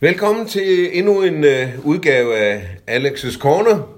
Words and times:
Velkommen 0.00 0.46
til 0.46 0.98
endnu 0.98 1.22
en 1.22 1.44
øh, 1.44 1.68
udgave 1.84 2.36
af 2.36 2.62
Alex's 2.90 3.38
Corner. 3.38 3.88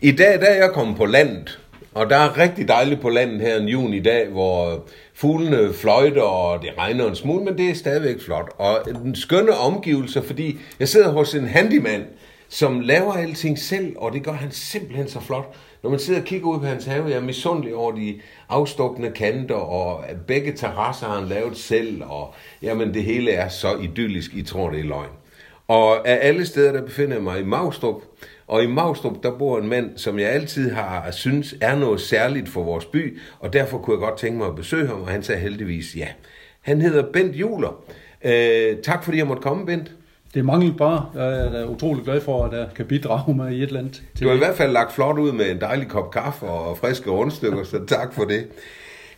I 0.00 0.12
dag 0.12 0.40
der 0.40 0.46
er 0.46 0.54
jeg 0.54 0.70
kommet 0.72 0.96
på 0.96 1.06
landet, 1.06 1.60
og 1.94 2.10
der 2.10 2.16
er 2.16 2.38
rigtig 2.38 2.68
dejligt 2.68 3.00
på 3.00 3.08
landet 3.08 3.40
her 3.40 3.56
en 3.56 3.68
juni 3.68 4.00
dag, 4.00 4.28
hvor 4.28 4.84
fuglene 5.14 5.72
fløjter, 5.74 6.22
og 6.22 6.62
det 6.62 6.70
regner 6.78 7.08
en 7.08 7.16
smule, 7.16 7.44
men 7.44 7.58
det 7.58 7.70
er 7.70 7.74
stadigvæk 7.74 8.20
flot. 8.24 8.50
Og 8.58 8.78
en 9.04 9.14
skønne 9.14 9.52
omgivelser, 9.52 10.22
fordi 10.22 10.58
jeg 10.80 10.88
sidder 10.88 11.12
hos 11.12 11.34
en 11.34 11.46
handyman, 11.48 12.04
som 12.48 12.80
laver 12.80 13.12
alting 13.12 13.58
selv, 13.58 13.96
og 13.96 14.12
det 14.12 14.22
gør 14.22 14.32
han 14.32 14.50
simpelthen 14.50 15.08
så 15.08 15.20
flot. 15.20 15.56
Når 15.82 15.90
man 15.90 15.98
sidder 15.98 16.20
og 16.20 16.26
kigger 16.26 16.48
ud 16.48 16.58
på 16.58 16.66
hans 16.66 16.84
have, 16.84 17.06
jeg 17.06 17.16
er 17.16 17.20
misundelig 17.20 17.74
over 17.74 17.92
de 17.92 18.20
afstukne 18.48 19.10
kanter, 19.10 19.54
og 19.54 20.04
begge 20.26 20.52
terrasser 20.52 21.06
har 21.06 21.20
han 21.20 21.28
lavet 21.28 21.56
selv, 21.56 22.02
og 22.04 22.34
jamen 22.62 22.94
det 22.94 23.04
hele 23.04 23.30
er 23.30 23.48
så 23.48 23.76
idyllisk, 23.82 24.34
I 24.34 24.42
tror 24.42 24.70
det 24.70 24.80
er 24.80 24.84
løgn. 24.84 25.23
Og 25.68 26.08
af 26.08 26.18
alle 26.28 26.46
steder, 26.46 26.72
der 26.72 26.82
befinder 26.82 27.14
jeg 27.14 27.22
mig 27.22 27.40
i 27.40 27.44
Maustrup, 27.44 28.02
og 28.46 28.62
i 28.62 28.66
Maustrup, 28.66 29.22
der 29.22 29.38
bor 29.38 29.58
en 29.58 29.68
mand, 29.68 29.98
som 29.98 30.18
jeg 30.18 30.30
altid 30.30 30.70
har 30.70 31.10
synes 31.10 31.54
er 31.60 31.76
noget 31.76 32.00
særligt 32.00 32.48
for 32.48 32.62
vores 32.62 32.84
by, 32.84 33.18
og 33.40 33.52
derfor 33.52 33.78
kunne 33.78 33.94
jeg 33.94 34.08
godt 34.08 34.18
tænke 34.18 34.38
mig 34.38 34.46
at 34.46 34.56
besøge 34.56 34.86
ham, 34.86 35.02
og 35.02 35.08
han 35.08 35.22
sagde 35.22 35.40
heldigvis 35.40 35.96
ja. 35.96 36.06
Han 36.60 36.80
hedder 36.80 37.02
Bent 37.12 37.36
Juler. 37.36 37.84
Øh, 38.24 38.76
tak 38.82 39.04
fordi 39.04 39.18
jeg 39.18 39.26
måtte 39.26 39.42
komme, 39.42 39.66
Bent. 39.66 39.92
Det 40.34 40.40
er 40.40 40.44
mangel 40.44 40.74
bare. 40.78 41.06
Jeg 41.14 41.46
er 41.46 41.52
da 41.52 41.66
utrolig 41.66 42.04
glad 42.04 42.20
for, 42.20 42.44
at 42.44 42.58
jeg 42.58 42.68
kan 42.76 42.86
bidrage 42.86 43.34
med 43.34 43.52
i 43.52 43.56
et 43.56 43.62
eller 43.62 43.80
andet. 43.80 44.02
Du 44.20 44.28
har 44.28 44.34
i 44.34 44.38
hvert 44.38 44.56
fald 44.56 44.72
lagt 44.72 44.92
flot 44.92 45.18
ud 45.18 45.32
med 45.32 45.50
en 45.50 45.60
dejlig 45.60 45.88
kop 45.88 46.10
kaffe 46.10 46.46
og 46.46 46.78
friske 46.78 47.10
rundstykker, 47.10 47.64
så 47.64 47.84
tak 47.86 48.14
for 48.14 48.24
det. 48.24 48.46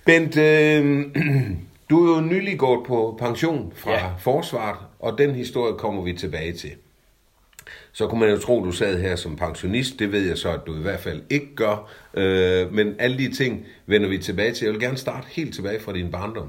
Bent, 0.04 0.36
øh, 0.36 1.04
du 1.90 2.06
er 2.06 2.16
jo 2.16 2.20
nylig 2.20 2.58
gået 2.58 2.86
på 2.86 3.16
pension 3.18 3.72
fra 3.76 3.92
ja. 3.92 4.06
forsvaret, 4.18 4.76
og 4.98 5.18
den 5.18 5.34
historie 5.34 5.74
kommer 5.78 6.02
vi 6.02 6.12
tilbage 6.12 6.52
til. 6.52 6.70
Så 7.92 8.06
kunne 8.06 8.20
man 8.20 8.30
jo 8.30 8.38
tro, 8.38 8.64
du 8.64 8.72
sad 8.72 9.00
her 9.00 9.16
som 9.16 9.36
pensionist. 9.36 9.98
Det 9.98 10.12
ved 10.12 10.28
jeg 10.28 10.38
så, 10.38 10.52
at 10.52 10.60
du 10.66 10.78
i 10.78 10.82
hvert 10.82 11.00
fald 11.00 11.22
ikke 11.30 11.54
gør. 11.56 11.90
Øh, 12.14 12.72
men 12.72 12.94
alle 12.98 13.18
de 13.18 13.34
ting 13.34 13.66
vender 13.86 14.08
vi 14.08 14.18
tilbage 14.18 14.52
til. 14.52 14.64
Jeg 14.64 14.72
vil 14.72 14.80
gerne 14.80 14.96
starte 14.96 15.26
helt 15.30 15.54
tilbage 15.54 15.80
fra 15.80 15.92
din 15.92 16.10
barndom. 16.10 16.48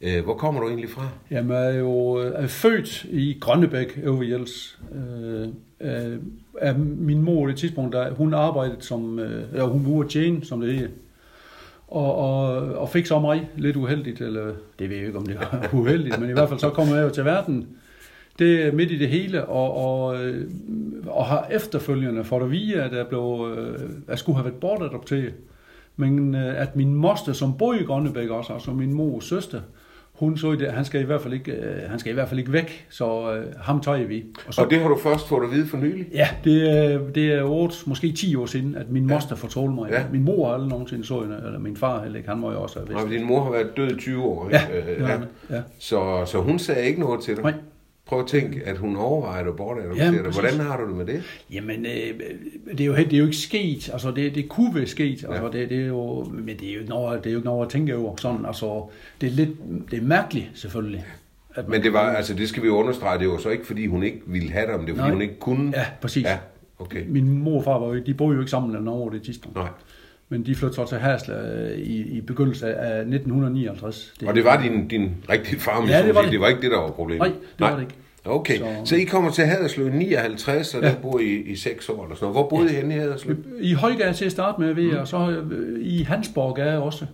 Øh, 0.00 0.24
hvor 0.24 0.34
kommer 0.34 0.60
du 0.60 0.68
egentlig 0.68 0.90
fra? 0.90 1.08
Jamen, 1.30 1.56
jeg 1.56 1.74
er 1.74 1.78
jo 1.78 2.12
er 2.14 2.46
født 2.46 3.04
i 3.04 3.38
Grønnebæk, 3.40 4.00
Øverjels. 4.02 4.78
Øh, 4.94 5.48
øh, 5.80 6.80
min 6.80 7.22
mor 7.22 7.48
i 7.48 7.50
det 7.50 7.58
tidspunkt, 7.58 7.92
der, 7.92 8.14
hun 8.14 8.34
arbejdede 8.34 8.82
som, 8.82 9.18
øh, 9.18 9.52
eller 9.52 9.64
hun 9.64 9.98
var 9.98 10.06
Jane, 10.14 10.44
som 10.44 10.60
det 10.60 10.74
hedder. 10.74 10.88
Og, 11.88 12.14
og, 12.14 12.56
og 12.74 12.88
fik 12.88 13.06
så 13.06 13.18
mig 13.18 13.50
lidt 13.56 13.76
uheldigt, 13.76 14.20
eller 14.20 14.52
det 14.78 14.90
ved 14.90 14.96
jeg 14.96 15.06
ikke, 15.06 15.18
om 15.18 15.26
det 15.26 15.36
var 15.36 15.68
uheldigt, 15.80 16.20
men 16.20 16.30
i 16.30 16.32
hvert 16.32 16.48
fald 16.48 16.60
så 16.60 16.70
kom 16.70 16.88
jeg 16.88 17.02
jo 17.02 17.10
til 17.10 17.24
verden 17.24 17.68
det 18.38 18.66
er 18.66 18.72
midt 18.72 18.90
i 18.90 18.98
det 18.98 19.08
hele, 19.08 19.44
og, 19.44 19.76
og, 19.76 20.24
øh, 20.24 20.46
og 21.06 21.24
har 21.24 21.48
efterfølgende 21.50 22.24
fået 22.24 22.42
at 22.42 22.50
vide, 22.50 22.82
at 22.82 22.92
jeg, 22.92 23.06
blev, 23.06 23.54
øh, 23.56 23.90
jeg 24.08 24.18
skulle 24.18 24.36
have 24.36 24.44
været 24.44 24.60
bortadopteret. 24.60 25.34
Men 25.96 26.34
øh, 26.34 26.60
at 26.60 26.76
min 26.76 26.94
moster, 26.94 27.32
som 27.32 27.58
boede 27.58 27.80
i 27.80 27.84
Grønnebæk 27.84 28.28
også, 28.28 28.52
altså 28.52 28.70
min 28.70 28.94
mors 28.94 29.24
søster, 29.24 29.60
hun 30.14 30.38
så 30.38 30.52
det, 30.52 30.72
han 30.72 30.84
skal 30.84 31.00
i 31.00 31.04
hvert 31.04 31.20
fald 31.20 31.34
ikke, 31.34 31.56
han 31.86 31.98
skal 31.98 32.10
i 32.10 32.14
hvert 32.14 32.28
fald 32.28 32.40
ikke 32.40 32.52
væk, 32.52 32.86
så 32.90 33.20
uh, 33.20 33.60
ham 33.60 33.80
tager 33.80 34.06
vi. 34.06 34.24
Og, 34.46 34.54
så, 34.54 34.62
og 34.62 34.70
det 34.70 34.80
har 34.80 34.88
du 34.88 34.98
først 34.98 35.28
fået 35.28 35.44
at 35.44 35.50
vide 35.50 35.66
for 35.66 35.76
nylig? 35.76 36.06
Ja, 36.12 36.28
det 36.44 36.70
er, 36.70 36.98
det 37.14 37.32
er 37.32 37.42
8, 37.42 37.76
måske 37.86 38.12
10 38.12 38.36
år 38.36 38.46
siden, 38.46 38.74
at 38.74 38.90
min 38.90 39.06
moster 39.06 39.36
ja. 39.36 39.46
fortalte 39.46 39.68
mig. 39.68 39.90
Ja. 39.90 40.04
Min 40.12 40.24
mor 40.24 40.46
har 40.46 40.54
aldrig 40.54 40.70
nogensinde 40.70 41.04
så 41.04 41.20
hende, 41.20 41.42
eller 41.46 41.58
min 41.58 41.76
far 41.76 42.02
heller 42.02 42.16
ikke, 42.16 42.28
han 42.28 42.38
må 42.38 42.52
jo 42.52 42.62
også 42.62 42.78
have 42.78 42.88
vidst. 42.88 43.04
Nej, 43.04 43.18
din 43.18 43.26
mor 43.26 43.44
har 43.44 43.50
været 43.50 43.76
død 43.76 43.90
i 43.90 43.96
20 43.96 44.22
år. 44.22 44.48
Ikke? 44.48 44.60
Ja, 44.98 45.08
ja. 45.08 45.20
ja. 45.50 45.62
Så, 45.78 46.24
så 46.26 46.38
hun 46.38 46.58
sagde 46.58 46.86
ikke 46.86 47.00
noget 47.00 47.22
til 47.22 47.36
dig? 47.36 47.42
Nej. 47.42 47.54
Prøv 48.06 48.20
at 48.20 48.26
tænke, 48.26 48.62
at 48.64 48.78
hun 48.78 48.96
overvejer 48.96 49.44
det 49.44 49.56
bort 49.56 49.78
eller 49.78 49.96
ja, 49.96 50.10
Hvordan 50.10 50.60
har 50.60 50.76
du 50.76 50.88
det 50.88 50.96
med 50.96 51.06
det? 51.06 51.22
Jamen, 51.50 51.86
øh, 51.86 52.20
det, 52.70 52.80
er 52.80 52.84
jo, 52.84 52.96
det 52.96 53.12
er 53.12 53.18
jo 53.18 53.24
ikke 53.24 53.36
sket. 53.36 53.90
Altså, 53.92 54.10
det, 54.10 54.34
det 54.34 54.48
kunne 54.48 54.74
være 54.74 54.86
sket. 54.86 55.24
Altså, 55.28 55.42
ja. 55.42 55.60
det, 55.60 55.70
det, 55.70 55.82
er 55.82 55.86
jo, 55.86 56.24
men 56.24 56.56
det 56.56 56.68
er 56.68 56.74
jo 56.74 56.80
ikke 56.80 56.90
noget, 56.90 57.24
det 57.24 57.30
er 57.30 57.32
jo 57.32 57.38
ikke 57.38 57.48
noget 57.48 57.66
at 57.66 57.72
tænke 57.72 57.96
over. 57.96 58.16
Sådan, 58.16 58.46
altså, 58.46 58.84
det 59.20 59.26
er 59.26 59.30
lidt 59.30 59.50
det 59.90 59.98
er 59.98 60.02
mærkeligt, 60.02 60.50
selvfølgelig. 60.54 61.04
At 61.54 61.68
men 61.68 61.82
det 61.82 61.92
var, 61.92 62.10
altså 62.10 62.34
det 62.34 62.48
skal 62.48 62.62
vi 62.62 62.68
jo 62.68 62.76
understrege, 62.76 63.18
det 63.18 63.28
var 63.28 63.38
så 63.38 63.48
ikke, 63.48 63.66
fordi 63.66 63.86
hun 63.86 64.02
ikke 64.02 64.20
ville 64.26 64.50
have 64.50 64.72
dem, 64.72 64.86
det 64.86 64.96
var, 64.96 65.02
fordi 65.02 65.08
Nej. 65.08 65.10
hun 65.10 65.22
ikke 65.22 65.38
kunne. 65.40 65.72
Ja, 65.76 65.86
præcis. 66.00 66.24
Ja, 66.24 66.38
okay. 66.78 67.04
Min 67.08 67.38
mor 67.38 67.58
og 67.58 67.64
far 67.64 67.78
var 67.78 67.86
jo, 67.86 68.02
de 68.06 68.14
boede 68.14 68.34
jo 68.34 68.40
ikke 68.40 68.50
sammen 68.50 68.76
eller 68.76 68.90
over 68.90 69.10
det 69.10 69.22
tidspunkt. 69.22 69.56
Nej. 69.56 69.68
Men 70.28 70.46
de 70.46 70.54
flyttede 70.54 70.74
så 70.76 70.86
til 70.86 70.98
Hasle 70.98 71.34
øh, 71.34 71.78
i, 71.78 72.16
i 72.16 72.20
begyndelsen 72.20 72.68
af 72.68 72.98
1959. 73.00 74.14
Det 74.20 74.28
og 74.28 74.34
det 74.34 74.44
var 74.44 74.62
din, 74.62 74.88
din 74.88 75.14
rigtige 75.30 75.60
far, 75.60 75.86
ja, 75.88 76.06
det 76.06 76.14
var 76.14 76.22
det. 76.22 76.32
det 76.32 76.40
var 76.40 76.48
ikke 76.48 76.62
det, 76.62 76.70
der 76.70 76.80
var 76.80 76.90
problemet? 76.90 77.18
Nej, 77.18 77.28
det 77.28 77.60
Nej. 77.60 77.70
var 77.70 77.76
det 77.76 77.84
ikke. 77.84 77.94
Okay, 78.26 78.58
så, 78.58 78.64
så 78.84 78.96
I 78.96 79.04
kommer 79.04 79.30
til 79.30 79.44
Haderslev 79.44 79.86
i 79.86 79.90
59, 79.90 80.74
og 80.74 80.82
ja. 80.82 80.88
der 80.88 80.94
bor 80.94 81.18
I 81.18 81.24
i 81.24 81.56
6 81.56 81.88
år 81.88 82.04
eller 82.04 82.16
sådan 82.16 82.24
noget. 82.24 82.34
Hvor 82.34 82.48
boede 82.48 82.66
ja. 82.66 82.72
I 82.72 82.76
henne 82.76 82.94
i 82.94 82.98
Haderslev? 82.98 83.36
I 83.60 83.72
Højgade 83.72 84.12
til 84.12 84.24
at 84.24 84.32
starte 84.32 84.60
med, 84.60 84.74
ved 84.74 84.92
mm. 84.92 84.98
og 84.98 85.08
så 85.08 85.30
øh, 85.50 85.80
i 85.80 86.02
Hansborg 86.02 86.58
er 86.58 86.78
også. 86.78 87.06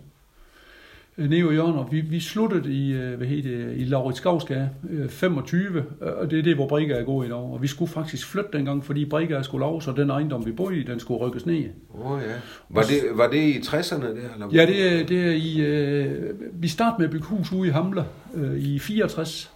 Øh, 1.20 1.31
nede 1.31 1.41
i 1.41 1.53
hjørnet. 1.53 1.86
Vi, 1.91 2.00
vi 2.00 2.20
sluttede 2.20 2.75
i, 2.75 2.92
øh, 2.92 3.16
hvad 3.16 3.26
hedder 3.26 3.66
det, 3.66 3.76
i 3.76 3.84
Laurits 3.84 4.20
Gavsgade 4.20 4.70
25, 5.08 5.84
og 6.00 6.31
det 6.31 6.38
er 6.38 6.42
det, 6.42 6.54
hvor 6.54 6.69
Brigga 6.69 6.94
er 6.94 7.04
gået 7.04 7.26
i 7.26 7.28
dag. 7.28 7.38
Og 7.38 7.62
vi 7.62 7.66
skulle 7.66 7.91
faktisk 7.91 8.26
flytte 8.26 8.50
dengang, 8.53 8.84
fordi 8.84 9.04
Brigga 9.04 9.42
skulle 9.42 9.66
lave, 9.66 9.82
så 9.82 9.92
den 9.92 10.10
ejendom, 10.10 10.47
vi 10.47 10.53
boede 10.53 10.80
i, 10.80 10.82
den 10.82 11.00
skulle 11.00 11.20
rykkes 11.20 11.47
ned. 11.47 11.64
Åh 11.94 12.10
oh, 12.10 12.22
ja. 12.22 12.34
Var 12.69 12.82
det, 12.82 13.00
var 13.14 13.28
det 13.30 13.38
i 13.38 13.59
60'erne 13.59 14.03
der? 14.03 14.09
Eller? 14.09 14.48
Ja, 14.53 14.66
det 14.66 15.00
er, 15.00 15.06
det 15.06 15.26
er 15.26 15.32
i... 15.32 15.60
Øh, 15.60 16.34
vi 16.53 16.69
startede 16.69 16.97
med 16.98 17.06
at 17.06 17.10
bygge 17.10 17.26
hus 17.26 17.53
ude 17.53 17.69
i 17.69 17.70
Hamler 17.70 18.04
øh, 18.34 18.59
i 18.59 18.78
64. 18.78 19.50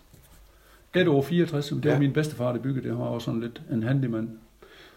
Et 0.96 1.08
år 1.08 1.22
64, 1.22 1.68
det 1.68 1.84
var 1.84 1.90
ja. 1.90 1.98
min 1.98 2.12
bedstefar, 2.12 2.52
der 2.52 2.60
byggede 2.60 2.82
det. 2.82 2.90
Han 2.90 3.00
var 3.00 3.06
også 3.06 3.24
sådan 3.24 3.40
lidt 3.40 3.62
en 3.72 3.82
handyman. 3.82 4.30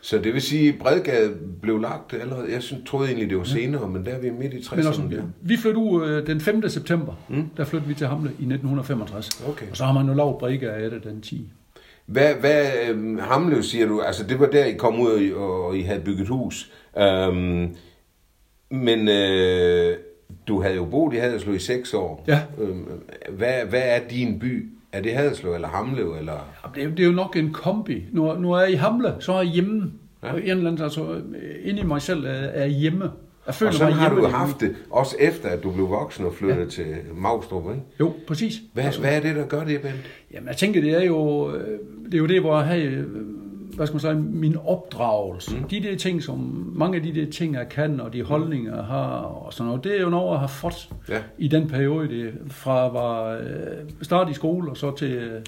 Så 0.01 0.17
det 0.17 0.33
vil 0.33 0.41
sige, 0.41 0.69
at 0.69 0.79
Bredgade 0.79 1.33
blev 1.61 1.79
lagt 1.79 2.13
allerede, 2.13 2.51
jeg 2.51 2.63
synes, 2.63 2.83
troede 2.85 3.07
egentlig, 3.07 3.29
det 3.29 3.37
var 3.37 3.43
senere, 3.43 3.81
ja. 3.81 3.87
men 3.87 4.05
der 4.05 4.11
er 4.11 4.19
vi 4.19 4.29
midt 4.29 4.53
i 4.53 4.57
60'erne. 4.57 4.87
Altså, 4.87 5.01
ja. 5.11 5.21
Vi 5.41 5.57
flyttede 5.57 5.85
ud 5.85 6.07
øh, 6.07 6.27
den 6.27 6.41
5. 6.41 6.69
september, 6.69 7.13
mm. 7.29 7.49
der 7.57 7.65
flyttede 7.65 7.87
vi 7.87 7.93
til 7.93 8.07
Hamle 8.07 8.29
i 8.29 8.31
1965. 8.31 9.43
Okay. 9.47 9.65
Og 9.71 9.77
så 9.77 9.85
har 9.85 9.93
man 9.93 10.07
jo 10.07 10.13
lavet 10.13 10.37
Bredgade 10.37 10.73
af 10.73 10.89
det 10.89 11.03
den 11.03 11.21
10. 11.21 11.49
Hvad, 12.05 12.33
hvad 12.33 12.65
øh, 12.89 13.17
Hamle 13.19 13.63
siger 13.63 13.87
du, 13.87 14.01
altså 14.01 14.23
det 14.23 14.39
var 14.39 14.45
der, 14.45 14.65
I 14.65 14.73
kom 14.73 14.99
ud, 14.99 15.31
og, 15.31 15.65
og 15.65 15.77
I 15.77 15.81
havde 15.81 16.01
bygget 16.01 16.27
hus. 16.27 16.71
Um, 17.29 17.75
men 18.71 19.09
øh, 19.09 19.97
du 20.47 20.61
havde 20.61 20.75
jo 20.75 20.85
boet 20.85 21.13
i 21.13 21.17
Haderslev 21.17 21.55
i 21.55 21.59
seks 21.59 21.93
år. 21.93 22.23
Ja. 22.27 22.41
Um, 22.57 22.87
hvad, 23.29 23.65
hvad 23.69 23.81
er 23.83 23.99
din 24.09 24.39
by 24.39 24.76
er 24.97 25.01
det 25.01 25.13
Haderslev 25.13 25.53
eller 25.53 25.67
Hamlev? 25.67 26.15
Eller? 26.19 26.53
Det, 26.75 26.83
er, 26.83 26.89
det 26.89 26.99
er 26.99 27.05
jo 27.05 27.11
nok 27.11 27.35
en 27.35 27.53
kombi. 27.53 28.05
Nu, 28.11 28.33
nu 28.39 28.51
er 28.51 28.59
jeg 28.59 28.71
i 28.71 28.75
Hamle, 28.75 29.13
så 29.19 29.33
er 29.33 29.41
jeg 29.41 29.51
hjemme. 29.51 29.91
Ja. 30.23 30.31
Og 30.33 30.41
en 30.41 30.49
eller 30.49 30.71
anden, 30.71 30.83
altså, 30.83 31.21
inde 31.63 31.79
i 31.79 31.83
mig 31.83 32.01
selv 32.01 32.25
er, 32.25 32.29
er 32.29 32.65
hjemme. 32.65 33.11
Jeg 33.47 33.55
føler 33.55 33.71
og 33.71 33.77
sådan 33.77 33.93
har 33.93 34.15
du 34.15 34.27
haft 34.27 34.59
det, 34.59 34.75
også 34.89 35.15
efter 35.19 35.49
at 35.49 35.63
du 35.63 35.71
blev 35.71 35.89
voksen 35.89 36.25
og 36.25 36.33
flyttede 36.33 36.61
ja. 36.61 36.69
til 36.69 36.95
Magstrup, 37.15 37.63
ikke? 37.69 37.83
Jo, 37.99 38.13
præcis. 38.27 38.53
Hvad, 38.73 38.83
altså, 38.83 39.01
hvad 39.01 39.15
er 39.15 39.19
det, 39.19 39.35
der 39.35 39.45
gør 39.45 39.63
det, 39.63 39.81
Bent? 39.81 39.95
Jamen, 40.33 40.47
jeg 40.47 40.57
tænker, 40.57 40.81
det 40.81 40.91
er 40.91 41.05
jo 41.05 41.51
øh, 41.55 41.79
det, 42.05 42.13
er 42.13 42.17
jo 42.17 42.25
det 42.25 42.41
hvor 42.41 42.57
jeg 42.59 42.67
har 42.67 42.75
hvad 43.77 43.87
skal 43.87 43.95
man 43.95 44.01
sige, 44.01 44.15
min 44.15 44.57
opdragelse. 44.65 45.57
Mm. 45.57 45.63
De 45.63 45.83
der 45.83 45.95
ting, 45.95 46.23
som, 46.23 46.71
mange 46.75 46.97
af 46.97 47.03
de 47.03 47.15
der 47.15 47.31
ting, 47.31 47.53
jeg 47.55 47.69
kan, 47.69 47.99
og 47.99 48.13
de 48.13 48.23
holdninger, 48.23 48.75
jeg 48.75 48.83
har, 48.83 49.07
og 49.17 49.53
sådan 49.53 49.67
noget, 49.67 49.83
det 49.83 49.97
er 49.97 50.01
jo 50.01 50.09
noget, 50.09 50.31
jeg 50.31 50.39
har 50.39 50.47
fået 50.47 50.89
ja. 51.09 51.19
i 51.37 51.47
den 51.47 51.67
periode, 51.67 52.07
det, 52.07 52.33
fra 52.47 52.85
at 52.85 52.93
var 52.93 53.37
øh, 53.37 53.89
start 54.01 54.29
i 54.29 54.33
skole, 54.33 54.69
og 54.69 54.77
så 54.77 54.95
til 54.95 55.11
øh, 55.11 55.41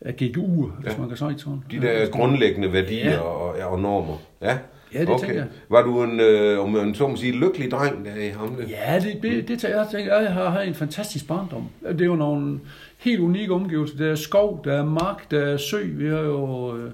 at 0.00 0.16
gik 0.16 0.36
uge, 0.38 0.72
ja. 0.82 0.88
hvis 0.88 0.98
man 0.98 1.08
kan 1.08 1.16
sige 1.16 1.38
sådan. 1.38 1.64
De 1.70 1.80
der 1.80 2.10
grundlæggende 2.10 2.72
værdier 2.72 3.10
ja. 3.10 3.18
og, 3.18 3.72
og 3.72 3.80
normer. 3.80 4.16
Ja. 4.42 4.58
Ja, 4.94 5.00
det 5.00 5.08
okay. 5.08 5.26
tænker 5.26 5.36
jeg. 5.36 5.46
Var 5.70 5.82
du 5.82 6.02
en, 6.02 6.20
øh, 6.20 6.60
om 6.60 6.70
man 6.70 6.94
så 6.94 7.08
må 7.08 7.16
sige, 7.16 7.32
lykkelig 7.32 7.70
dreng 7.70 8.04
der 8.04 8.14
i 8.14 8.28
Hamle? 8.28 8.66
Ja, 8.68 8.98
det, 8.98 9.22
det, 9.22 9.48
det 9.48 9.64
jeg 9.64 9.86
tænker 9.92 10.18
jeg. 10.18 10.32
har, 10.32 10.50
har 10.50 10.60
en 10.60 10.74
fantastisk 10.74 11.28
barndom. 11.28 11.68
Det 11.88 12.00
er 12.00 12.04
jo 12.04 12.16
nogle 12.16 12.60
helt 12.98 13.20
unikke 13.20 13.54
omgivelser. 13.54 13.96
Der 13.96 14.10
er 14.10 14.14
skov, 14.14 14.60
der 14.64 14.72
er 14.72 14.84
mark, 14.84 15.30
der 15.30 15.40
er 15.40 15.56
sø. 15.56 15.82
Vi 15.86 16.08
har 16.08 16.18
jo... 16.18 16.76
Øh, 16.76 16.90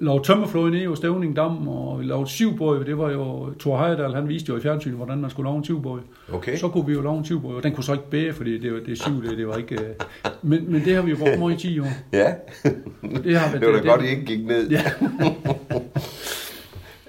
lavede 0.00 0.24
tømmerflåde 0.24 0.70
nede 0.70 0.92
i 0.92 0.96
Stævning 0.96 1.36
Dam, 1.36 1.68
og 1.68 2.00
vi 2.00 2.04
lavede 2.04 2.30
sivbåd. 2.30 2.84
Det 2.84 2.98
var 2.98 3.10
jo, 3.10 3.52
Thor 3.60 3.78
Heyerdahl, 3.78 4.14
han 4.14 4.28
viste 4.28 4.50
jo 4.50 4.56
i 4.56 4.60
fjernsynet, 4.60 4.96
hvordan 4.96 5.18
man 5.18 5.30
skulle 5.30 5.48
lave 5.48 5.58
en 5.58 5.64
sivbåd. 5.64 6.00
Okay. 6.32 6.56
Så 6.56 6.68
kunne 6.68 6.86
vi 6.86 6.92
jo 6.92 7.02
lave 7.02 7.18
en 7.18 7.24
sivbåd, 7.24 7.54
og 7.54 7.62
den 7.62 7.72
kunne 7.72 7.84
så 7.84 7.92
ikke 7.92 8.10
bære, 8.10 8.32
fordi 8.32 8.58
det, 8.58 8.72
det, 8.72 8.86
det 8.86 9.02
syv, 9.02 9.22
det, 9.22 9.38
det 9.38 9.48
var 9.48 9.56
ikke... 9.56 9.74
Øh, 9.74 9.94
men, 10.42 10.72
men 10.72 10.84
det 10.84 10.94
har 10.94 11.02
vi 11.02 11.10
jo 11.10 11.16
brugt 11.16 11.38
meget 11.38 11.64
i 11.64 11.68
10 11.68 11.80
år. 11.80 11.86
Ja, 12.12 12.34
det, 13.24 13.38
har, 13.38 13.52
det, 13.52 13.60
det 13.60 13.68
var 13.68 13.74
da 13.74 13.78
det, 13.78 13.86
godt, 13.86 14.04
I 14.04 14.08
ikke 14.08 14.24
gik 14.24 14.46
ned. 14.46 14.70
Ja. 14.70 14.82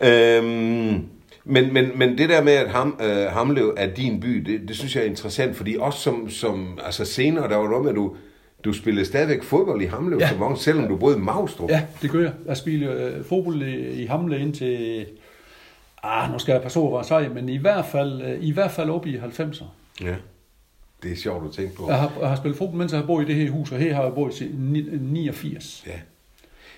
øhm, 0.37 1.03
men, 1.43 1.73
men, 1.73 1.91
men 1.95 2.17
det 2.17 2.29
der 2.29 2.43
med, 2.43 2.53
at 2.53 2.69
Ham, 2.69 2.99
øh, 3.01 3.25
Hamlev 3.31 3.73
er 3.77 3.93
din 3.93 4.19
by, 4.19 4.35
det, 4.35 4.67
det 4.67 4.75
synes 4.75 4.95
jeg 4.95 5.03
er 5.03 5.07
interessant, 5.07 5.55
fordi 5.55 5.75
også 5.79 5.99
som, 5.99 6.29
som 6.29 6.79
altså 6.85 7.05
senere, 7.05 7.49
der 7.49 7.55
var 7.55 7.69
noget 7.69 7.83
med, 7.83 7.89
at 7.89 7.95
du, 7.95 8.15
du 8.63 8.73
spillede 8.73 9.05
stadigvæk 9.05 9.43
fodbold 9.43 9.81
i 9.81 9.85
Hamle 9.85 10.17
ja. 10.19 10.29
så 10.29 10.63
selvom 10.63 10.87
du 10.87 10.97
boede 10.97 11.17
i 11.17 11.19
Maustrup. 11.19 11.69
Ja, 11.69 11.83
det 12.01 12.09
gør 12.09 12.21
jeg. 12.21 12.33
Jeg 12.45 12.57
spillede 12.57 12.91
øh, 12.91 13.25
fodbold 13.25 13.61
i, 13.61 14.01
i 14.03 14.05
Hamle 14.05 14.39
indtil... 14.39 15.05
Ah, 16.03 16.31
nu 16.31 16.39
skal 16.39 16.53
jeg 16.53 16.61
passe 16.61 16.79
over, 16.79 17.03
hvad 17.03 17.21
jeg 17.21 17.31
men 17.31 17.49
i 17.49 17.57
hvert 17.57 17.85
fald, 17.85 18.21
øh, 18.21 18.43
i 18.43 18.51
hvert 18.51 18.71
fald 18.71 18.89
op 18.89 19.05
i 19.05 19.17
90'erne. 19.17 19.65
Ja, 20.01 20.15
det 21.03 21.11
er 21.11 21.15
sjovt 21.15 21.45
at 21.45 21.51
tænke 21.51 21.75
på. 21.75 21.85
Jeg 21.89 21.99
har, 21.99 22.11
jeg 22.19 22.29
har 22.29 22.35
spillet 22.35 22.57
fodbold, 22.57 22.77
mens 22.77 22.91
jeg 22.91 22.99
har 22.99 23.07
boet 23.07 23.23
i 23.23 23.27
det 23.27 23.35
her 23.35 23.51
hus, 23.51 23.71
og 23.71 23.77
her 23.77 23.95
har 23.95 24.03
jeg 24.03 24.13
boet 24.13 24.41
i 24.41 24.49
89. 24.53 25.83
Ja. 25.87 25.99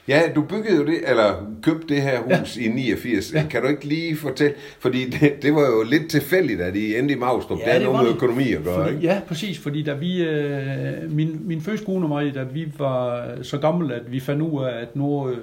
Ja, 0.07 0.21
du 0.35 0.41
byggede 0.41 0.77
jo 0.77 0.85
det, 0.85 1.09
eller 1.09 1.53
købte 1.61 1.87
det 1.87 2.01
her 2.01 2.21
hus 2.21 2.57
ja. 2.57 2.61
i 2.61 2.67
89. 2.67 3.33
Ja. 3.33 3.45
Kan 3.49 3.61
du 3.61 3.67
ikke 3.67 3.85
lige 3.85 4.15
fortælle, 4.15 4.55
fordi 4.79 5.09
det, 5.09 5.33
det 5.41 5.55
var 5.55 5.61
jo 5.61 5.83
lidt 5.89 6.09
tilfældigt, 6.09 6.61
at 6.61 6.75
I 6.75 6.97
endte 6.97 7.13
i 7.13 7.17
Magstrup. 7.17 7.59
Ja, 7.59 7.73
det 7.73 7.81
er 7.81 7.83
noget 7.83 8.03
med 8.03 8.15
økonomi 8.15 8.53
at 8.53 8.63
gøre, 8.63 8.75
fordi, 8.75 8.95
ikke? 8.95 9.07
Ja, 9.07 9.21
præcis, 9.27 9.59
fordi 9.59 9.83
da 9.83 9.93
vi, 9.93 10.23
øh, 10.23 11.11
min, 11.11 11.39
min 11.43 11.61
første 11.61 11.85
kone 11.85 12.05
og 12.05 12.09
mig, 12.09 12.35
da 12.35 12.43
vi 12.43 12.71
var 12.77 13.27
så 13.41 13.57
gamle, 13.57 13.95
at 13.95 14.11
vi 14.11 14.19
fandt 14.19 14.41
ud 14.41 14.63
af, 14.63 14.81
at 14.81 14.95
nu 14.95 15.29
øh, 15.29 15.37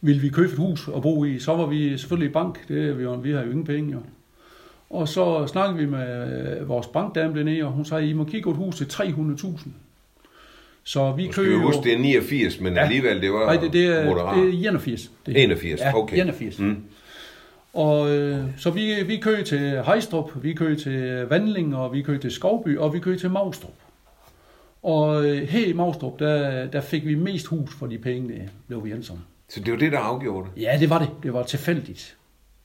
ville 0.00 0.20
vi 0.20 0.28
købe 0.28 0.52
et 0.52 0.58
hus 0.58 0.88
og 0.88 1.02
bo 1.02 1.24
i, 1.24 1.38
så 1.38 1.56
var 1.56 1.66
vi 1.66 1.98
selvfølgelig 1.98 2.30
i 2.30 2.32
bank, 2.32 2.68
det, 2.68 2.98
vi, 2.98 3.06
vi 3.22 3.30
har 3.32 3.42
jo 3.42 3.50
ingen 3.50 3.64
penge, 3.64 3.92
jo. 3.92 3.98
Og 4.90 5.08
så 5.08 5.46
snakkede 5.46 5.78
vi 5.78 5.86
med 5.86 6.64
vores 6.64 6.86
bankdame 6.86 7.38
dernede, 7.38 7.64
og 7.64 7.72
hun 7.72 7.84
sagde, 7.84 8.10
I 8.10 8.12
må 8.12 8.24
kigge 8.24 8.50
et 8.50 8.56
hus 8.56 8.76
til 8.76 8.84
300.000. 8.84 9.68
Så 10.84 11.12
vi 11.12 11.26
køber 11.26 11.52
jo... 11.52 11.62
huske, 11.62 11.82
det 11.82 11.94
er 11.94 11.98
89, 11.98 12.60
men 12.60 12.74
ja. 12.74 12.80
alligevel, 12.80 13.22
det 13.22 13.32
var 13.32 13.44
Nej, 13.44 13.56
det, 13.56 13.72
det, 13.72 13.86
er, 13.86 14.34
det 14.34 14.54
er 14.54 14.68
81. 14.68 15.10
Det 15.26 15.42
81, 15.42 15.80
ja, 15.80 15.96
okay. 15.96 16.16
81. 16.16 16.58
Mm. 16.58 16.76
Og 17.72 18.10
øh, 18.10 18.44
så 18.56 18.70
vi, 18.70 19.02
vi 19.06 19.16
kører 19.16 19.44
til 19.44 19.82
Hejstrup, 19.82 20.30
vi 20.42 20.52
kører 20.52 20.76
til 20.76 21.26
Vandling, 21.30 21.76
og 21.76 21.92
vi 21.92 22.02
kører 22.02 22.18
til 22.18 22.30
Skovby, 22.30 22.78
og 22.78 22.94
vi 22.94 22.98
kører 22.98 23.18
til 23.18 23.30
Magstrup. 23.30 23.74
Og 24.82 25.24
øh, 25.26 25.48
her 25.48 25.66
i 25.66 25.72
Magstrup, 25.72 26.18
der, 26.18 26.66
der 26.66 26.80
fik 26.80 27.06
vi 27.06 27.14
mest 27.14 27.46
hus 27.46 27.74
for 27.74 27.86
de 27.86 27.98
penge, 27.98 28.28
der 28.34 28.44
blev 28.66 28.84
vi 28.84 28.92
ensomme. 28.92 29.22
Så 29.48 29.60
det 29.60 29.72
var 29.72 29.78
det, 29.78 29.92
der 29.92 29.98
afgjorde 29.98 30.48
det? 30.54 30.62
Ja, 30.62 30.76
det 30.80 30.90
var 30.90 30.98
det. 30.98 31.08
Det 31.22 31.32
var 31.32 31.42
tilfældigt. 31.42 32.16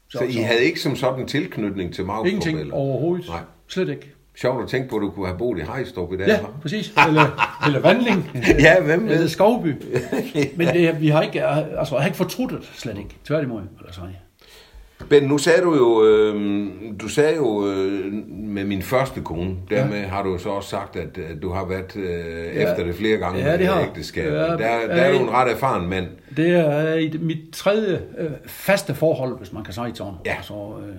Så, 0.10 0.18
så 0.18 0.24
I 0.24 0.34
så, 0.34 0.42
havde 0.42 0.64
ikke 0.64 0.80
som 0.80 0.96
sådan 0.96 1.28
tilknytning 1.28 1.94
til 1.94 2.06
Magstrup? 2.06 2.28
Ingenting 2.28 2.60
eller? 2.60 2.74
overhovedet. 2.74 3.28
Nej. 3.28 3.40
Slet 3.68 3.90
ikke. 3.90 4.14
Sjovt 4.36 4.64
at 4.64 4.70
tænke 4.70 4.90
på, 4.90 4.96
at 4.96 5.02
du 5.02 5.10
kunne 5.10 5.26
have 5.26 5.38
boet 5.38 5.60
i 5.60 5.62
Hejstrup 5.62 6.14
i 6.14 6.18
dag. 6.18 6.28
Ja, 6.28 6.40
præcis. 6.62 6.94
Eller, 7.08 7.58
eller 7.66 7.80
Vandling. 7.80 8.32
ja, 8.60 8.82
hvem 8.82 9.08
ved? 9.08 9.14
Eller 9.14 9.28
Skovby. 9.28 9.74
Men 10.58 10.68
det, 10.68 11.02
vi 11.02 11.08
har 11.08 11.22
ikke, 11.22 11.46
altså, 11.46 11.96
jeg 11.96 12.02
har 12.02 12.08
ikke 12.08 12.18
fortrudt 12.18 12.52
det, 12.52 12.70
slet 12.74 12.98
ikke. 12.98 13.16
Tværtimod, 13.26 13.62
eller 13.80 13.94
sådan. 13.94 14.10
Ben, 15.10 15.24
nu 15.24 15.38
sagde 15.38 15.62
du 15.62 15.76
jo, 15.76 16.06
øh, 16.06 16.72
du 17.00 17.08
sagde 17.08 17.36
jo 17.36 17.68
øh, 17.68 18.14
med 18.30 18.64
min 18.64 18.82
første 18.82 19.22
kone, 19.22 19.56
dermed 19.70 20.00
ja. 20.00 20.08
har 20.08 20.24
du 20.24 20.38
så 20.38 20.50
også 20.50 20.70
sagt, 20.70 20.96
at, 20.96 21.18
at 21.18 21.42
du 21.42 21.52
har 21.52 21.66
været 21.66 21.96
øh, 21.96 22.56
ja. 22.56 22.72
efter 22.72 22.84
det 22.84 22.96
flere 22.96 23.18
gange 23.18 23.46
ja, 23.46 23.58
det 23.58 23.68
har. 23.68 23.81
ægteskab. 23.81 24.26
Ja, 24.26 24.40
der, 24.40 24.58
der 24.58 24.68
er 24.68 25.12
du 25.12 25.20
en 25.20 25.30
ret 25.30 25.52
erfaren 25.52 25.90
mand. 25.90 26.08
Det 26.38 26.50
er 26.50 26.94
i 26.94 27.18
mit 27.20 27.38
tredje 27.54 28.02
øh, 28.18 28.30
faste 28.46 28.96
forhold, 28.96 29.38
hvis 29.38 29.54
man 29.54 29.64
kan 29.64 29.74
sige 29.74 29.92
sådan. 29.96 30.14
Ja. 30.26 30.36
Altså, 30.36 30.54
øh, 30.54 30.96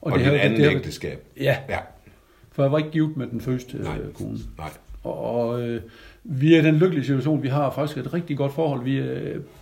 og, 0.00 0.12
og 0.12 0.18
det 0.18 0.26
dit 0.26 0.32
andet 0.32 0.58
det, 0.58 0.70
ægteskab. 0.70 1.24
Ja. 1.40 1.56
ja. 1.68 1.78
For 2.52 2.62
jeg 2.62 2.72
var 2.72 2.78
ikke 2.78 2.90
gift 2.90 3.16
med 3.16 3.26
den 3.26 3.40
første 3.40 3.82
Nej. 3.82 3.98
Øh, 3.98 4.12
kone. 4.12 4.38
Nej. 4.58 4.70
Og, 5.02 5.20
og 5.20 5.62
øh, 5.62 5.82
vi 6.24 6.54
er 6.54 6.62
i 6.62 6.64
den 6.64 6.74
lykkelige 6.74 7.04
situation, 7.04 7.42
vi 7.42 7.48
har 7.48 7.70
faktisk 7.70 7.98
et 7.98 8.14
rigtig 8.14 8.36
godt 8.36 8.52
forhold. 8.52 8.84
Vi 8.84 8.98
er, 8.98 9.04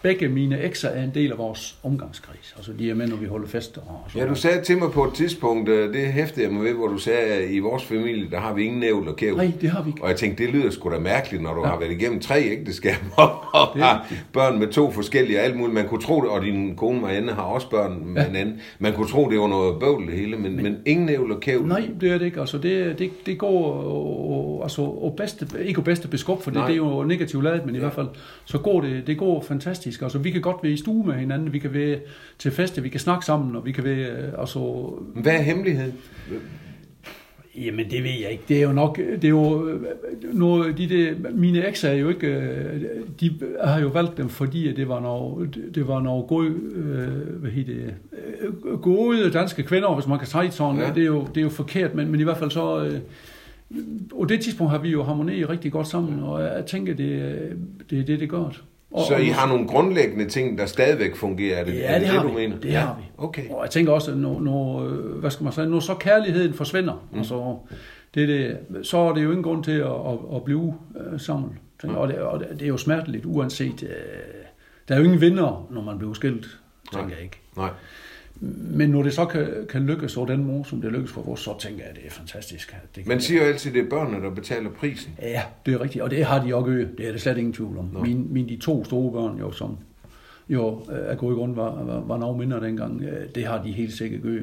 begge 0.02 0.28
mine 0.28 0.62
ekser 0.62 0.88
er 0.88 1.05
en 1.05 1.10
del 1.14 1.32
af 1.32 1.38
vores 1.38 1.78
omgangskreds. 1.82 2.55
Altså 2.56 2.72
de 2.78 2.90
er 2.90 2.94
med, 2.94 3.08
når 3.08 3.16
vi 3.16 3.26
holder 3.26 3.49
fester. 3.49 3.81
Og 3.81 4.16
ja, 4.16 4.26
du 4.26 4.34
sagde 4.34 4.62
til 4.62 4.78
mig 4.78 4.90
på 4.90 5.05
et 5.05 5.14
tidspunkt, 5.14 5.69
øh, 5.69 5.94
det 5.94 6.12
hæftede 6.12 6.46
jeg 6.46 6.52
mig 6.52 6.64
ved, 6.64 6.72
hvor 6.72 6.88
du 6.88 6.99
sagde, 6.99 7.19
at 7.19 7.50
i 7.50 7.58
vores 7.58 7.84
familie, 7.84 8.31
der 8.31 8.40
har 8.40 8.55
vi 8.55 8.64
ingen 8.64 8.81
nævl 8.81 9.08
og 9.08 9.16
kæv. 9.16 9.37
Nej, 9.37 9.52
det 9.60 9.70
har 9.70 9.82
vi 9.82 9.88
ikke. 9.90 10.02
Og 10.02 10.08
jeg 10.08 10.16
tænkte, 10.16 10.44
det 10.44 10.52
lyder 10.52 10.70
sgu 10.70 10.90
da 10.90 10.99
mærkeligt, 10.99 11.43
når 11.43 11.55
du 11.55 11.60
ja. 11.60 11.66
har 11.66 11.78
været 11.78 11.93
igennem 11.93 12.20
tre 12.20 12.43
ægteskaber 12.43 13.22
og 13.55 13.66
har 13.66 14.12
børn 14.32 14.58
med 14.58 14.69
to 14.69 14.90
forskellige 14.90 15.38
og 15.38 15.44
alt 15.44 15.56
muligt. 15.56 15.75
Man 15.75 15.88
kunne 15.88 16.00
tro 16.00 16.22
det, 16.22 16.31
og 16.31 16.43
din 16.43 16.76
kone 16.76 17.00
Marianne 17.00 17.32
har 17.32 17.43
også 17.43 17.70
børn 17.70 18.02
med 18.06 18.22
ja. 18.22 18.28
en 18.28 18.37
anden. 18.37 18.60
Man 18.78 18.93
kunne 18.93 19.08
tro, 19.08 19.31
det 19.31 19.38
var 19.38 19.49
noget 19.49 19.81
bøvl 19.81 20.06
det 20.06 20.14
hele, 20.14 20.37
men, 20.37 20.56
men, 20.56 20.62
men 20.62 20.76
ingen 20.87 21.06
nævl 21.06 21.32
og 21.32 21.40
kæv. 21.40 21.66
Nej, 21.66 21.88
det 22.00 22.10
er 22.10 22.19
det 22.19 22.25
ikke. 22.25 22.40
Altså 22.40 22.58
det, 22.58 22.99
det, 22.99 23.10
det 23.26 23.38
går 23.38 23.72
og, 23.72 24.60
altså, 24.62 24.82
og 24.82 25.14
bedste, 25.16 25.46
ikke 25.64 25.82
bedste 25.82 26.08
beskub, 26.08 26.43
for 26.43 26.50
det, 26.58 26.66
det 26.66 26.72
er 26.72 26.76
jo 26.76 27.05
negativt 27.05 27.44
ladet, 27.44 27.66
men 27.66 27.75
i 27.75 27.78
hvert 27.78 27.93
fald, 27.93 28.08
så 28.44 28.58
går 28.58 28.81
det, 28.81 29.06
det 29.06 29.19
går 29.19 29.43
fantastisk. 29.43 30.02
Altså, 30.02 30.19
vi 30.19 30.31
kan 30.31 30.40
godt 30.40 30.56
være 30.62 30.72
i 30.72 30.76
stue 30.76 31.06
med 31.06 31.14
hinanden, 31.14 31.52
vi 31.52 31.58
kan 31.58 31.75
være 31.75 31.99
til 32.38 32.50
feste, 32.50 32.82
vi 32.82 32.88
kan 32.88 33.00
snakke 33.00 33.25
sammen, 33.25 33.56
og 33.56 33.66
vi 33.66 33.72
kan 33.72 33.84
være, 33.84 34.40
altså... 34.40 34.93
Hvad 35.14 35.32
er 35.32 35.43
hemmeligheden? 35.43 35.94
Jamen, 37.64 37.90
det 37.90 38.05
ved 38.05 38.10
jeg 38.22 38.31
ikke. 38.31 38.44
Det 38.49 38.58
er 38.58 38.62
jo 38.62 38.72
nok, 38.72 38.96
det 38.96 39.25
er 39.25 39.28
jo, 39.28 39.69
noget, 40.32 40.78
de 40.78 40.88
der, 40.88 41.14
mine 41.34 41.69
ekser 41.69 41.88
er 41.88 41.94
jo 41.94 42.08
ikke, 42.08 42.60
de 43.20 43.38
har 43.64 43.81
jo 43.81 43.88
valgt 43.88 44.16
dem, 44.16 44.28
fordi 44.28 44.72
det 44.72 44.88
var 44.88 45.00
noget, 45.00 45.58
det 45.75 45.88
var 45.88 46.00
noget 46.00 46.26
gode, 46.26 46.50
hvad 47.40 47.50
hedder 47.50 47.72
det, 47.75 47.94
gode 48.82 49.31
danske 49.31 49.62
kvinder, 49.62 49.94
hvis 49.94 50.06
man 50.06 50.19
kan 50.19 50.26
sige 50.26 50.50
sådan. 50.50 50.81
Ja. 50.81 50.93
Det, 50.94 51.02
er 51.02 51.06
jo, 51.06 51.26
det 51.34 51.37
er 51.37 51.43
jo 51.43 51.49
forkert, 51.49 51.94
men, 51.94 52.10
men 52.10 52.20
i 52.20 52.22
hvert 52.22 52.37
fald 52.37 52.50
så, 52.50 52.90
på 54.19 54.25
det 54.25 54.41
tidspunkt 54.41 54.70
har 54.70 54.79
vi 54.79 54.88
jo 54.88 55.03
harmoneret 55.03 55.49
rigtig 55.49 55.73
godt 55.73 55.87
sammen, 55.87 56.23
og 56.23 56.43
jeg 56.43 56.65
tænker, 56.67 56.94
det, 56.94 57.56
det 57.91 58.00
er 58.00 58.05
det, 58.05 58.20
det 58.20 58.31
gør. 58.31 58.50
Og, 58.91 59.06
så 59.06 59.17
I 59.17 59.26
har 59.26 59.49
nogle 59.49 59.69
grundlæggende 59.69 60.29
ting, 60.29 60.59
der 60.59 60.67
stadigvæk 60.67 61.17
fungerer? 61.17 61.59
Er 61.59 61.65
det, 61.65 61.75
ja, 61.75 61.79
er 61.79 61.93
det, 61.93 62.00
det, 62.00 62.09
har 62.09 62.23
det 62.23 62.32
du 62.32 62.37
vi. 62.37 62.47
mener? 62.47 62.61
Det 62.61 62.69
ja. 62.69 62.81
har 62.81 62.97
vi. 62.99 63.05
Okay. 63.19 63.50
Og 63.50 63.62
jeg 63.62 63.70
tænker 63.70 63.93
også, 63.93 64.15
når, 64.15 64.41
når, 64.41 64.81
hvad 65.20 65.31
skal 65.31 65.44
man 65.44 65.53
sige, 65.53 65.67
når 65.67 65.81
så 65.81 65.94
kærligheden 65.94 66.55
forsvinder, 66.55 67.09
mm. 67.12 67.19
altså, 67.19 67.56
det, 68.15 68.29
det, 68.29 68.56
så 68.82 68.99
er 68.99 69.15
det 69.15 69.25
jo 69.25 69.31
ingen 69.31 69.43
grund 69.43 69.65
til 69.65 69.73
at, 69.73 69.87
at, 69.87 70.19
at 70.35 70.44
blive 70.44 70.61
uh, 70.61 70.75
sammen. 71.20 71.59
Tænker, 71.81 71.97
mm. 71.97 72.03
og, 72.03 72.09
det, 72.09 72.19
og 72.19 72.41
det 72.41 72.62
er 72.62 72.69
jo 72.69 72.76
smerteligt, 72.76 73.26
uanset... 73.26 73.82
Uh, 73.82 73.88
der 74.88 74.94
er 74.94 74.99
jo 74.99 75.05
ingen 75.05 75.20
vinder, 75.20 75.67
når 75.70 75.82
man 75.82 75.99
bliver 75.99 76.15
skilt, 76.15 76.47
tænker 76.93 77.06
Nej. 77.06 77.15
jeg 77.15 77.25
ikke. 77.25 77.41
Nej. 77.56 77.70
Men 78.40 78.90
når 78.90 79.02
det 79.02 79.12
så 79.12 79.25
kan, 79.25 79.46
kan 79.69 79.82
lykkes 79.87 80.17
over 80.17 80.26
den 80.26 80.44
måde, 80.44 80.64
som 80.64 80.81
det 80.81 80.93
lykkes 80.93 81.11
for 81.11 81.29
os, 81.29 81.40
så 81.40 81.58
tænker 81.61 81.81
jeg, 81.81 81.90
at 81.90 81.96
det 81.96 82.06
er 82.06 82.11
fantastisk. 82.11 82.76
Det 82.96 83.06
Man 83.06 83.20
siger 83.20 83.43
jo 83.43 83.49
altid, 83.49 83.70
at 83.70 83.75
det 83.75 83.85
er 83.85 83.90
børnene, 83.90 84.25
der 84.25 84.31
betaler 84.31 84.70
prisen. 84.70 85.12
Ja, 85.23 85.43
det 85.67 85.75
er 85.75 85.82
rigtigt, 85.82 86.05
og 86.05 86.11
det 86.11 86.25
har 86.25 86.44
de 86.44 86.55
også 86.55 86.67
gør. 86.67 86.85
Det 86.99 87.08
er 87.08 87.12
det 87.12 87.20
slet 87.20 87.38
ingen 87.38 87.52
tvivl 87.52 87.79
om. 87.79 87.96
Mine, 88.02 88.25
mine 88.25 88.49
de 88.49 88.56
to 88.56 88.85
store 88.85 89.12
børn, 89.12 89.38
jo, 89.38 89.52
som 89.52 89.76
jo 90.49 90.85
af 90.88 91.19
gode 91.19 91.37
grund 91.37 91.55
var, 91.55 91.85
var, 91.85 92.00
var 92.00 92.19
noget 92.19 92.38
mindre 92.38 92.61
dengang, 92.61 93.02
det 93.35 93.44
har 93.44 93.62
de 93.62 93.73
helt 93.73 93.93
sikkert 93.93 94.23
gør. 94.23 94.41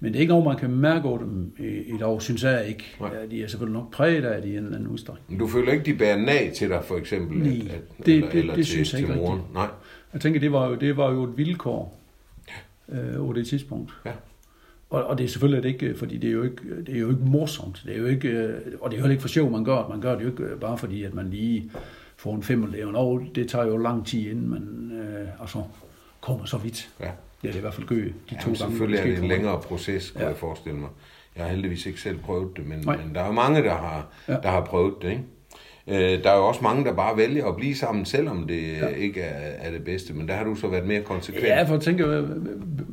Men 0.00 0.12
det 0.12 0.16
er 0.16 0.20
ikke 0.20 0.30
noget, 0.30 0.44
man 0.44 0.56
kan 0.56 0.70
mærke 0.70 1.08
over 1.08 1.18
dem 1.18 1.52
i, 1.58 1.64
i 1.64 1.98
dag, 2.00 2.22
synes 2.22 2.44
jeg 2.44 2.66
ikke. 2.68 2.84
Nej. 3.00 3.10
De 3.30 3.42
er 3.42 3.48
selvfølgelig 3.48 3.80
nok 3.80 3.92
præget 3.92 4.24
af 4.24 4.42
det 4.42 4.48
i 4.48 4.52
en 4.52 4.64
eller 4.64 4.76
anden 4.76 4.88
udstrækning. 4.88 5.40
Du 5.40 5.48
føler 5.48 5.72
ikke, 5.72 5.84
de 5.84 5.94
bærer 5.94 6.16
nag 6.16 6.52
til 6.54 6.68
dig, 6.68 6.80
for 6.84 6.96
eksempel? 6.96 7.38
Nej, 7.38 7.48
at, 7.48 8.06
det, 8.06 8.14
eller, 8.14 8.30
det, 8.30 8.38
eller 8.38 8.54
det 8.54 8.66
til, 8.66 8.72
synes 8.72 8.92
jeg 8.92 9.00
ikke 9.00 9.12
rigtigt. 9.12 9.54
Nej. 9.54 9.66
Jeg 10.12 10.20
tænker, 10.20 10.40
det 10.40 10.52
var 10.52 10.68
jo, 10.68 10.74
det 10.74 10.96
var 10.96 11.12
jo 11.12 11.24
et 11.24 11.38
vilkår 11.38 12.00
øh, 12.88 13.24
over 13.24 13.32
det 13.32 13.46
tidspunkt. 13.46 13.92
Ja. 14.06 14.12
Og, 14.90 15.04
og 15.04 15.18
det 15.18 15.24
er 15.24 15.28
selvfølgelig 15.28 15.62
det 15.62 15.68
ikke, 15.68 15.98
fordi 15.98 16.16
det 16.16 16.28
er 16.28 16.32
jo 16.32 16.42
ikke, 16.42 16.82
det 16.86 16.96
er 16.96 17.00
jo 17.00 17.10
ikke 17.10 17.22
morsomt. 17.24 17.82
Det 17.86 17.94
er 17.94 17.98
jo 17.98 18.06
ikke, 18.06 18.28
øh, 18.28 18.60
og 18.80 18.90
det 18.90 18.98
er 18.98 19.02
jo 19.02 19.08
ikke 19.08 19.20
for 19.20 19.28
sjov, 19.28 19.50
man 19.50 19.64
gør 19.64 19.88
Man 19.88 20.00
gør 20.00 20.14
det 20.14 20.24
jo 20.24 20.30
ikke 20.30 20.42
øh, 20.42 20.60
bare 20.60 20.78
fordi, 20.78 21.04
at 21.04 21.14
man 21.14 21.30
lige 21.30 21.70
får 22.16 22.34
en 22.34 22.42
femmerleven. 22.42 22.96
Og 22.96 23.22
det 23.34 23.48
tager 23.48 23.66
jo 23.66 23.76
lang 23.76 24.06
tid, 24.06 24.30
inden 24.30 24.48
man 24.48 24.92
øh, 24.92 25.40
altså, 25.40 25.62
kommer 26.20 26.44
så 26.44 26.58
vidt. 26.58 26.90
Ja. 27.00 27.10
Det 27.42 27.48
er 27.48 27.52
det 27.52 27.58
i 27.58 27.60
hvert 27.60 27.74
fald 27.74 27.86
gør 27.86 27.96
de 27.96 28.12
ja, 28.32 28.36
to 28.36 28.44
gange. 28.44 28.56
Selvfølgelig 28.56 29.00
er 29.00 29.04
det 29.04 29.18
en 29.18 29.28
længere 29.28 29.60
proces, 29.60 30.10
kan 30.10 30.20
ja. 30.20 30.28
jeg 30.28 30.36
forestille 30.36 30.78
mig. 30.78 30.88
Jeg 31.36 31.44
har 31.44 31.50
heldigvis 31.50 31.86
ikke 31.86 32.00
selv 32.00 32.18
prøvet 32.18 32.56
det, 32.56 32.66
men, 32.66 32.84
men 32.86 33.14
der 33.14 33.20
er 33.20 33.26
jo 33.26 33.32
mange, 33.32 33.62
der 33.62 33.74
har, 33.74 34.06
ja. 34.28 34.32
der 34.32 34.50
har 34.50 34.64
prøvet 34.64 34.94
det. 35.02 35.10
Ikke? 35.10 35.22
Øh, 35.88 36.24
der 36.24 36.30
er 36.30 36.36
jo 36.36 36.46
også 36.46 36.60
mange, 36.62 36.84
der 36.84 36.92
bare 36.92 37.16
vælger 37.16 37.46
at 37.46 37.56
blive 37.56 37.74
sammen, 37.74 38.04
selvom 38.04 38.46
det 38.46 38.62
ja. 38.80 38.86
ikke 38.86 39.20
er, 39.20 39.68
er 39.68 39.70
det 39.70 39.84
bedste. 39.84 40.12
Men 40.12 40.28
der 40.28 40.34
har 40.34 40.44
du 40.44 40.54
så 40.54 40.68
været 40.68 40.86
mere 40.86 41.02
konsekvent. 41.02 41.46
Ja, 41.46 41.62
for 41.62 41.74
jeg 41.74 41.80
tænker, 41.80 42.10
øh, 42.10 42.28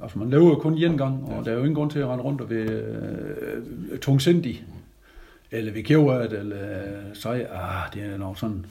altså 0.04 0.20
man 0.20 0.30
lever 0.30 0.48
jo 0.48 0.56
kun 0.56 0.74
én 0.74 0.98
gang, 0.98 1.24
og 1.28 1.36
ja. 1.38 1.44
der 1.44 1.52
er 1.52 1.54
jo 1.54 1.60
ingen 1.60 1.76
grund 1.76 1.92
til 1.92 2.00
at 2.00 2.08
rende 2.08 2.24
rundt 2.24 2.42
og 2.42 2.50
være 2.50 2.70
øh, 2.70 4.00
tungsindig. 4.00 4.64
Eller 5.52 5.72
vi 5.72 5.82
kæver 5.82 6.28
det, 6.28 6.40
eller 6.40 6.58
øh, 6.58 6.88
sige, 7.14 7.48
ah, 7.48 7.94
det 7.94 8.04
er 8.14 8.18
nok 8.18 8.38
sådan. 8.38 8.66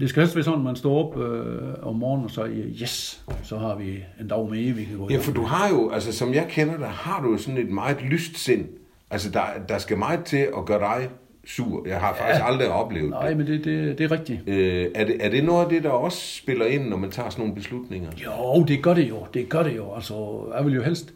Det 0.00 0.08
skal 0.08 0.20
helst 0.20 0.36
være 0.36 0.44
sådan, 0.44 0.58
at 0.58 0.64
man 0.64 0.76
står 0.76 1.06
op 1.06 1.20
øh, 1.20 1.72
om 1.82 1.96
morgenen 1.96 2.24
og 2.24 2.30
siger, 2.30 2.48
yes, 2.82 3.24
så 3.42 3.58
har 3.58 3.76
vi 3.76 4.04
en 4.20 4.28
dag 4.28 4.50
med, 4.50 4.72
vi 4.72 4.84
kan 4.84 4.98
gå 4.98 5.08
Ja, 5.10 5.18
for 5.18 5.32
du 5.32 5.42
har 5.42 5.68
jo, 5.68 5.90
altså 5.90 6.12
som 6.12 6.34
jeg 6.34 6.46
kender 6.48 6.76
dig, 6.78 6.88
har 6.88 7.22
du 7.22 7.32
jo 7.32 7.38
sådan 7.38 7.60
et 7.60 7.70
meget 7.70 8.02
lyst 8.02 8.38
sind. 8.38 8.68
Altså 9.10 9.30
der, 9.30 9.42
der 9.68 9.78
skal 9.78 9.98
meget 9.98 10.24
til 10.24 10.48
at 10.56 10.64
gøre 10.66 10.78
dig 10.78 11.08
sur. 11.46 11.88
Jeg 11.88 12.00
har 12.00 12.14
faktisk 12.14 12.40
ja. 12.40 12.46
aldrig 12.46 12.68
oplevet 12.68 13.10
Nej, 13.10 13.28
det. 13.28 13.36
men 13.36 13.46
det, 13.46 13.64
det, 13.64 13.98
det 13.98 14.04
er 14.04 14.10
rigtigt. 14.10 14.40
Øh, 14.46 14.86
er, 14.94 15.04
det, 15.04 15.16
er 15.20 15.30
det 15.30 15.44
noget 15.44 15.64
af 15.64 15.70
det, 15.70 15.82
der 15.82 15.90
også 15.90 16.36
spiller 16.36 16.66
ind, 16.66 16.88
når 16.88 16.96
man 16.96 17.10
tager 17.10 17.30
sådan 17.30 17.42
nogle 17.42 17.54
beslutninger? 17.54 18.10
Jo, 18.24 18.64
det 18.64 18.82
gør 18.82 18.94
det 18.94 19.08
jo. 19.08 19.26
Det 19.34 19.48
gør 19.48 19.62
det 19.62 19.76
jo. 19.76 19.94
Altså, 19.94 20.44
jeg 20.56 20.64
vil 20.64 20.74
jo 20.74 20.82
helst... 20.82 21.14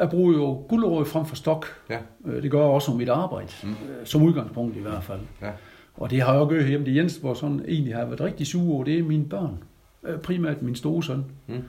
Jeg 0.00 0.10
bruger 0.10 0.32
jo 0.32 0.64
guldråd 0.68 1.04
frem 1.04 1.26
for 1.26 1.36
stok. 1.36 1.66
Ja. 1.90 1.98
Øh, 2.26 2.42
det 2.42 2.50
gør 2.50 2.58
jeg 2.58 2.68
også 2.68 2.92
om 2.92 2.98
mit 2.98 3.08
arbejde. 3.08 3.48
Mm. 3.62 3.70
Øh, 3.70 3.76
som 4.04 4.22
udgangspunkt 4.22 4.76
i 4.76 4.80
hvert 4.80 5.02
fald. 5.02 5.20
Ja. 5.42 5.50
Og 5.94 6.10
det 6.10 6.20
har 6.20 6.32
jeg 6.32 6.40
jo 6.40 6.48
gjort 6.48 6.64
hjemme. 6.64 6.86
Det 6.86 6.96
Jens, 6.96 7.16
hvor 7.16 7.34
sådan 7.34 7.64
egentlig 7.68 7.94
har 7.94 8.04
været 8.04 8.20
rigtig 8.20 8.46
sur 8.46 8.72
over, 8.72 8.84
det 8.84 8.98
er 8.98 9.02
mine 9.02 9.24
børn. 9.24 9.58
Øh, 10.06 10.18
primært 10.18 10.62
min 10.62 10.74
store 10.74 11.02
søn. 11.02 11.24
Mm. 11.46 11.62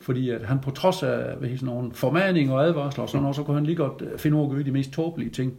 Fordi 0.00 0.30
at 0.30 0.44
han 0.44 0.58
på 0.58 0.70
trods 0.70 1.02
af 1.02 1.36
hvad 1.36 1.48
sådan 1.48 1.74
nogle 1.74 1.90
formaninger 1.92 2.54
og 2.54 2.64
advarsler 2.64 3.02
og 3.02 3.08
sådan 3.08 3.22
noget, 3.22 3.36
så 3.36 3.42
kunne 3.42 3.54
han 3.54 3.66
lige 3.66 3.76
godt 3.76 4.02
finde 4.20 4.36
ud 4.36 4.42
af 4.42 4.46
at 4.46 4.50
gøre 4.50 4.62
de 4.62 4.72
mest 4.72 4.92
tåbelige 4.92 5.30
ting. 5.30 5.52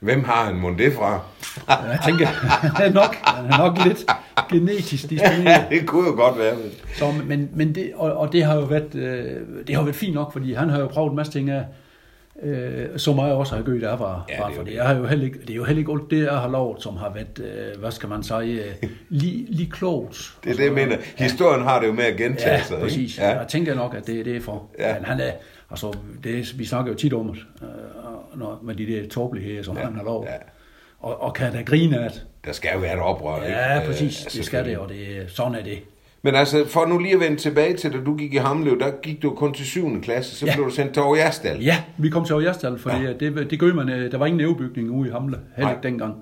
Hvem 0.00 0.24
har 0.24 0.44
han 0.44 0.56
mon 0.56 0.78
det 0.78 0.92
fra? 0.92 1.20
jeg 1.68 1.98
tænker, 2.06 2.26
han 2.76 2.88
er 2.88 2.92
nok, 2.92 3.14
han 3.14 3.44
er 3.52 3.58
nok 3.58 3.84
lidt 3.86 4.04
genetisk 4.50 5.10
disponeret. 5.10 5.44
Ja, 5.44 5.64
det 5.70 5.86
kunne 5.86 6.06
jo 6.08 6.14
godt 6.14 6.38
være. 6.38 6.54
Så, 6.94 7.04
men, 7.24 7.48
men 7.54 7.74
det, 7.74 7.92
og, 7.94 8.12
og, 8.12 8.32
det 8.32 8.44
har 8.44 8.54
jo 8.54 8.60
været, 8.62 8.94
øh, 8.94 9.40
det 9.66 9.74
har 9.76 9.82
været 9.82 9.96
fint 9.96 10.14
nok, 10.14 10.32
fordi 10.32 10.52
han 10.52 10.68
har 10.70 10.80
jo 10.80 10.86
prøvet 10.86 11.10
en 11.10 11.16
masse 11.16 11.32
ting 11.32 11.50
af, 11.50 11.64
Øh, 12.42 12.86
som 12.98 13.18
jeg 13.18 13.24
også 13.26 13.56
har 13.56 13.62
gjort, 13.62 13.80
der 13.80 13.96
var, 13.96 14.24
Ja, 14.28 14.34
ja, 14.34 14.38
det 14.38 14.44
er 14.44 14.48
var 14.48 14.54
for 14.56 14.62
det. 14.62 14.74
Jeg 14.74 14.84
har 14.86 14.94
jo 14.94 15.06
heller 15.06 15.24
ikke, 15.24 15.38
det 15.40 15.50
er 15.50 15.54
jo 15.54 15.64
heller 15.64 15.78
ikke 15.78 15.92
alt 15.92 16.10
det, 16.10 16.24
jeg 16.24 16.32
har 16.38 16.48
lovet, 16.48 16.82
som 16.82 16.96
har 16.96 17.12
været, 17.14 17.38
øh, 17.74 17.80
hvad 17.80 17.90
skal 17.90 18.08
man 18.08 18.22
sige, 18.22 18.62
øh, 18.64 18.72
lige, 19.08 19.46
lige 19.48 19.70
klogt. 19.70 20.16
Det 20.44 20.52
er 20.52 20.56
det, 20.56 20.64
jeg 20.64 20.72
mener. 20.72 20.96
Historien 21.16 21.62
har 21.62 21.80
det 21.80 21.86
jo 21.86 21.92
med 21.92 22.04
at 22.04 22.16
gentage 22.16 22.50
Ja, 22.56 22.62
sig. 22.62 22.76
præcis. 22.80 22.98
Ikke? 23.14 23.22
Ja. 23.22 23.30
Ja. 23.32 23.38
Jeg 23.38 23.48
tænker 23.48 23.74
nok, 23.74 23.94
at 23.94 24.06
det 24.06 24.20
er 24.20 24.24
det 24.24 24.42
for. 24.42 24.62
Ja. 24.78 24.88
Ja. 24.88 24.94
Men 24.94 25.04
han 25.04 25.20
er, 25.20 25.30
altså, 25.70 25.92
det, 26.24 26.38
er- 26.38 26.56
vi 26.56 26.64
snakker 26.64 26.92
jo 26.92 26.98
tit 26.98 27.12
om 27.12 27.28
det, 27.28 27.42
øh, 27.62 27.68
når, 28.38 28.60
med 28.62 28.74
de 28.74 28.86
der 28.86 29.08
tåbeligheder, 29.08 29.62
som 29.62 29.76
Ja, 29.76 29.82
han 29.84 29.96
har 29.96 30.04
lov. 30.04 30.24
ja. 30.24 30.34
Og, 31.00 31.22
og 31.22 31.34
kan 31.34 31.52
da 31.52 31.62
grine 31.62 31.98
af 32.04 32.10
det. 32.10 32.26
Der 32.44 32.52
skal 32.52 32.70
jo 32.74 32.78
være 32.80 32.94
et 32.94 33.00
oprør. 33.00 33.36
ikke? 33.42 33.56
Ja, 33.56 33.80
Øh, 33.80 33.86
præcis. 33.86 34.16
Det 34.32 34.44
skal 34.44 34.64
det, 34.64 34.78
og 34.78 34.88
det, 34.88 35.24
sådan 35.28 35.54
er 35.54 35.62
det. 35.62 35.78
Men 36.22 36.34
altså, 36.34 36.64
for 36.68 36.86
nu 36.86 36.98
lige 36.98 37.14
at 37.14 37.20
vende 37.20 37.36
tilbage 37.36 37.76
til, 37.76 37.92
da 37.92 37.98
du 38.06 38.16
gik 38.16 38.34
i 38.34 38.36
Hamlev, 38.36 38.78
der 38.80 38.90
gik 39.02 39.22
du 39.22 39.30
kun 39.30 39.52
til 39.54 39.66
7. 39.66 40.00
klasse, 40.02 40.36
så 40.36 40.46
Ja. 40.46 40.54
blev 40.54 40.66
du 40.66 40.70
sendt 40.70 40.92
til 40.92 41.02
Overjærsdal. 41.02 41.62
Ja, 41.62 41.76
vi 41.98 42.08
kom 42.08 42.24
til 42.24 42.32
Aarhusdal, 42.34 42.78
fordi 42.78 42.96
Ja. 42.96 43.02
ja. 43.02 43.12
det, 43.12 43.50
det 43.50 43.60
gør 43.60 43.74
man, 43.74 43.88
øh, 43.88 44.12
der 44.12 44.18
var 44.18 44.26
ingen 44.26 44.38
nævebygning 44.38 44.90
ude 44.90 45.08
i 45.08 45.12
Hamle, 45.12 45.38
heller 45.56 45.70
ikke 45.70 45.82
dengang. 45.82 46.14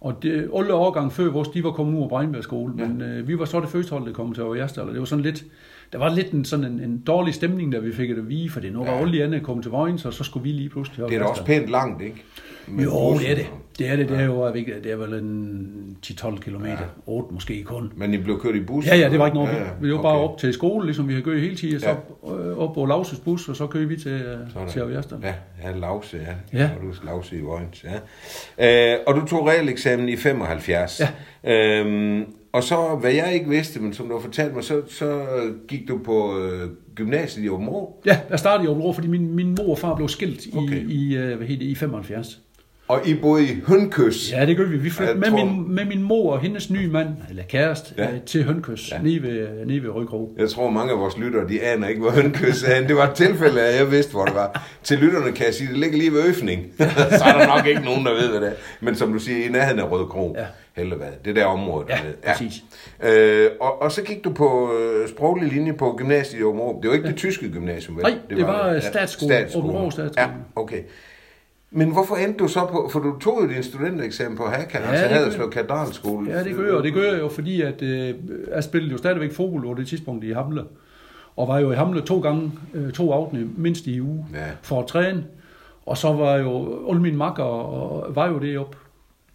Og 0.00 0.22
det, 0.22 0.50
alle 0.56 0.74
årgang 0.74 1.12
før 1.12 1.30
vores, 1.30 1.48
de 1.48 1.64
var 1.64 1.70
kommet 1.70 1.98
ud 1.98 2.02
af 2.02 2.08
Breinberg 2.08 2.42
skole, 2.42 2.74
ja. 2.78 2.86
men 2.88 3.02
øh, 3.02 3.28
vi 3.28 3.38
var 3.38 3.44
så 3.44 3.60
det 3.60 3.68
første 3.68 3.90
hold, 3.90 4.06
der 4.06 4.12
kom 4.12 4.34
til 4.34 4.40
Aarhusdal, 4.42 4.84
og 4.84 4.90
det 4.92 4.98
var 4.98 5.04
sådan 5.06 5.24
lidt, 5.24 5.44
der 5.92 5.98
var 5.98 6.14
lidt 6.14 6.30
en, 6.30 6.44
sådan 6.44 6.64
en, 6.64 6.80
en 6.80 6.98
dårlig 7.06 7.34
stemning, 7.34 7.72
da 7.72 7.78
vi 7.78 7.92
fik 7.92 8.08
det 8.10 8.18
at 8.18 8.28
vige, 8.28 8.50
fordi 8.50 8.70
nu 8.70 8.84
var 8.84 9.06
Ja. 9.14 9.24
andre 9.24 9.40
kommet 9.40 9.64
til 9.64 9.70
Vojens, 9.70 10.04
og 10.04 10.12
så 10.12 10.24
skulle 10.24 10.42
vi 10.42 10.48
lige 10.52 10.68
pludselig 10.68 11.06
Det 11.08 11.14
er 11.14 11.18
da 11.18 11.24
også 11.24 11.44
pænt 11.44 11.68
langt, 11.68 12.02
ikke? 12.02 12.22
Med 12.68 12.84
Jo, 12.84 12.90
bussen 12.90 13.18
det 13.28 13.30
er 13.30 13.34
det. 13.36 13.46
Det 13.78 13.88
er 13.88 13.96
det, 13.96 14.08
det 14.08 14.18
er 14.20 14.24
jo 14.24 14.52
ikke, 14.52 14.74
det 14.84 14.92
er 14.92 14.96
vel 14.96 15.14
en 15.14 15.96
10-12 16.06 16.36
km, 16.40 16.64
ja. 16.64 16.76
8 17.06 17.34
måske 17.34 17.62
kun. 17.62 17.92
Men 17.96 18.14
I 18.14 18.16
blev 18.16 18.40
kørt 18.40 18.54
i 18.54 18.60
bus? 18.60 18.86
Ja, 18.86 18.96
ja, 18.96 19.08
det 19.10 19.18
var 19.18 19.26
ikke 19.26 19.38
noget. 19.38 19.52
Ja, 19.52 19.58
Ja. 19.58 19.68
Vi 19.80 19.92
var 19.92 20.02
bare 20.02 20.16
op 20.18 20.38
til 20.38 20.52
skole, 20.52 20.86
ligesom 20.86 21.08
vi 21.08 21.14
har 21.14 21.20
gået 21.20 21.40
hele 21.40 21.56
tiden, 21.56 21.80
så 21.80 21.88
Ja. 21.88 22.32
øh, 22.34 22.58
op 22.58 22.74
på 22.74 22.84
Lauses 22.86 23.18
bus, 23.18 23.48
og 23.48 23.56
så 23.56 23.66
kører 23.66 23.86
vi 23.86 23.96
til, 23.96 24.12
øh, 24.12 24.38
Sådan. 24.52 24.68
til 24.68 24.80
Aarhusdal. 24.80 25.18
Ja, 25.22 25.34
ja, 25.64 25.76
Lause, 25.78 26.18
ja. 26.52 26.58
Ja. 26.58 26.70
Og 26.76 26.82
du 26.82 26.92
Lause 27.06 27.36
i 27.36 27.40
Vojens, 27.40 27.84
ja. 28.58 28.92
Øh, 28.94 28.98
og 29.06 29.14
du 29.14 29.26
tog 29.26 29.46
realeksamen 29.48 30.08
i 30.08 30.16
75. 30.16 31.00
Ja. 31.44 31.80
Øhm, 31.80 32.24
og 32.52 32.62
så, 32.62 32.76
hvad 33.00 33.12
jeg 33.12 33.34
ikke 33.34 33.48
vidste, 33.48 33.80
men 33.80 33.92
som 33.92 34.08
du 34.08 34.14
har 34.14 34.20
fortalt 34.20 34.54
mig, 34.54 34.64
så, 34.64 34.82
så 34.88 35.22
gik 35.68 35.88
du 35.88 35.98
på 36.04 36.38
øh, 36.40 36.68
gymnasiet 36.94 37.44
i 37.44 37.48
Åben. 37.48 37.68
Ja, 38.06 38.18
jeg 38.30 38.38
startede 38.38 38.64
i 38.64 38.68
Åben 38.70 38.94
fordi 38.94 39.08
min, 39.08 39.36
min 39.36 39.54
mor 39.58 39.70
og 39.70 39.78
far 39.78 39.94
blev 39.94 40.08
skilt 40.08 40.46
i, 40.46 40.52
Okay. 40.56 40.88
i, 40.88 41.16
øh, 41.16 41.36
hvad 41.36 41.46
hedder 41.46 41.62
det, 41.64 41.70
i 41.70 41.74
75. 41.74 42.38
Og 42.88 43.00
I 43.08 43.14
boede 43.14 43.44
i 43.44 43.60
Hønkøs. 43.66 44.32
Ja, 44.32 44.46
det 44.46 44.56
gør 44.56 44.66
vi. 44.66 44.76
Vi 44.76 44.90
flyttede 44.90 45.18
med, 45.18 45.28
tror- 45.28 45.44
min, 45.44 45.74
med 45.74 45.84
min 45.84 46.02
mor 46.02 46.32
og 46.32 46.40
hendes 46.40 46.70
nye 46.70 46.88
mand, 46.88 47.08
eller 47.30 47.42
kæreste, 47.42 47.94
Ja. 47.98 48.02
ja. 48.04 48.18
til 48.26 48.44
Hønkøs, 48.44 48.90
Ja. 48.92 49.02
nede 49.02 49.22
ved, 49.22 49.48
nede 49.66 49.82
ved 49.82 49.90
Rødgrov. 49.90 50.30
Jeg 50.38 50.48
tror, 50.50 50.70
mange 50.70 50.92
af 50.92 50.98
vores 50.98 51.18
lyttere, 51.18 51.48
de 51.48 51.62
aner 51.62 51.88
ikke, 51.88 52.00
hvor 52.00 52.10
Hønkøs 52.10 52.62
er. 52.62 52.86
Det 52.86 52.96
var 52.96 53.08
et 53.10 53.14
tilfælde, 53.14 53.60
at 53.60 53.80
jeg 53.80 53.90
vidste, 53.90 54.12
hvor 54.12 54.24
det 54.24 54.34
var. 54.34 54.68
Til 54.82 54.98
lytterne 54.98 55.32
kan 55.32 55.46
jeg 55.46 55.54
sige, 55.54 55.66
at 55.68 55.70
det 55.72 55.80
ligger 55.80 55.98
lige 55.98 56.12
ved 56.12 56.24
Øfning. 56.28 56.62
så 57.18 57.24
er 57.24 57.38
der 57.38 57.56
nok 57.56 57.66
ikke 57.66 57.80
nogen, 57.84 58.06
der 58.06 58.12
ved, 58.12 58.30
hvad 58.30 58.40
det 58.40 58.48
er. 58.48 58.52
Men 58.80 58.94
som 58.94 59.12
du 59.12 59.18
siger, 59.18 59.46
i 59.46 59.48
nærheden 59.48 59.78
af 59.80 59.90
Røde 59.90 60.06
Kro. 60.06 60.34
Ja. 60.38 60.44
Eller 60.76 60.96
hvad? 60.96 61.06
Det 61.24 61.36
der 61.36 61.44
område 61.44 61.86
Ja, 61.88 61.94
dernede. 61.96 62.14
præcis. 62.26 62.64
Øh, 63.04 63.50
og, 63.60 63.82
og 63.82 63.92
så 63.92 64.02
gik 64.02 64.24
du 64.24 64.32
på 64.32 64.72
øh, 64.78 65.08
sproglig 65.08 65.52
linje 65.52 65.72
på 65.72 65.94
gymnasiet 65.98 66.40
i 66.40 66.42
Åben 66.42 66.60
Rå. 66.60 66.80
Det 66.82 66.88
var 66.88 66.94
ikke 66.94 67.06
ja. 67.06 67.10
det 67.10 67.18
tyske 67.18 67.48
gymnasium, 67.52 67.96
vel? 67.96 68.02
Nej, 68.02 68.14
det 68.30 68.46
var, 68.46 68.68
øh, 68.68 68.82
statsskolen. 68.82 69.44
Åben 69.56 69.70
Rå 69.70 69.84
Ja, 69.84 69.90
Statsskolen. 69.90 70.44
okay. 70.56 70.80
Men 71.70 71.90
hvorfor 71.92 72.16
endte 72.16 72.38
du 72.38 72.48
så 72.48 72.66
på, 72.70 72.88
for 72.92 73.00
du 73.00 73.18
tog 73.18 73.40
jo 73.42 73.48
din 73.48 73.62
studentereksamen 73.62 74.36
på 74.38 74.44
Hakan, 74.44 74.80
ja, 74.80 74.86
Ja, 74.86 74.92
altså 74.92 75.08
det 75.08 75.16
Haderslev 75.16 75.50
Katedralskole. 75.50 76.30
Ja, 76.30 76.44
det 76.44 76.56
gør 76.56 76.64
jeg, 76.64 76.74
og 76.74 76.82
det 76.84 76.94
gør 76.94 77.12
jeg 77.12 77.18
jo, 77.20 77.28
fordi 77.28 77.62
at, 77.62 77.82
øh, 77.82 78.14
jeg 78.54 78.64
spillede 78.64 78.92
jo 78.92 78.98
stadigvæk 78.98 79.32
fodbold 79.32 79.62
på 79.62 79.74
det 79.74 79.86
tidspunkt 79.88 80.24
i 80.24 80.32
Hamle. 80.32 80.62
Og 81.36 81.48
var 81.48 81.58
jo 81.58 81.72
i 81.72 81.74
Hamle 81.74 82.00
to 82.00 82.20
gange, 82.20 82.52
øh, 82.74 82.92
to 82.92 83.12
aftener, 83.12 83.46
mindst 83.56 83.86
i 83.86 84.00
uge, 84.00 84.26
Ja. 84.34 84.38
for 84.62 84.80
at 84.80 84.86
træne. 84.86 85.24
Og 85.86 85.96
så 85.96 86.12
var 86.12 86.36
jo 86.36 86.78
alle 86.88 87.02
mine 87.02 87.16
makker 87.16 87.42
og 87.42 88.14
var 88.16 88.28
jo 88.28 88.38
det 88.38 88.58
op. 88.58 88.76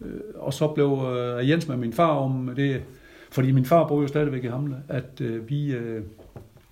Øh, 0.00 0.20
Og 0.34 0.54
så 0.54 0.68
blev 0.68 0.98
øh, 1.16 1.50
Jens 1.50 1.68
med 1.68 1.76
min 1.76 1.92
far 1.92 2.16
om 2.16 2.50
det, 2.56 2.82
fordi 3.30 3.52
min 3.52 3.64
far 3.64 3.86
boede 3.86 4.02
jo 4.02 4.08
stadigvæk 4.08 4.44
i 4.44 4.46
Hamle, 4.46 4.76
at 4.88 5.20
øh, 5.20 5.50
vi... 5.50 5.76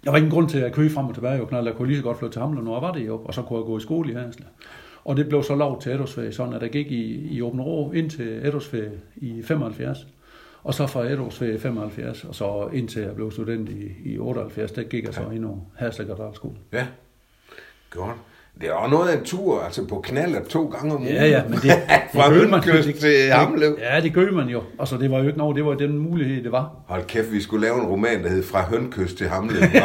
Der 0.05 0.11
var 0.11 0.17
ingen 0.17 0.33
grund 0.33 0.49
til 0.49 0.59
at 0.59 0.73
køre 0.73 0.91
frem 0.91 1.07
og 1.07 1.15
tilbage, 1.15 1.43
og 1.43 1.65
jeg 1.65 1.75
kunne 1.75 1.89
lige 1.89 1.97
så 1.97 2.03
godt 2.03 2.19
flytte 2.19 2.35
til 2.35 2.43
Hamle, 2.43 2.65
når 2.65 2.75
jeg 2.75 2.83
var 2.83 2.93
det 2.93 3.11
op, 3.11 3.25
og 3.25 3.35
så 3.35 3.43
kunne 3.43 3.59
jeg 3.59 3.67
gå 3.67 3.79
i 3.79 3.81
skole 3.81 4.11
i 4.11 4.15
Hansle. 4.15 4.45
Og 5.05 5.17
det 5.17 5.29
blev 5.29 5.43
så 5.43 5.55
lov 5.55 5.81
til 5.81 5.93
etårsferie, 5.93 6.33
sådan 6.33 6.53
at 6.53 6.61
der 6.61 6.69
gik 6.69 6.93
i, 6.93 7.29
i 7.37 7.43
Åben 7.43 7.61
Rå 7.61 7.93
ind 7.93 8.11
til 8.11 8.47
etårsferie 8.47 9.01
i 9.17 9.43
75. 9.43 10.07
Og 10.63 10.75
så 10.75 10.87
fra 10.87 11.05
etårsferie 11.05 11.55
i 11.55 11.59
75, 11.59 12.25
og 12.25 12.35
så 12.35 12.69
indtil 12.73 13.03
jeg 13.03 13.15
blev 13.15 13.31
student 13.31 13.69
i, 13.69 13.93
i 14.05 14.19
78, 14.19 14.73
der 14.73 14.83
gik 14.83 15.05
jeg 15.05 15.15
så 15.15 15.31
ind 15.31 15.43
på 15.43 15.61
Herslæk 15.79 16.09
skole. 16.35 16.55
Ja, 16.73 16.87
godt. 17.91 18.17
Det 18.61 18.69
er 18.69 18.73
også 18.73 18.91
noget 18.91 19.09
af 19.09 19.17
en 19.19 19.25
tur, 19.25 19.63
altså 19.63 19.85
på 19.87 20.01
knaller 20.05 20.41
to 20.49 20.65
gange 20.67 20.95
om 20.95 21.01
ugen. 21.03 21.13
Ja, 21.15 21.27
ja, 21.27 21.43
men 21.49 21.53
det, 21.59 21.73
Fra 22.15 22.31
det 22.33 22.41
gør 22.41 22.49
man. 22.49 22.63
Hønkyst 22.65 23.01
til 23.01 23.31
Hamlev. 23.33 23.79
Ja, 23.81 24.01
det 24.01 24.15
gør 24.15 24.31
man 24.33 24.47
jo. 24.49 24.63
Altså, 24.79 24.97
det 24.97 25.11
var 25.11 25.19
jo 25.19 25.27
ikke 25.27 25.39
noget, 25.39 25.57
det 25.57 25.65
var 25.65 25.75
den 25.75 25.99
mulighed, 25.99 26.45
det 26.45 26.53
var. 26.53 26.71
Hold 26.89 27.05
kæft, 27.05 27.33
vi 27.33 27.43
skulle 27.43 27.67
lave 27.67 27.81
en 27.81 27.87
roman, 27.87 28.23
der 28.25 28.29
hed 28.31 28.43
Fra 28.43 28.63
Hønkyst 28.71 29.17
til 29.19 29.29
Hamlev. 29.29 29.61
hva'? 29.63 29.77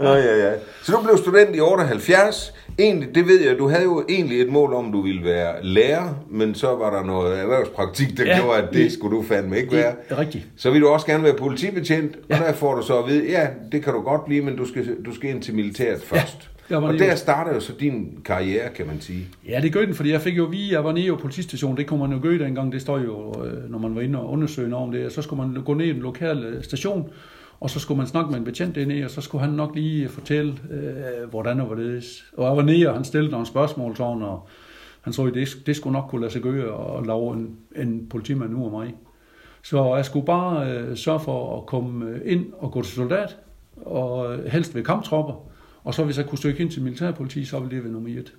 ja, 0.04 0.14
ja, 0.14 0.36
ja. 0.48 0.52
Så 0.82 0.92
du 0.92 1.02
blev 1.02 1.16
student 1.18 1.56
i 1.56 1.60
78. 1.60 2.54
Egentlig, 2.78 3.14
det 3.14 3.26
ved 3.26 3.40
jeg, 3.40 3.58
du 3.58 3.68
havde 3.68 3.82
jo 3.84 4.04
egentlig 4.08 4.40
et 4.40 4.48
mål 4.48 4.72
om, 4.74 4.92
du 4.92 5.00
ville 5.02 5.24
være 5.24 5.54
lærer, 5.64 6.24
men 6.30 6.54
så 6.54 6.66
var 6.66 6.98
der 6.98 7.06
noget 7.06 7.38
erhvervspraktik, 7.40 8.16
der 8.16 8.24
ja, 8.24 8.30
Ja, 8.36 8.42
gjorde, 8.42 8.58
at 8.58 8.68
det 8.72 8.74
det- 8.84 8.92
skulle 8.92 9.16
du 9.16 9.22
fandme 9.22 9.56
ikke 9.56 9.70
Det 9.70 9.78
være. 9.78 9.94
er 10.08 10.18
rigtigt. 10.18 10.46
Så 10.56 10.70
vil 10.70 10.80
du 10.80 10.88
også 10.88 11.06
gerne 11.06 11.24
være 11.24 11.34
politibetjent, 11.34 12.16
ja. 12.30 12.36
Ja. 12.36 12.40
og 12.42 12.46
der 12.48 12.52
får 12.52 12.74
du 12.74 12.82
så 12.82 12.98
at 13.02 13.08
vide, 13.10 13.30
ja, 13.30 13.46
det 13.72 13.82
kan 13.84 13.92
du 13.92 14.00
godt 14.00 14.24
blive, 14.24 14.44
men 14.44 14.56
du 14.56 14.64
skal, 14.68 14.96
du 15.06 15.14
skal 15.14 15.30
ind 15.30 15.42
til 15.42 15.54
militæret 15.54 16.02
først. 16.02 16.48
var 16.70 16.80
og 16.80 16.98
der 16.98 17.14
starter 17.14 17.54
jo 17.54 17.60
så 17.60 17.72
din 17.80 18.18
karriere, 18.24 18.68
kan 18.76 18.86
man 18.86 19.00
sige. 19.00 19.26
Ja, 19.48 19.60
det 19.60 19.72
gør 19.72 19.84
den, 19.84 19.94
fordi 19.94 20.10
jeg 20.10 20.20
fik 20.20 20.36
jo 20.36 20.44
vide, 20.44 20.72
jeg 20.72 20.84
var 20.84 20.92
nede 20.92 21.08
på 21.10 21.16
politistationen. 21.16 21.76
Det 21.76 21.86
kunne 21.86 22.00
man 22.00 22.12
jo 22.12 22.18
gøre 22.22 22.38
dengang. 22.38 22.72
Det 22.72 22.80
står 22.80 22.98
jo, 22.98 23.44
øh, 23.44 23.70
når 23.70 23.78
man 23.78 23.94
var 23.94 24.00
inde 24.00 24.18
og 24.20 24.30
undersøge 24.30 24.68
noget 24.68 24.86
om 24.86 24.92
det. 24.92 25.12
Så 25.12 25.22
skulle 25.22 25.46
man 25.48 25.62
gå 25.64 25.74
ned 25.74 25.86
i 25.86 25.92
den 25.92 26.02
lokale 26.02 26.58
station, 26.62 27.08
og 27.62 27.70
så 27.70 27.80
skulle 27.80 27.98
man 27.98 28.06
snakke 28.06 28.30
med 28.30 28.38
en 28.38 28.44
betjent 28.44 28.74
dernede, 28.74 29.04
og 29.04 29.10
så 29.10 29.20
skulle 29.20 29.44
han 29.44 29.54
nok 29.54 29.74
lige 29.74 30.08
fortælle, 30.08 30.54
øh, 30.70 31.28
hvordan 31.30 31.60
og 31.60 31.66
hvorledes. 31.66 32.24
Og 32.36 32.46
jeg 32.46 32.56
var 32.56 32.62
nede, 32.62 32.88
og 32.88 32.94
han 32.94 33.04
stillede 33.04 33.30
nogle 33.30 33.46
spørgsmål 33.46 33.96
sådan, 33.96 34.22
og 34.22 34.48
han 35.00 35.12
så, 35.12 35.24
at 35.24 35.34
det, 35.34 35.48
det 35.66 35.76
skulle 35.76 35.92
nok 35.92 36.10
kunne 36.10 36.20
lade 36.20 36.32
sig 36.32 36.42
gøre 36.42 36.72
og 36.72 37.06
lave 37.06 37.34
en, 37.34 37.56
en 37.76 38.06
politimand 38.10 38.50
nu 38.52 38.64
af 38.64 38.70
mig. 38.70 38.94
Så 39.62 39.94
jeg 39.96 40.04
skulle 40.04 40.26
bare 40.26 40.72
øh, 40.72 40.96
sørge 40.96 41.20
for 41.20 41.58
at 41.58 41.66
komme 41.66 42.10
øh, 42.10 42.20
ind 42.24 42.46
og 42.58 42.72
gå 42.72 42.82
til 42.82 42.94
soldat, 42.94 43.36
og 43.76 44.34
øh, 44.34 44.44
helst 44.44 44.74
ved 44.74 44.84
kamptropper. 44.84 45.34
Og 45.84 45.94
så 45.94 46.04
hvis 46.04 46.18
jeg 46.18 46.26
kunne 46.26 46.38
søge 46.38 46.58
ind 46.58 46.70
til 46.70 46.82
militærpoliti, 46.82 47.44
så 47.44 47.58
ville 47.60 47.76
det 47.76 47.84
være 47.84 47.92
nummer 47.92 48.18
et. 48.20 48.34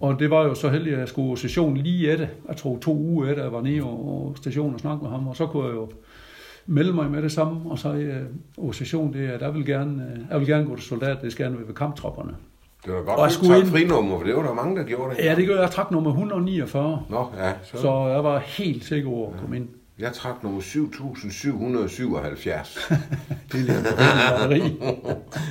Og 0.00 0.18
det 0.18 0.30
var 0.30 0.44
jo 0.44 0.54
så 0.54 0.68
heldigt, 0.68 0.94
at 0.94 1.00
jeg 1.00 1.08
skulle 1.08 1.38
session 1.38 1.48
station 1.48 1.76
lige 1.76 2.10
efter. 2.10 2.26
Jeg 2.48 2.56
tror 2.56 2.78
to 2.78 2.96
uger 2.96 3.28
efter, 3.28 3.42
jeg 3.42 3.52
var 3.52 3.62
nede 3.62 3.82
og 3.82 4.34
station 4.36 4.74
og 4.74 4.80
snakke 4.80 5.02
med 5.02 5.10
ham. 5.10 5.28
Og 5.28 5.36
så 5.36 5.46
kunne 5.46 5.66
jeg 5.66 5.74
jo 5.74 5.90
melde 6.66 6.92
mig 6.92 7.10
med 7.10 7.22
det 7.22 7.32
samme, 7.32 7.70
og 7.70 7.78
så 7.78 7.92
øh, 7.94 8.72
station, 8.72 9.12
det 9.12 9.26
er, 9.28 9.32
at 9.32 9.42
jeg 9.42 9.54
vil, 9.54 9.66
gerne, 9.66 10.12
øh, 10.16 10.20
jeg 10.30 10.38
vil 10.40 10.48
gerne 10.48 10.66
gå 10.66 10.76
til 10.76 10.84
soldat, 10.84 11.22
det 11.22 11.32
skal 11.32 11.44
gerne 11.44 11.58
være 11.58 11.66
ved 11.68 11.74
kamptropperne. 11.74 12.32
Det 12.84 12.92
var 12.94 12.98
Og 12.98 13.04
godt, 13.06 13.18
jeg 13.20 13.28
du 13.28 13.34
skulle 13.34 13.58
ind- 13.58 13.66
frinummer, 13.68 14.18
for 14.18 14.24
det 14.26 14.36
var 14.36 14.42
der 14.42 14.54
mange, 14.54 14.76
der 14.76 14.84
gjorde 14.84 15.16
det. 15.16 15.24
Ja, 15.24 15.34
det 15.34 15.46
gør 15.46 15.60
jeg. 15.60 15.70
trak 15.70 15.90
nummer 15.90 16.10
149, 16.10 17.02
Nå, 17.10 17.26
ja, 17.38 17.52
så. 17.62 17.76
så 17.80 18.06
jeg 18.08 18.24
var 18.24 18.38
helt 18.38 18.84
sikker 18.84 19.10
over 19.10 19.32
at 19.32 19.40
komme 19.40 19.56
ind. 19.56 19.68
Jeg 19.98 20.12
trak 20.12 20.34
nummer 20.42 20.60
7777. 20.60 22.78
Det 23.52 23.70
er 23.70 24.48
lidt. 24.48 24.62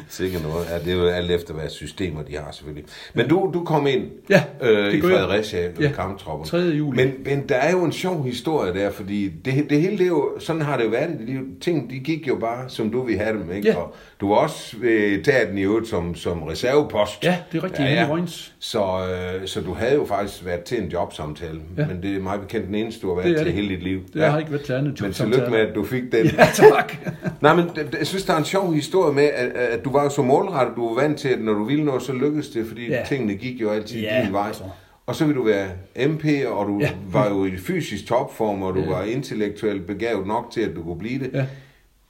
Sikkert 0.10 0.44
noget. 0.44 0.66
Ja, 0.72 0.80
det 0.80 0.88
er 0.94 0.98
jo 1.04 1.08
alt 1.08 1.32
efter, 1.32 1.54
hvad 1.54 1.70
systemer 1.70 2.24
de 2.24 2.38
har, 2.38 2.52
selvfølgelig. 2.52 2.86
Men 3.14 3.28
du, 3.30 3.52
du 3.54 3.64
kom 3.64 3.88
ind 3.88 4.04
Ja, 4.30 4.44
øh, 4.62 4.94
i. 4.94 5.02
Fredericia, 5.02 5.62
ja. 5.62 5.70
Ja, 5.80 5.92
kamptropper. 5.92 6.46
3. 6.46 6.58
juli. 6.58 7.06
Men, 7.06 7.14
men 7.26 7.50
der 7.50 7.56
er 7.56 7.72
jo 7.72 7.84
en 7.84 7.92
sjov 7.92 8.26
historie 8.26 8.74
der, 8.74 8.92
fordi 8.92 9.30
det, 9.46 9.70
det 9.70 9.82
hele, 9.82 9.98
det 9.98 10.04
er 10.04 10.08
jo, 10.08 10.32
sådan 10.40 10.62
har 10.62 10.78
det 10.78 10.84
jo 10.84 10.90
været. 10.90 11.10
Det, 11.28 11.40
ting, 11.62 11.90
de 11.90 12.00
gik 12.00 12.28
jo 12.28 12.36
bare, 12.36 12.70
som 12.70 12.90
du 12.92 13.04
ville 13.04 13.20
have 13.24 13.40
dem, 13.40 13.52
ikke? 13.52 13.68
Ja. 13.70 13.76
Og 13.78 13.96
du 14.22 14.30
var 14.30 14.36
også 14.36 14.78
ved 14.78 15.24
teateren 15.24 15.58
i 15.58 15.62
øvrigt 15.62 15.88
som, 15.88 16.16
som 16.16 16.44
reservepost. 16.44 17.24
Ja, 17.24 17.38
det 17.52 17.58
er 17.58 17.64
rigtigt. 17.64 17.90
Ja, 17.90 18.16
ja. 18.16 18.26
Så, 18.60 19.08
øh, 19.42 19.48
så 19.48 19.62
du 19.62 19.74
havde 19.74 19.96
jo 19.96 20.06
faktisk 20.06 20.46
været 20.46 20.64
til 20.64 20.84
en 20.84 20.90
jobsamtale, 20.90 21.60
ja. 21.78 21.82
Ja. 21.82 21.88
men 21.88 22.04
det 22.04 22.16
er 22.16 22.20
meget 22.20 22.42
bekendt 22.42 22.68
den 22.68 22.76
eneste, 22.76 23.02
du 23.02 23.08
har 23.08 23.16
været 23.16 23.28
Det 23.30 23.38
til 23.38 23.46
det. 23.46 23.54
hele 23.54 23.70
dit 23.70 23.84
liv. 23.84 24.02
Det 24.14 24.22
har 24.36 24.40
ikke 24.40 24.52
været 24.52 24.70
andet 24.70 25.02
Men 25.02 25.14
tillykke 25.14 25.50
med, 25.50 25.60
at 25.60 25.76
du 25.76 25.86
fik 25.86 26.04
den. 26.12 26.26
Ja, 26.38 26.48
tak. 26.54 26.98
Nej, 27.42 27.56
men 27.56 27.66
jeg 28.00 28.08
synes, 28.08 28.24
der 28.26 28.34
er 28.34 28.38
en 28.38 28.46
sjov 28.46 28.74
historie 28.74 29.14
med, 29.16 29.24
at, 29.24 29.48
at 29.52 29.86
du 29.86 29.92
var 29.92 30.04
jo 30.04 30.10
så 30.10 30.22
målrettet, 30.22 30.76
du 30.76 30.94
var 30.94 31.02
vant 31.02 31.20
til, 31.20 31.28
at 31.30 31.42
når 31.42 31.54
du 31.54 31.64
ville 31.64 31.86
noget, 31.86 32.02
så 32.02 32.14
lykkedes 32.14 32.50
det, 32.50 32.68
fordi 32.68 32.88
ja. 32.90 33.04
Tingene 33.08 33.36
gik 33.36 33.62
jo 33.62 33.70
altid 33.70 34.02
Ja, 34.02 34.22
din 34.26 34.34
vej. 34.34 34.48
altså. 34.48 34.64
Og 35.06 35.16
så 35.16 35.26
vil 35.26 35.36
du 35.36 35.44
være 35.44 35.68
MP, 36.08 36.26
og 36.48 36.68
du 36.68 36.80
ja. 36.80 36.90
Var 37.12 37.30
jo 37.30 37.46
i 37.46 37.58
fysisk 37.58 38.08
topform, 38.08 38.62
og 38.62 38.76
du 38.76 38.80
ja. 38.80 38.90
Var 38.90 39.04
intellektuelt 39.04 39.88
begavet 39.88 40.28
nok 40.28 40.52
til, 40.52 40.62
at 40.62 40.76
du 40.76 40.84
kunne 40.84 41.00
blive 41.00 41.20
det. 41.20 41.30
Ja. 41.34 41.46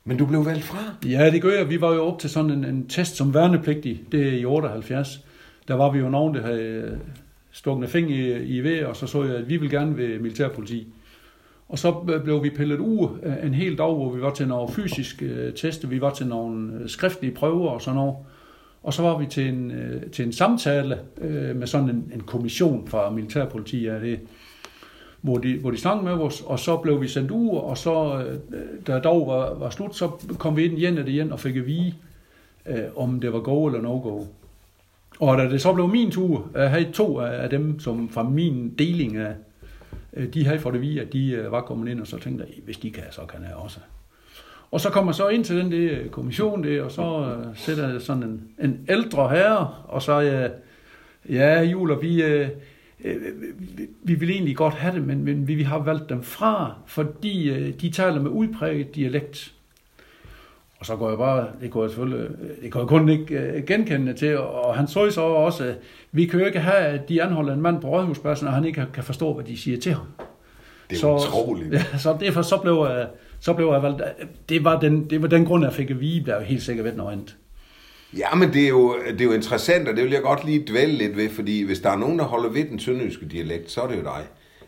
Men 0.05 0.17
du 0.17 0.25
blev 0.25 0.45
valgt 0.45 0.63
fra. 0.63 0.77
Ja, 1.05 1.31
det 1.31 1.41
gør 1.41 1.57
jeg. 1.57 1.69
Vi 1.69 1.81
var 1.81 1.93
jo 1.93 2.05
op 2.05 2.19
til 2.19 2.29
sådan 2.29 2.51
en, 2.51 2.65
en 2.65 2.87
test 2.87 3.15
som 3.15 3.33
værnepligtig. 3.33 4.01
Det 4.11 4.27
er 4.27 4.31
i 4.39 4.45
78. 4.45 5.19
Der 5.67 5.73
var 5.73 5.91
vi 5.91 5.99
jo 5.99 6.09
nogen, 6.09 6.35
der 6.35 6.41
havde 6.41 6.99
stukket 7.51 7.83
en 7.83 7.89
finger 7.89 8.15
i, 8.15 8.43
i 8.43 8.59
ved, 8.59 8.83
og 8.83 8.95
så 8.95 9.07
så 9.07 9.23
jeg, 9.23 9.35
at 9.35 9.49
vi 9.49 9.57
vil 9.57 9.69
gerne 9.69 9.97
være 9.97 10.19
militærpoliti. 10.19 10.87
Og 11.69 11.79
så 11.79 11.91
blev 12.23 12.43
vi 12.43 12.49
pillet 12.49 12.79
ud 12.79 13.19
øh, 13.23 13.45
en 13.45 13.53
hel 13.53 13.77
dag, 13.77 13.93
hvor 13.93 14.09
vi 14.09 14.21
var 14.21 14.33
til 14.33 14.47
nogle 14.47 14.73
fysiske 14.73 15.25
øh, 15.25 15.53
teste, 15.53 15.67
tester, 15.67 15.87
vi 15.87 16.01
var 16.01 16.09
til 16.09 16.27
nogle 16.27 16.73
øh, 16.73 16.89
skriftlige 16.89 17.33
prøver 17.33 17.69
og 17.69 17.81
sådan 17.81 17.95
noget. 17.95 18.15
Og 18.83 18.93
så 18.93 19.01
var 19.01 19.17
vi 19.17 19.25
til 19.25 19.47
en, 19.47 19.71
til 20.11 20.25
en 20.25 20.33
samtale 20.33 20.99
med 21.55 21.67
sådan 21.67 21.89
en, 21.89 22.11
en 22.13 22.21
kommission 22.21 22.87
fra 22.87 23.09
militærpoliti, 23.09 23.85
er 23.85 23.99
det, 23.99 24.19
hvor 25.21 25.37
de, 25.37 25.57
hvor 25.57 25.71
de 25.71 25.77
snakkede 25.77 26.05
med 26.05 26.13
os, 26.13 26.41
og 26.41 26.59
så 26.59 26.77
blev 26.77 27.01
vi 27.01 27.07
sendt 27.07 27.31
ud, 27.31 27.49
og 27.49 27.77
så, 27.77 28.25
da 28.87 28.99
dag 28.99 29.27
var, 29.27 29.53
var 29.53 29.69
slut, 29.69 29.95
så 29.95 30.07
kom 30.37 30.57
vi 30.57 30.65
ind 30.65 30.77
igen 30.77 30.97
og 30.97 31.09
igen 31.09 31.31
og 31.31 31.39
fik 31.39 31.55
at 31.55 31.67
vide, 31.67 31.93
øh, 32.65 32.83
om 32.95 33.19
det 33.19 33.33
var 33.33 33.39
go 33.39 33.65
eller 33.65 33.81
no-go. 33.81 34.23
Og 35.19 35.37
da 35.37 35.49
det 35.49 35.61
så 35.61 35.73
blev 35.73 35.87
min 35.87 36.11
tur, 36.11 36.47
jeg 36.55 36.69
havde 36.69 36.91
to 36.91 37.19
af 37.19 37.49
dem, 37.49 37.79
som 37.79 38.09
fra 38.09 38.23
min 38.23 38.73
deling 38.77 39.17
af, 39.17 39.33
Øh, 40.15 40.33
de 40.33 40.45
havde 40.45 40.59
fået 40.59 40.73
det 40.73 40.81
vide, 40.81 41.01
at 41.01 41.13
de 41.13 41.31
øh, 41.31 41.51
var 41.51 41.61
kommet 41.61 41.91
ind, 41.91 42.01
og 42.01 42.07
så 42.07 42.17
tænkte 42.17 42.45
jeg, 42.47 42.53
hvis 42.65 42.77
de 42.77 42.91
kan, 42.91 43.03
så 43.11 43.21
kan 43.21 43.43
jeg 43.43 43.55
også. 43.55 43.79
Og 44.71 44.81
så 44.81 44.89
kommer 44.89 45.11
jeg 45.11 45.15
så 45.15 45.27
ind 45.27 45.43
til 45.43 45.57
den 45.57 45.71
der 45.71 46.07
kommission 46.09 46.63
der, 46.63 46.83
og 46.83 46.91
så 46.91 47.35
uh, 47.37 47.57
sætter 47.57 47.89
jeg 47.89 48.01
sådan 48.01 48.23
en, 48.23 48.47
en 48.59 48.85
ældre 48.89 49.29
herre, 49.29 49.73
og 49.83 50.01
så 50.01 50.11
er 50.11 50.49
ja, 51.29 51.61
Juler, 51.61 51.95
vi, 51.95 52.23
uh, 52.23 52.49
vi, 53.77 53.87
vi 54.03 54.13
vil 54.13 54.29
egentlig 54.29 54.55
godt 54.55 54.73
have 54.73 54.95
det, 54.95 55.07
men, 55.07 55.23
men 55.23 55.47
vi 55.47 55.63
har 55.63 55.79
valgt 55.79 56.09
dem 56.09 56.23
fra, 56.23 56.73
fordi 56.85 57.51
uh, 57.51 57.73
de 57.81 57.89
taler 57.89 58.21
med 58.21 58.31
udpræget 58.31 58.95
dialekt. 58.95 59.53
Og 60.79 60.85
så 60.85 60.95
går 60.95 61.09
jeg 61.09 61.17
bare, 61.17 61.47
det 61.61 61.71
går 61.71 61.83
jeg 61.83 61.89
selvfølgelig, 61.89 62.29
det 62.61 62.71
går 62.71 62.79
jeg 62.79 62.87
kun 62.87 63.09
ikke 63.09 63.53
uh, 63.57 63.63
genkende 63.63 64.13
til, 64.13 64.37
og 64.37 64.75
han 64.75 64.87
så 64.87 65.11
så 65.11 65.21
også, 65.21 65.63
at 65.63 65.75
vi 66.11 66.25
kan 66.25 66.39
jo 66.39 66.45
ikke 66.45 66.59
have, 66.59 66.75
at 66.75 67.09
de 67.09 67.23
anholder 67.23 67.53
en 67.53 67.61
mand 67.61 67.81
på 67.81 67.87
rådhuspladsen, 67.87 68.47
og 68.47 68.53
han 68.53 68.65
ikke 68.65 68.85
kan 68.93 69.03
forstå, 69.03 69.33
hvad 69.33 69.45
de 69.45 69.57
siger 69.57 69.77
til 69.79 69.93
ham. 69.93 70.05
Det 70.89 70.95
er 70.95 70.99
så, 70.99 71.15
utroligt. 71.15 71.73
Ja, 71.73 71.97
så 71.97 72.17
derfor 72.19 72.41
så 72.41 72.57
blev 72.57 72.87
jeg, 72.89 73.07
så 73.39 73.53
blev 73.53 73.67
jeg 73.67 73.83
valgt, 73.83 74.01
det 74.49 74.63
var 74.63 74.79
den, 74.79 75.09
det 75.09 75.21
var 75.21 75.27
den 75.27 75.45
grund, 75.45 75.63
jeg 75.63 75.73
fik 75.73 75.91
at 75.91 75.99
vide, 75.99 76.25
der 76.25 76.41
helt 76.41 76.63
sikkert 76.63 76.85
ved 76.85 76.93
noget 76.93 77.11
andet. 77.11 77.35
Ja, 78.17 78.35
men 78.35 78.53
det 78.53 78.63
er, 78.63 78.69
jo, 78.69 78.95
det 79.11 79.21
er 79.21 79.25
jo 79.25 79.31
interessant, 79.31 79.87
og 79.87 79.95
det 79.95 80.03
vil 80.03 80.11
jeg 80.11 80.21
godt 80.21 80.45
lige 80.45 80.65
dvæle 80.67 80.93
lidt 80.93 81.17
ved, 81.17 81.29
fordi 81.29 81.63
hvis 81.63 81.79
der 81.79 81.89
er 81.89 81.97
nogen, 81.97 82.19
der 82.19 82.25
holder 82.25 82.49
ved 82.49 82.65
den 82.65 82.79
sønderjyske 82.79 83.25
dialekt, 83.25 83.71
så 83.71 83.81
er 83.81 83.87
det 83.87 83.95
jo 83.97 84.03
dig. 84.03 84.23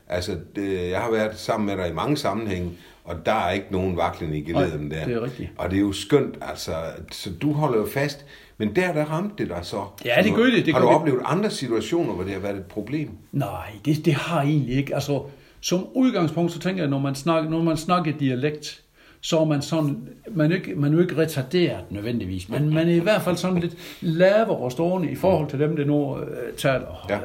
Altså, 0.08 0.32
det, 0.56 0.90
jeg 0.90 1.00
har 1.00 1.12
været 1.12 1.38
sammen 1.38 1.68
med 1.68 1.84
dig 1.84 1.92
i 1.92 1.94
mange 1.94 2.18
sammenhænge, 2.18 2.72
og 3.08 3.26
der 3.26 3.34
er 3.34 3.52
ikke 3.52 3.68
nogen 3.72 3.98
vaklen 3.98 4.34
i 4.34 4.42
geleden 4.42 4.92
der. 4.92 5.06
det 5.06 5.14
er 5.16 5.24
rigtigt. 5.24 5.50
Og 5.58 5.70
det 5.70 5.76
er 5.78 5.82
jo 5.82 5.92
skønt, 5.92 6.38
altså, 6.42 6.72
så 7.12 7.30
du 7.42 7.52
holder 7.54 7.78
jo 7.78 7.86
fast. 7.94 8.26
Men 8.58 8.76
der, 8.76 8.94
der 8.94 9.06
ramte 9.06 9.44
det 9.44 9.50
dig 9.50 9.60
så. 9.64 9.84
Ja, 10.06 10.22
det 10.24 10.36
gør 10.36 10.44
det. 10.44 10.66
det 10.66 10.74
har 10.74 10.82
gør 10.82 10.88
du 10.88 10.94
det. 10.94 11.00
oplevet 11.02 11.22
andre 11.26 11.50
situationer, 11.50 12.14
hvor 12.14 12.24
det 12.24 12.34
har 12.34 12.40
været 12.40 12.56
et 12.58 12.66
problem? 12.66 13.10
Nej, 13.32 13.72
det, 13.86 14.06
det 14.06 14.14
har 14.14 14.42
jeg 14.42 14.50
egentlig 14.52 14.76
ikke. 14.78 14.96
Altså, 14.96 15.24
som 15.62 15.88
udgangspunkt, 15.94 16.52
så 16.52 16.60
tænker 16.60 16.82
jeg, 16.84 16.90
når 16.90 17.00
man 17.00 17.16
snakker, 17.16 17.50
når 17.50 17.62
man 17.64 17.78
snakker 17.78 18.14
dialekt, 18.20 18.82
så 19.22 19.40
er 19.40 19.46
man 19.46 19.62
sådan, 19.62 20.10
man 20.32 20.52
er, 20.52 20.56
ikke, 20.56 20.76
man 20.76 20.92
er 20.92 20.96
jo 20.96 21.02
ikke 21.02 21.18
retarderet 21.18 21.84
nødvendigvis, 21.90 22.50
men 22.50 22.74
man 22.74 22.90
er 22.90 22.94
i 22.94 23.00
hvert 23.00 23.22
fald 23.22 23.36
sådan 23.38 23.58
lidt 23.60 23.76
lavere 24.02 24.72
stående 24.72 25.12
i 25.12 25.16
forhold 25.16 25.50
til 25.50 25.60
dem, 25.60 25.76
der 25.76 25.86
nu 25.86 26.20
øh, 26.20 26.54
taler 26.58 27.06
Ja. 27.10 27.16
øh, 27.18 27.22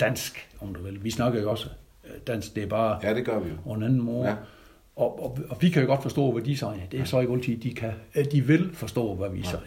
dansk, 0.00 0.48
om 0.60 0.74
du 0.74 0.82
vil. 0.82 1.04
Vi 1.04 1.10
snakker 1.10 1.42
jo 1.42 1.50
også 1.50 1.68
øh, 2.04 2.10
dansk, 2.26 2.54
det 2.54 2.62
er 2.62 2.66
bare 2.68 2.98
Ja, 3.02 3.14
det 3.14 3.24
gør 3.24 3.38
vi 3.40 3.50
jo. 3.66 3.72
en 3.74 3.82
anden 3.82 4.02
måde. 4.02 4.28
Ja. 4.28 4.34
Og, 4.96 5.24
og, 5.24 5.38
og 5.48 5.56
vi 5.60 5.68
kan 5.68 5.82
jo 5.82 5.88
godt 5.88 6.02
forstå, 6.02 6.32
hvad 6.32 6.42
de 6.42 6.56
siger. 6.56 6.72
Det 6.92 7.00
er 7.00 7.04
så 7.04 7.20
ikke 7.20 7.32
altid, 7.32 7.56
de, 7.56 7.74
kan, 7.74 7.92
at 8.14 8.32
de 8.32 8.40
vil 8.40 8.70
forstå, 8.74 9.14
hvad 9.14 9.30
vi 9.30 9.42
siger. 9.42 9.58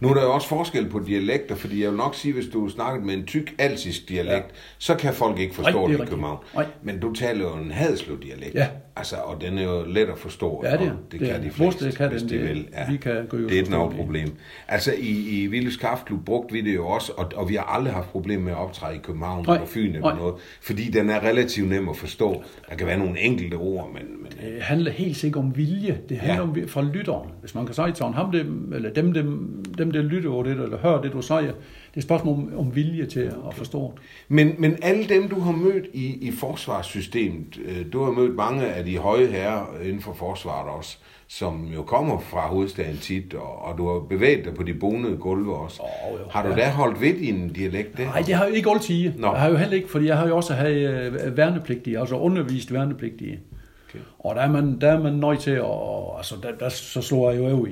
Nu 0.00 0.08
er 0.08 0.14
der 0.14 0.22
jo 0.22 0.34
også 0.34 0.48
forskel 0.48 0.88
på 0.88 0.98
dialekter, 0.98 1.54
fordi 1.54 1.82
jeg 1.82 1.90
vil 1.90 1.96
nok 1.96 2.14
sige, 2.14 2.34
hvis 2.34 2.46
du 2.52 2.68
snakker 2.68 3.00
med 3.00 3.14
en 3.14 3.26
tyk 3.26 3.54
alsisk 3.58 4.08
dialekt, 4.08 4.46
ja. 4.46 4.56
så 4.78 4.94
kan 4.94 5.14
folk 5.14 5.38
ikke 5.38 5.54
forstå 5.54 5.80
Nej, 5.80 5.90
det 5.90 5.98
det 5.98 6.06
i. 6.06 6.08
København. 6.08 6.38
Nej. 6.54 6.66
Men 6.82 7.00
du 7.00 7.12
taler 7.12 7.44
jo 7.44 7.56
en 7.56 7.70
hadesløv-dialekt. 7.70 8.54
Ja. 8.54 8.68
Altså, 8.98 9.16
og 9.16 9.40
den 9.40 9.58
er 9.58 9.62
jo 9.62 9.84
let 9.86 10.08
at 10.08 10.18
forstå. 10.18 10.60
Ja, 10.64 10.72
det 10.72 10.80
det, 10.80 10.92
Det 11.12 11.20
kan 11.20 11.30
er. 11.30 11.40
de 11.40 11.50
fleste, 11.50 11.86
det 11.86 11.96
kan 11.96 12.10
hvis 12.10 12.22
den, 12.22 12.30
de 12.30 12.38
det- 12.38 12.48
vil. 12.48 12.66
vi 12.90 12.96
kan 12.96 13.26
gå 13.28 13.36
det 13.38 13.58
er 13.58 13.62
et 13.62 13.66
det. 13.66 13.96
problem. 13.96 14.28
Altså, 14.68 14.92
i, 14.98 15.42
i 15.42 15.46
Vildes 15.46 15.76
Kaffeklub 15.76 16.24
brugte 16.24 16.52
vi 16.52 16.60
det 16.60 16.74
jo 16.74 16.86
også, 16.86 17.12
og, 17.16 17.32
og 17.36 17.48
vi 17.48 17.54
har 17.54 17.62
aldrig 17.62 17.94
haft 17.94 18.08
problemer 18.08 18.44
med 18.44 18.52
at 18.52 18.58
optræde 18.58 18.96
i 18.96 18.98
København 18.98 19.44
Nej. 19.46 19.54
eller 19.54 19.66
Fyn 19.68 19.86
eller 19.88 20.00
Nej. 20.00 20.16
noget, 20.18 20.34
fordi 20.62 20.90
den 20.90 21.10
er 21.10 21.20
relativt 21.24 21.68
nem 21.68 21.88
at 21.88 21.96
forstå. 21.96 22.42
Der 22.70 22.76
kan 22.76 22.86
være 22.86 22.98
nogle 22.98 23.20
enkelte 23.20 23.54
ord, 23.54 23.90
men, 23.94 24.02
men 24.22 24.32
Det 24.54 24.62
handler 24.62 24.90
helt 24.90 25.16
sikkert 25.16 25.42
om 25.44 25.56
vilje. 25.56 25.98
Det 26.08 26.18
handler 26.18 26.34
Ja. 26.54 26.60
ja. 26.60 26.62
om 26.64 26.68
fra 26.68 26.82
lytteren. 26.82 27.28
Hvis 27.40 27.54
man 27.54 27.66
kan 27.66 27.74
sige 27.74 27.92
til 27.92 28.04
ham, 28.04 28.32
dem, 28.32 28.72
eller 28.74 28.90
dem, 28.92 29.12
dem, 29.12 29.48
dem, 29.78 29.90
der 29.90 30.02
lytter 30.02 30.30
over 30.30 30.42
det, 30.42 30.52
eller 30.52 30.78
hører 30.78 31.00
det, 31.02 31.12
du 31.12 31.22
siger, 31.22 31.40
det 31.40 31.48
er 31.50 31.52
et 31.96 32.02
spørgsmål 32.02 32.34
om, 32.34 32.52
om 32.58 32.74
vilje 32.76 33.06
til 33.06 33.20
at 33.20 33.54
forstå 33.54 33.92
det. 33.94 34.02
Men, 34.28 34.54
men 34.58 34.76
alle 34.82 35.04
dem, 35.08 35.28
du 35.28 35.40
har 35.40 35.52
mødt 35.52 35.86
i, 35.92 36.06
i 36.28 36.30
forsvarssystemet, 36.32 37.58
øh, 37.64 37.92
du 37.92 38.04
har 38.04 38.10
mødt 38.12 38.34
mange 38.34 38.66
af 38.66 38.84
de 38.84 38.98
høje 38.98 39.26
herrer 39.26 39.66
inden 39.82 40.00
for 40.00 40.12
forsvaret 40.12 40.70
også, 40.70 40.98
som 41.28 41.64
jo 41.74 41.82
kommer 41.82 42.18
fra 42.18 42.48
hovedstaden 42.48 42.96
tit, 42.96 43.34
og, 43.34 43.62
og 43.62 43.78
du 43.78 43.88
har 43.88 44.00
bevæget 44.00 44.44
dig 44.44 44.54
på 44.54 44.62
de 44.62 44.74
bonede 44.74 45.16
gulve 45.16 45.56
også. 45.56 45.82
Åh, 45.82 46.20
jo. 46.20 46.24
har 46.30 46.42
du 46.42 46.48
Ja. 46.48 46.54
da 46.56 46.70
holdt 46.70 47.00
ved 47.00 47.14
din 47.14 47.48
dialekt 47.48 47.96
der? 47.98 48.04
Nej, 48.04 48.22
det 48.26 48.34
har 48.34 48.44
jeg 48.44 48.54
ikke 48.56 48.70
altid. 48.70 49.12
Nå. 49.18 49.30
Jeg 49.32 49.40
har 49.40 49.48
jo 49.50 49.56
heller 49.56 49.74
ikke, 49.76 49.90
fordi 49.90 50.06
jeg 50.06 50.18
har 50.18 50.28
jo 50.28 50.36
også 50.36 50.54
haft 50.54 50.68
øh, 50.70 51.36
værnepligtige, 51.36 51.98
altså 52.00 52.16
undervist 52.16 52.72
værnepligtige. 52.72 53.40
Okay. 53.88 53.98
Og 54.18 54.34
der 54.34 54.40
er 54.40 54.50
man, 54.52 54.80
der 54.80 54.88
er 54.92 55.02
man 55.02 55.12
nødt 55.12 55.40
til 55.40 55.50
at, 55.50 55.60
og, 55.60 56.16
altså 56.18 56.34
der, 56.42 56.48
der, 56.60 56.68
så 56.68 57.00
slår 57.02 57.30
jeg 57.30 57.40
jo 57.40 57.66
i, 57.66 57.70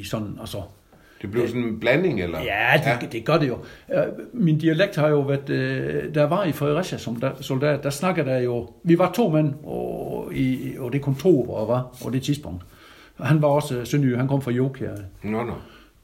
i 0.00 0.04
sådan, 0.04 0.36
altså, 0.40 0.58
Det 1.24 1.32
blev 1.32 1.48
sådan 1.48 1.62
en 1.62 1.80
blanding, 1.80 2.20
eller? 2.22 2.38
Ja, 2.40 2.78
det, 2.78 2.86
ja. 3.02 3.06
det 3.12 3.24
gør 3.24 3.38
det 3.38 3.48
jo. 3.48 3.58
Øh, 3.94 4.02
Min 4.32 4.58
dialekt 4.58 4.96
har 4.96 5.08
jo 5.08 5.20
været... 5.20 5.50
øh, 5.50 6.14
Der 6.14 6.24
var 6.24 6.44
i 6.44 6.52
Fredericia 6.52 6.98
som 6.98 7.22
soldat, 7.40 7.82
der 7.82 7.90
snakkede 7.90 8.26
der 8.30 8.38
jo... 8.38 8.68
Vi 8.82 8.98
var 8.98 9.12
to 9.12 9.28
mænd 9.30 9.54
og, 9.64 10.28
i, 10.34 10.74
og 10.78 10.92
det 10.92 11.02
kontor, 11.02 11.44
hvor 11.44 11.58
jeg 11.58 11.68
var 11.68 11.96
på 12.04 12.10
det 12.10 12.22
tidspunkt. 12.22 12.62
Han 13.20 13.42
var 13.42 13.48
også 13.48 13.78
øh, 13.78 13.86
sønderjyde, 13.86 14.16
han 14.16 14.28
kom 14.28 14.42
fra 14.42 14.50
Jokær. 14.50 14.94
Nå, 15.22 15.42
nå. 15.44 15.52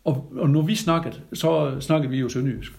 Og, 0.04 0.32
og 0.36 0.50
når 0.50 0.62
vi 0.62 0.74
snakkede, 0.74 1.14
så 1.32 1.80
snakkede 1.80 2.10
vi 2.10 2.18
jo 2.18 2.28
sønderjysk 2.28 2.72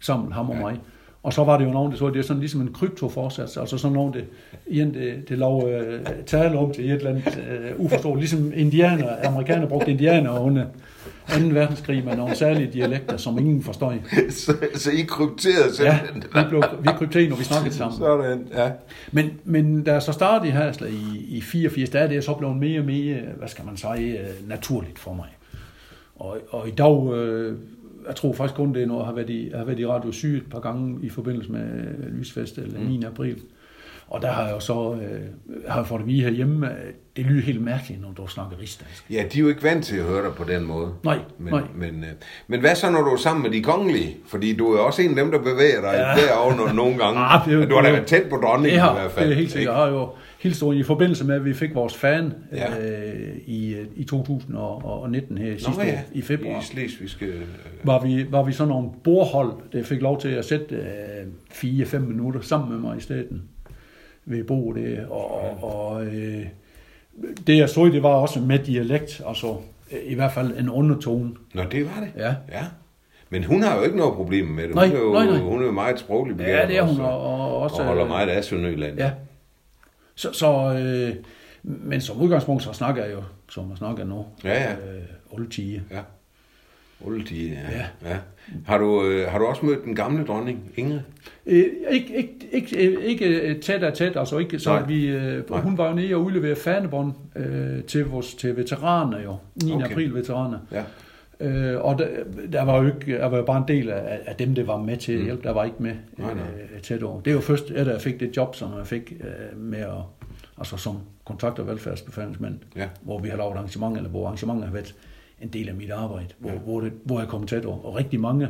sammen, 0.00 0.32
ham 0.32 0.50
og 0.50 0.56
mig. 0.56 0.80
Og 1.22 1.32
så 1.32 1.44
var 1.44 1.58
det 1.58 1.64
jo 1.64 1.70
nogen, 1.70 1.92
der 1.92 1.98
så, 1.98 2.10
det 2.10 2.18
er 2.18 2.22
sådan 2.22 2.40
ligesom 2.40 2.60
en 2.60 2.72
kryptoforsats, 2.72 3.56
altså 3.56 3.78
sådan 3.78 3.92
nogen, 3.92 4.12
det, 4.12 4.24
igen, 4.66 4.94
det, 4.94 5.28
det 5.28 5.38
lov 5.38 5.68
øh, 5.68 6.00
tale 6.26 6.58
om 6.58 6.72
til 6.72 6.84
et 6.84 6.92
eller 6.92 7.10
andet 7.10 7.44
øh, 7.50 7.70
uforståeligt, 7.76 8.20
ligesom 8.20 8.52
indianer, 8.56 9.08
amerikanere 9.24 9.68
brugte 9.68 9.90
indianer 9.90 10.38
under 10.38 10.64
2. 11.28 11.38
verdenskrig 11.50 12.04
med 12.04 12.16
nogle 12.16 12.36
særlige 12.36 12.70
dialekter, 12.72 13.16
som 13.16 13.38
ingen 13.38 13.62
forstår. 13.62 13.94
så, 14.30 14.54
så 14.74 14.90
I 14.90 15.02
krypterede 15.08 15.84
Ja, 15.84 15.98
simpelthen? 15.98 16.44
vi, 16.44 16.48
blev, 16.48 16.62
vi 16.82 16.88
krypterede, 16.96 17.28
når 17.28 17.36
vi 17.36 17.44
snakkede 17.44 17.74
sammen. 17.74 17.98
Sådan, 17.98 18.48
ja. 18.54 18.70
Men, 19.12 19.30
men 19.44 19.82
da 19.82 19.92
jeg 19.92 20.02
så 20.02 20.12
startede 20.12 20.48
i 20.48 20.50
Hasler 20.50 20.88
i, 20.88 21.24
i 21.28 21.40
84, 21.40 21.90
der 21.90 21.98
er 21.98 22.06
det 22.06 22.24
så 22.24 22.34
blevet 22.34 22.56
mere 22.56 22.80
og 22.80 22.86
mere, 22.86 23.20
hvad 23.38 23.48
skal 23.48 23.64
man 23.64 23.76
sige, 23.76 24.20
øh, 24.20 24.48
naturligt 24.48 24.98
for 24.98 25.14
mig. 25.14 25.28
Og, 26.16 26.38
og 26.50 26.68
i 26.68 26.70
dag, 26.70 27.12
øh, 27.14 27.56
jeg 28.06 28.16
tror 28.16 28.32
faktisk 28.32 28.56
kun 28.56 28.74
det 28.74 28.82
er, 28.82 28.86
når 28.86 28.98
jeg 28.98 29.06
har 29.06 29.12
været 29.14 29.30
i, 29.30 29.50
jeg 29.50 29.58
har 29.58 29.64
været 29.64 29.78
i 29.78 29.86
Radio 29.86 30.12
Syd 30.12 30.36
et 30.36 30.50
par 30.50 30.60
gange 30.60 30.98
i 31.02 31.08
forbindelse 31.08 31.52
med 31.52 31.60
øh, 31.60 32.18
Lysfest 32.18 32.58
eller 32.58 32.80
9. 32.80 33.02
april. 33.04 33.36
Og 34.08 34.22
der 34.22 34.28
har 34.32 34.42
jeg 34.44 34.52
jo 34.54 34.60
så, 34.60 34.94
øh, 35.02 35.20
har 35.68 35.78
jeg 35.78 35.86
fået 35.86 35.98
det 36.00 36.06
vide 36.08 36.22
herhjemme, 36.22 36.70
at 36.70 36.76
det 37.16 37.26
lyder 37.26 37.42
helt 37.42 37.62
mærkeligt, 37.62 38.00
når 38.02 38.12
du 38.16 38.26
snakker 38.26 38.60
rigsdansk. 38.60 39.04
Ja, 39.10 39.24
de 39.32 39.38
er 39.38 39.42
jo 39.42 39.48
ikke 39.48 39.62
vant 39.62 39.84
til 39.84 39.96
at 39.96 40.04
høre 40.04 40.24
dig 40.24 40.34
på 40.34 40.44
den 40.44 40.64
måde. 40.64 40.92
Nej, 41.04 41.18
Men, 41.38 41.52
nej. 41.52 41.62
men, 41.74 42.04
øh, 42.04 42.10
men 42.46 42.60
hvad 42.60 42.74
så, 42.74 42.90
når 42.90 43.00
du 43.02 43.10
er 43.10 43.16
sammen 43.16 43.42
med 43.42 43.50
de 43.50 43.62
kongelige? 43.62 44.16
Fordi 44.26 44.56
du 44.56 44.72
er 44.72 44.78
også 44.80 45.02
en 45.02 45.10
af 45.10 45.16
dem, 45.16 45.30
der 45.30 45.38
bevæger 45.38 45.80
dig 45.80 45.92
ja. 45.92 46.20
Derovre 46.26 46.74
nogle, 46.74 46.98
gange. 46.98 47.20
Ah, 47.32 47.44
det 47.46 47.52
er 47.52 47.56
jo- 47.58 47.64
du 47.68 47.74
har 47.74 47.82
da 47.82 47.90
været 47.92 48.06
tæt 48.06 48.22
på 48.30 48.36
dronningen 48.36 48.64
Det, 48.70 48.76
i 48.76 48.78
har, 48.78 48.92
hvert 49.00 49.10
fald. 49.10 49.26
det 49.26 49.32
er 49.32 49.36
helt 49.38 49.52
sikkert. 49.52 49.72
Jeg 49.74 49.82
har 49.82 49.88
jo 49.88 50.08
hilst 50.42 50.62
over 50.62 50.72
i 50.72 50.82
forbindelse 50.82 51.24
med, 51.24 51.34
at 51.34 51.44
vi 51.44 51.54
fik 51.54 51.74
vores 51.74 51.94
fan 51.96 52.32
Ja. 52.52 52.78
øh, 52.80 53.36
i, 53.46 53.74
øh, 53.74 53.86
i 53.96 54.04
2019 54.04 55.38
her 55.38 55.52
sidste 55.52 55.70
Nå 55.70 55.82
ja, 55.82 55.92
år, 55.92 55.98
i 56.12 56.22
februar. 56.22 56.60
I 56.60 56.64
Slesvigske... 56.64 57.26
Øh, 57.26 57.42
var 57.82 58.02
vi, 58.02 58.26
var 58.30 58.42
vi 58.42 58.52
sådan 58.52 58.68
nogle 58.68 58.88
bordhold, 59.04 59.52
der 59.72 59.82
fik 59.84 60.00
lov 60.00 60.20
til 60.20 60.28
at 60.28 60.44
sætte 60.44 60.74
øh, 60.74 61.26
fire-fem 61.50 62.02
minutter 62.02 62.40
sammen 62.40 62.70
med 62.70 62.78
mig 62.78 62.98
i 62.98 63.00
staten 63.00 63.42
ved 64.24 64.44
bordet. 64.44 65.06
Og, 65.10 65.42
og, 65.42 65.64
og 65.64 66.06
øh, 66.06 66.46
det 67.46 67.58
jeg 67.58 67.68
så, 67.68 67.84
det 67.84 68.02
var 68.02 68.08
også 68.14 68.40
med 68.40 68.58
dialekt, 68.58 69.22
altså 69.28 69.56
øh, 69.92 69.98
i 70.04 70.14
hvert 70.14 70.32
fald 70.32 70.58
en 70.58 70.68
undertone. 70.68 71.30
Nå, 71.54 71.62
det 71.72 71.84
var 71.84 72.00
det. 72.00 72.22
Ja. 72.22 72.34
ja. 72.52 72.64
Men 73.30 73.44
hun 73.44 73.62
har 73.62 73.76
jo 73.76 73.82
ikke 73.82 73.96
noget 73.96 74.14
problem 74.14 74.46
med 74.46 74.64
det. 74.68 74.74
Nej, 74.74 74.86
hun, 74.88 74.96
er 74.96 75.00
jo, 75.00 75.12
nej, 75.12 75.26
nej. 75.26 75.38
hun 75.38 75.62
er 75.62 75.66
jo 75.66 75.72
meget 75.72 75.98
sproglig 75.98 76.36
begavet 76.36 76.58
Ja, 76.58 76.66
det 76.66 76.78
er 76.78 76.82
hun, 76.82 76.90
også, 76.90 77.02
og, 77.02 77.20
og 77.20 77.56
også... 77.58 77.76
og 77.76 77.84
holder 77.84 78.02
øh, 78.04 78.08
meget 78.08 78.28
af 78.28 78.44
Sønderjylland. 78.44 78.98
Ja. 78.98 79.10
Så, 80.22 80.32
så 80.32 80.74
øh, 80.74 81.14
men 81.62 82.00
som 82.00 82.20
udgangspunkt, 82.20 82.62
så 82.62 82.72
snakker 82.72 83.04
jeg 83.04 83.14
jo, 83.14 83.22
som 83.50 83.70
jeg 83.70 83.78
snakker 83.78 84.04
nu. 84.04 84.26
Ja, 84.44 84.62
ja. 84.62 84.72
Øh, 84.72 85.02
oldtige. 85.30 85.82
ja. 85.90 86.00
De, 87.28 87.48
ja. 87.48 87.78
Ja. 87.78 88.10
ja. 88.10 88.16
Har, 88.66 88.78
du, 88.78 89.04
øh, 89.04 89.30
har 89.30 89.38
du 89.38 89.44
også 89.44 89.66
mødt 89.66 89.84
den 89.84 89.94
gamle 89.94 90.24
dronning, 90.24 90.72
Ingrid? 90.76 91.00
Øh, 91.46 91.64
ikke, 91.90 92.16
ikke, 92.16 92.48
ikke, 92.52 93.00
ikke 93.00 93.26
øh, 93.26 93.60
tæt 93.60 93.82
af 93.82 93.92
tæt, 93.92 94.16
altså 94.16 94.38
ikke 94.38 94.58
så 94.58 94.70
Nej. 94.70 94.86
vi, 94.86 95.06
øh, 95.06 95.50
Nej. 95.50 95.60
hun 95.60 95.78
var 95.78 95.88
jo 95.88 95.94
nede 95.94 96.14
og 96.14 96.24
udlevere 96.24 96.56
fanebånd 96.56 97.12
øh, 97.36 97.84
til, 97.84 98.06
vores, 98.06 98.34
til 98.34 98.56
veteraner 98.56 99.22
jo, 99.22 99.36
9. 99.54 99.72
Okay. 99.72 99.84
Okay. 99.84 99.90
april 99.90 100.14
veteraner. 100.14 100.58
Ja. 100.72 100.82
Øh, 101.42 101.80
og 101.80 101.98
der, 101.98 102.06
der 102.52 102.62
var 102.62 102.82
jo 102.82 102.86
ikke, 102.86 103.18
der 103.18 103.26
var 103.26 103.36
jo 103.36 103.44
bare 103.44 103.58
en 103.58 103.68
del 103.68 103.90
af, 103.90 104.20
af 104.26 104.34
dem, 104.36 104.54
der 104.54 104.64
var 104.64 104.76
med 104.78 104.96
til 104.96 105.12
at 105.12 105.22
hjælpe, 105.24 105.42
der 105.42 105.50
var 105.52 105.64
ikke 105.64 105.76
med 105.82 105.94
Nej, 106.16 106.34
nej. 106.34 106.42
øh, 106.74 106.80
tæt 106.80 107.02
over. 107.02 107.20
Det 107.20 107.32
jo 107.32 107.40
først, 107.40 107.70
at 107.70 107.86
jeg 107.86 108.00
fik 108.00 108.20
det 108.20 108.36
job, 108.36 108.54
som 108.56 108.78
jeg 108.78 108.86
fik 108.86 109.12
øh, 109.20 109.58
med 109.60 109.78
at, 109.78 109.88
altså 110.58 110.76
som 110.76 110.98
kontakt- 111.24 111.58
og 111.58 111.66
velfærdsbefalingsmand, 111.66 112.58
Ja. 112.76 112.88
hvor 113.02 113.18
vi 113.18 113.28
har 113.28 113.36
lavet 113.36 113.52
arrangement, 113.52 113.96
eller 113.96 114.10
hvor 114.10 114.24
arrangementet 114.26 114.64
har 114.66 114.72
været 114.72 114.94
en 115.42 115.48
del 115.48 115.68
af 115.68 115.74
mit 115.74 115.90
arbejde, 115.90 116.28
hvor, 116.38 116.50
ja. 116.50 116.56
hvor, 116.58 116.80
det, 116.80 116.92
hvor 117.04 117.18
jeg 117.18 117.28
kommer 117.28 117.46
tæt 117.46 117.64
over. 117.64 117.84
Og 117.86 117.96
rigtig 117.96 118.20
mange. 118.20 118.48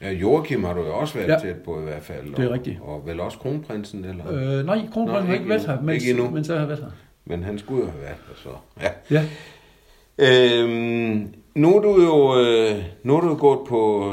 Ja, 0.00 0.10
Joachim 0.10 0.64
har 0.64 0.74
du 0.74 0.80
jo 0.80 0.94
også 0.94 1.14
været 1.18 1.28
ja, 1.28 1.38
tæt 1.38 1.56
på 1.56 1.80
i 1.80 1.82
hvert 1.82 2.02
fald. 2.02 2.30
Og, 2.30 2.36
det 2.36 2.44
er 2.44 2.50
rigtigt. 2.52 2.78
Og 2.82 3.06
vel 3.06 3.20
også 3.20 3.38
kronprinsen, 3.38 4.04
eller? 4.04 4.32
Øh, 4.32 4.66
nej, 4.66 4.78
kronprinsen 4.92 5.26
har 5.26 5.34
ikke 5.34 5.48
været 5.48 5.66
her, 5.66 5.80
mens, 5.80 6.04
ikke 6.06 6.22
mens 6.30 6.48
jeg 6.48 6.58
har 6.58 6.66
været 6.66 6.78
her. 6.80 6.90
Men 7.24 7.42
han 7.42 7.58
skulle 7.58 7.84
jo 7.84 7.90
have 7.90 8.02
været 8.02 8.16
her, 8.28 8.34
så 8.36 8.48
ja. 8.80 8.90
ja. 9.10 9.24
Øhm, 10.18 11.34
nu 11.54 11.76
er 11.76 11.80
du 11.80 12.02
jo 12.02 12.40
øh, 12.40 12.84
nu 13.02 13.16
er 13.16 13.20
du 13.20 13.34
gået 13.34 13.58
på 13.68 14.12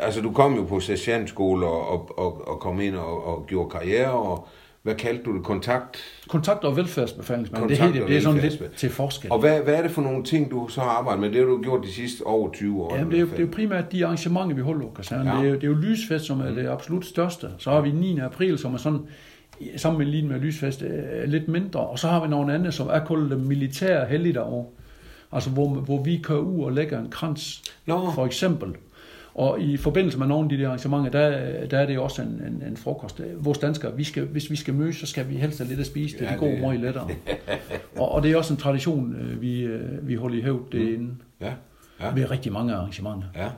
altså 0.00 0.20
du 0.20 0.32
kom 0.32 0.54
jo 0.54 0.64
på 0.64 0.80
sergeantskole 0.80 1.66
og, 1.66 1.88
og, 1.92 2.18
og, 2.18 2.48
og 2.48 2.60
kom 2.60 2.80
ind 2.80 2.96
og, 2.96 3.26
og 3.26 3.44
gjorde 3.46 3.70
karriere 3.70 4.12
og 4.12 4.48
hvad 4.82 4.94
kaldte 4.94 5.24
du 5.24 5.36
det? 5.36 5.44
Kontakt? 5.44 5.98
Kontakt- 6.28 6.64
og 6.64 6.76
velfærdsbefalingsmand. 6.76 7.68
Det, 7.68 7.78
hele, 7.78 8.06
det 8.06 8.16
er 8.16 8.20
sådan 8.20 8.40
lidt 8.40 8.62
til 8.76 8.90
forskel. 8.90 9.32
Og 9.32 9.38
hvad, 9.38 9.60
hvad 9.60 9.74
er 9.74 9.82
det 9.82 9.90
for 9.90 10.02
nogle 10.02 10.24
ting, 10.24 10.50
du 10.50 10.68
så 10.68 10.80
har 10.80 10.88
arbejdet 10.88 11.20
med? 11.20 11.30
Det 11.30 11.38
har 11.38 11.44
du 11.44 11.62
gjort 11.62 11.84
de 11.84 11.92
sidste 11.92 12.22
over 12.26 12.52
20 12.52 12.82
år. 12.82 12.96
Jamen, 12.96 13.10
det 13.10 13.16
er, 13.16 13.20
jo, 13.20 13.26
det 13.26 13.36
er 13.36 13.40
jo 13.40 13.48
primært 13.52 13.92
de 13.92 14.04
arrangementer, 14.04 14.56
vi 14.56 14.62
holder 14.62 14.86
på 14.86 15.02
Ja. 15.10 15.16
Det, 15.16 15.26
er 15.28 15.42
jo, 15.42 15.54
det 15.54 15.64
er 15.64 15.68
jo 15.68 15.74
Lysfest, 15.74 16.24
som 16.24 16.40
er 16.40 16.50
det 16.50 16.68
absolut 16.68 17.06
største. 17.06 17.48
Så 17.58 17.70
har 17.70 17.80
vi 17.80 17.90
9. 17.90 18.18
april, 18.18 18.58
som 18.58 18.74
er 18.74 18.78
sådan 18.78 19.00
sammen 19.76 19.98
med 19.98 20.06
lige 20.06 20.26
med 20.26 20.40
Lysfest 20.40 20.84
lidt 21.26 21.48
mindre. 21.48 21.80
Og 21.80 21.98
så 21.98 22.08
har 22.08 22.22
vi 22.22 22.28
nogle 22.28 22.54
andre, 22.54 22.72
som 22.72 22.88
er 22.88 23.04
kaldet 23.04 23.40
militære 23.40 24.06
helligdage. 24.06 24.64
Altså, 25.32 25.50
hvor, 25.50 25.68
hvor 25.68 26.02
vi 26.02 26.20
kører 26.22 26.40
ud 26.40 26.64
og 26.64 26.72
lægger 26.72 27.00
en 27.00 27.10
krans, 27.10 27.62
no. 27.86 28.10
for 28.10 28.26
eksempel. 28.26 28.76
Og 29.34 29.60
i 29.60 29.76
forbindelse 29.76 30.18
med 30.18 30.26
nogle 30.26 30.44
af 30.44 30.48
de 30.48 30.58
der 30.58 30.66
arrangementer, 30.68 31.10
der, 31.10 31.66
der 31.66 31.78
er 31.78 31.86
det 31.86 31.98
også 31.98 32.22
en, 32.22 32.28
en, 32.28 32.62
en 32.68 32.76
frokost. 32.76 33.20
Vores 33.36 33.58
danskere, 33.58 33.96
vi 33.96 34.04
skal, 34.04 34.24
hvis 34.24 34.50
vi 34.50 34.56
skal 34.56 34.74
mødes, 34.74 34.96
så 34.96 35.06
skal 35.06 35.28
vi 35.28 35.36
helst 35.36 35.58
have 35.58 35.68
lidt 35.68 35.80
at 35.80 35.86
spise. 35.86 36.18
Det, 36.18 36.24
ja, 36.24 36.32
det 36.32 36.40
det... 36.40 36.60
meget 36.60 36.80
lettere. 36.80 37.08
og, 37.96 38.12
og 38.12 38.22
det 38.22 38.30
er 38.30 38.36
også 38.36 38.54
en 38.54 38.60
tradition, 38.60 39.16
øh, 39.16 39.42
vi, 39.42 39.60
øh, 39.62 40.08
vi 40.08 40.14
holder 40.14 40.38
i 40.38 40.42
hævd 40.42 40.70
derinde. 40.72 40.98
Mm. 40.98 41.16
Ja. 41.40 41.52
Ja. 42.00 42.10
Ved 42.14 42.30
rigtig 42.30 42.52
mange 42.52 42.74
arrangementer. 42.74 43.28
Ja. 43.36 43.50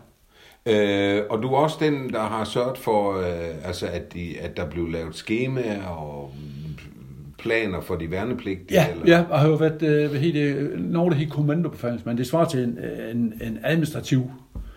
Øh, 0.67 1.23
og 1.31 1.43
du 1.43 1.49
er 1.49 1.59
også 1.59 1.77
den, 1.81 2.13
der 2.13 2.21
har 2.21 2.45
sørget 2.45 2.79
for, 2.79 3.19
øh, 3.19 3.67
altså 3.67 3.87
at, 3.87 4.15
de, 4.15 4.41
at 4.41 4.57
der 4.57 4.71
blev 4.71 4.89
lavet 4.89 5.15
skemaer 5.15 5.87
og 5.87 6.35
planer 7.43 7.81
for 7.81 7.97
de 7.97 8.11
værnepligtige? 8.11 8.81
Ja, 8.81 8.91
eller? 8.91 9.05
ja 9.07 9.25
jeg 9.31 9.39
har 9.39 9.49
jo 9.49 9.55
været 9.55 9.83
øh, 9.83 10.13
helt, 10.13 10.81
når 10.91 11.09
det 11.09 11.19
helt 11.19 11.33
kommandobefalingsmand. 11.33 12.19
Det 12.19 12.27
svarer 12.27 12.49
til 12.49 12.61
en, 12.61 12.79
en, 13.17 13.35
en 13.43 13.59
administrativ 13.65 14.31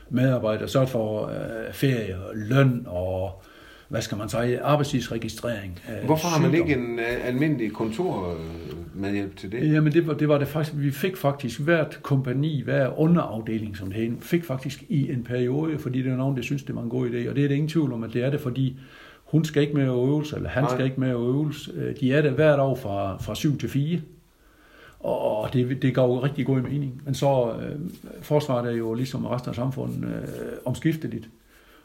medarbejder, 0.10 0.67
sørget 0.67 0.89
for 0.89 1.28
øh, 1.28 1.73
ferie, 1.73 2.15
løn 2.34 2.84
og 2.88 3.41
hvad 3.89 4.01
skal 4.01 4.17
man 4.17 4.30
sige, 4.30 4.62
arbejdstidsregistrering. 4.62 5.80
Øh, 5.89 6.06
Hvorfor 6.06 6.28
har 6.28 6.41
man 6.41 6.51
sygdom. 6.51 6.67
ikke 6.67 6.82
en 6.82 6.99
uh, 6.99 7.28
almindelig 7.28 7.73
kontor 7.73 8.32
øh, 8.32 9.01
med 9.01 9.13
hjælp 9.13 9.36
til 9.38 9.51
det? 9.51 9.73
Jamen 9.73 9.93
det 9.93 10.08
var, 10.08 10.13
det 10.13 10.28
var 10.30 10.38
det 10.38 10.47
faktisk, 10.47 10.78
vi 10.78 10.91
fik 10.91 11.17
faktisk 11.17 11.60
hvert 11.60 11.99
kompani, 12.01 12.63
hver 12.63 12.99
underafdeling, 12.99 13.78
som 13.78 13.91
det 13.91 13.95
hed, 13.95 14.12
fik 14.21 14.43
faktisk 14.43 14.84
i 14.89 15.12
en 15.12 15.23
periode, 15.23 15.80
fordi 15.80 16.01
det 16.01 16.12
er 16.12 16.15
nogen, 16.15 16.38
der 16.38 16.43
synes, 16.43 16.63
det 16.63 16.75
var 16.75 16.82
en 16.82 16.89
god 16.89 17.10
idé, 17.10 17.30
og 17.30 17.36
det 17.36 17.43
er 17.43 17.47
det 17.47 17.56
ingen 17.56 17.69
tvivl 17.69 17.93
om, 17.93 18.04
at 18.04 18.13
det 18.13 18.23
er 18.23 18.30
det, 18.30 18.41
fordi 18.41 18.78
hun 19.25 19.45
skal 19.45 19.61
ikke 19.61 19.73
med 19.73 19.83
øves, 19.83 20.33
eller 20.33 20.49
han 20.49 20.63
Nej. 20.63 20.73
skal 20.73 20.85
ikke 20.85 20.99
med 20.99 21.09
at 21.09 21.15
øves. 21.15 21.69
De 21.99 22.13
er 22.13 22.21
der 22.21 22.31
hvert 22.31 22.59
år 22.59 22.75
fra, 22.75 23.17
fra 23.17 23.35
7 23.35 23.57
til 23.57 23.69
4. 23.69 23.99
Og 24.99 25.53
det, 25.53 25.81
det 25.81 25.95
gav 25.95 26.03
jo 26.03 26.23
rigtig 26.23 26.45
god 26.45 26.61
mening. 26.61 27.01
Men 27.05 27.13
så 27.13 27.53
øh, 27.61 27.79
forsvaret 28.21 28.71
er 28.71 28.77
jo 28.77 28.93
ligesom 28.93 29.25
resten 29.25 29.49
af 29.49 29.55
samfundet 29.55 30.03
øh, 30.03 30.57
omskifteligt. 30.65 31.29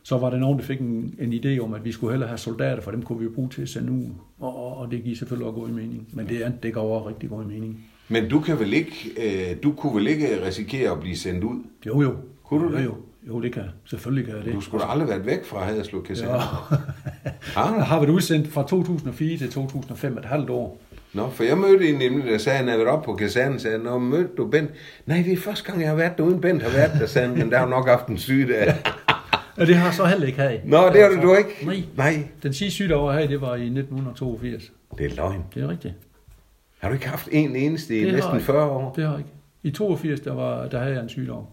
Så 0.03 0.19
var 0.19 0.31
der 0.31 0.39
nogen, 0.39 0.59
der 0.59 0.65
fik 0.65 0.81
en, 0.81 1.15
en 1.19 1.33
idé 1.33 1.59
om, 1.59 1.75
at 1.75 1.85
vi 1.85 1.93
skulle 1.93 2.13
hellere 2.13 2.29
have 2.29 2.39
soldater, 2.39 2.83
for 2.83 2.91
dem 2.91 3.03
kunne 3.03 3.19
vi 3.19 3.25
jo 3.25 3.31
bruge 3.35 3.49
til 3.49 3.63
at 3.63 3.69
sende 3.69 3.93
ud. 3.93 4.05
Og, 4.39 4.77
og 4.77 4.91
det 4.91 5.03
giver 5.05 5.17
selvfølgelig 5.17 5.49
også 5.49 5.61
god 5.61 5.69
mening. 5.69 6.09
Men 6.13 6.29
det, 6.29 6.53
det 6.63 6.75
gav 6.75 6.83
også 6.83 7.09
rigtig 7.09 7.31
god 7.31 7.45
mening. 7.45 7.91
Men 8.09 8.29
du 8.29 8.41
kan 8.41 8.59
vel 8.59 8.73
ikke, 8.73 9.11
øh, 9.17 9.57
du 9.63 9.73
kunne 9.73 9.95
vel 9.95 10.07
ikke 10.07 10.47
risikere 10.47 10.93
at 10.93 11.01
blive 11.01 11.17
sendt 11.17 11.45
ud? 11.45 11.59
Jo, 11.87 12.03
jo. 12.03 12.17
Kunne 12.45 12.69
du 12.69 12.73
det? 12.73 12.85
Jo, 12.85 12.85
jo. 12.85 12.95
Jo, 13.29 13.41
det 13.41 13.53
kan 13.53 13.63
Selvfølgelig 13.85 14.27
kan 14.27 14.37
jeg 14.37 14.45
det. 14.45 14.55
Du 14.55 14.61
skulle 14.61 14.85
da 14.85 14.91
aldrig 14.91 15.09
været 15.09 15.27
væk 15.27 15.45
fra 15.45 15.65
Haderslev 15.65 16.05
Kaserne. 16.05 16.33
Ja. 16.33 16.39
ah. 17.57 17.77
Jeg 17.77 17.87
har 17.87 18.01
været 18.01 18.11
udsendt 18.11 18.49
fra 18.49 18.63
2004 18.67 19.39
til 19.39 19.51
2005, 19.51 20.19
et 20.19 20.25
halvt 20.25 20.51
år. 20.51 20.81
Nå, 21.13 21.31
for 21.31 21.45
jeg 21.45 21.59
mødte 21.59 21.89
en 21.89 21.99
nemlig, 21.99 22.27
der 22.27 22.39
sagde, 22.39 22.59
at 22.59 22.65
han 22.65 22.69
havde 22.69 22.79
været 22.79 22.97
op 22.97 23.05
på 23.05 23.15
kasernen, 23.15 23.59
sagde, 23.59 23.79
Nå, 23.79 23.99
mødte 23.99 24.31
du 24.37 24.47
Bent? 24.47 24.71
Nej, 25.07 25.23
det 25.27 25.33
er 25.33 25.37
første 25.37 25.65
gang, 25.65 25.81
jeg 25.81 25.89
har 25.89 25.97
været 25.97 26.19
der, 26.19 26.25
uden 26.25 26.41
Bent 26.41 26.63
har 26.63 26.71
været 26.71 26.93
der, 27.01 27.07
sagde 27.07 27.29
han, 27.29 27.39
men 27.39 27.51
der 27.51 27.59
har 27.59 27.67
nok 27.67 27.89
haft 27.89 28.07
en 28.07 28.19
syg 28.19 28.49
der. 28.49 28.73
Ja, 29.59 29.65
det 29.65 29.77
har 29.77 29.93
så 29.93 30.05
heller 30.05 30.27
ikke 30.27 30.39
her. 30.39 30.61
Nå, 30.65 30.89
det 30.93 31.03
har 31.03 31.09
du, 31.09 31.29
du 31.29 31.35
ikke? 31.35 31.57
Nej. 31.67 31.83
Nej. 31.97 32.29
Den 32.43 32.53
sidste 32.53 32.75
syge, 32.75 32.89
der 32.89 32.97
var 32.97 33.19
her, 33.19 33.27
det 33.27 33.41
var 33.41 33.55
i 33.55 33.63
1982. 33.63 34.73
Det 34.99 35.07
er 35.07 35.17
løgn. 35.17 35.45
Det 35.55 35.63
er 35.63 35.69
rigtigt. 35.69 35.95
Har 36.79 36.89
du 36.89 36.95
ikke 36.95 37.09
haft 37.09 37.29
en 37.33 37.57
eneste 37.57 37.99
i 38.01 38.13
næsten 38.13 38.41
40 38.41 38.71
år? 38.71 38.93
Det 38.97 39.05
har 39.05 39.11
jeg 39.11 39.19
ikke. 39.19 39.31
I 39.63 39.71
82, 39.71 40.21
der, 40.21 40.35
var, 40.35 40.69
der 40.69 40.79
havde 40.79 40.95
jeg 40.95 41.03
en 41.03 41.09
sygdom. 41.09 41.45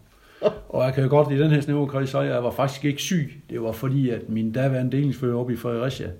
Og 0.69 0.85
jeg 0.85 0.93
kan 0.93 1.03
jo 1.03 1.09
godt 1.09 1.31
i 1.31 1.39
den 1.39 1.51
her 1.51 1.61
snævre 1.61 1.87
kreds 1.87 2.09
sige, 2.09 2.23
at 2.23 2.29
jeg 2.29 2.43
var 2.43 2.51
faktisk 2.51 2.85
ikke 2.85 3.01
syg. 3.01 3.41
Det 3.49 3.61
var 3.61 3.71
fordi, 3.71 4.09
at 4.09 4.29
min 4.29 4.51
daværende 4.51 4.97
delingsfører 4.97 5.37
oppe 5.37 5.53
i 5.53 5.55
Fredericia, 5.55 6.11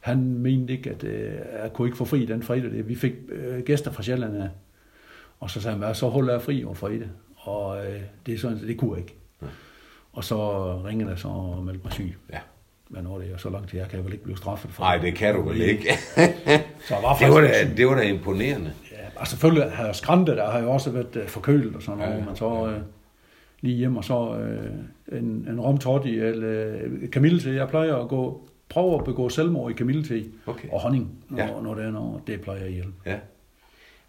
han 0.00 0.38
mente 0.38 0.72
ikke, 0.72 0.90
at 0.90 1.04
øh, 1.04 1.32
jeg 1.62 1.72
kunne 1.72 1.88
ikke 1.88 1.98
få 1.98 2.04
fri 2.04 2.24
den 2.24 2.42
fredag. 2.42 2.88
Vi 2.88 2.94
fik 2.94 3.12
øh, 3.28 3.62
gæster 3.62 3.90
fra 3.90 4.02
Sjælland 4.02 4.36
af. 4.36 4.48
Og 5.40 5.50
så 5.50 5.60
sagde 5.60 5.78
han, 5.78 5.94
så 5.94 6.08
holder 6.08 6.32
jeg 6.32 6.42
fri 6.42 6.64
over 6.64 6.74
fredag. 6.74 7.08
Og 7.36 7.86
øh, 7.86 8.00
det 8.26 8.34
er 8.34 8.38
sådan, 8.38 8.58
det 8.58 8.76
kunne 8.76 8.90
jeg 8.90 8.98
ikke. 8.98 9.14
Ja. 9.42 9.46
Og 10.12 10.24
så 10.24 10.36
ringede 10.84 11.10
jeg 11.10 11.18
så 11.18 11.28
og 11.28 11.64
meldte 11.64 11.80
mig 11.84 11.92
syg. 11.92 12.16
Ja. 12.32 12.38
Men 12.88 13.04
når 13.04 13.18
det 13.18 13.32
er 13.32 13.36
så 13.36 13.50
langt 13.50 13.70
til, 13.70 13.76
jeg 13.76 13.88
kan 13.88 14.04
vel 14.04 14.12
ikke 14.12 14.24
blive 14.24 14.36
straffet 14.36 14.70
for 14.70 14.82
Nej, 14.82 14.98
det 14.98 15.14
kan 15.14 15.34
du 15.34 15.48
vel 15.48 15.60
ikke. 15.60 15.82
så 16.88 16.94
var 17.02 17.16
det, 17.20 17.28
var 17.28 17.40
da, 17.40 17.74
det 17.76 17.86
var 17.86 17.94
da 17.94 18.02
imponerende. 18.02 18.72
Ja, 18.92 18.96
altså 19.16 19.30
selvfølgelig 19.30 19.72
har 19.72 19.84
jeg 19.84 19.96
skræntet, 19.96 20.36
der 20.36 20.50
har 20.50 20.58
jo 20.58 20.70
også 20.70 20.90
været 20.90 21.16
uh, 21.16 21.26
forkølet 21.26 21.76
og 21.76 21.82
sådan 21.82 21.98
noget, 21.98 22.18
ja, 22.18 22.24
men 22.24 22.36
så 22.36 22.44
uh, 22.44 22.72
lige 23.60 23.76
hjem 23.76 23.96
og 23.96 24.04
så 24.04 24.18
uh, 24.28 25.18
en, 25.18 25.46
en 25.50 25.60
romtotti 25.60 26.18
eller 26.18 26.74
uh, 26.74 27.10
kamille 27.10 27.54
Jeg 27.54 27.68
plejer 27.68 27.96
at 27.96 28.08
gå 28.08 28.48
prøve 28.68 28.94
at 28.94 29.04
begå 29.04 29.28
selvmord 29.28 29.70
i 29.70 29.74
kamillete 29.74 30.24
okay. 30.46 30.68
og 30.72 30.80
honning, 30.80 31.10
når, 31.28 31.38
ja. 31.38 31.60
når 31.62 31.74
det 31.74 31.84
er 31.84 31.90
noget, 31.90 32.26
det 32.26 32.40
plejer 32.40 32.60
jeg 32.60 32.70
ihjel. 32.70 32.86
Ja. 33.06 33.16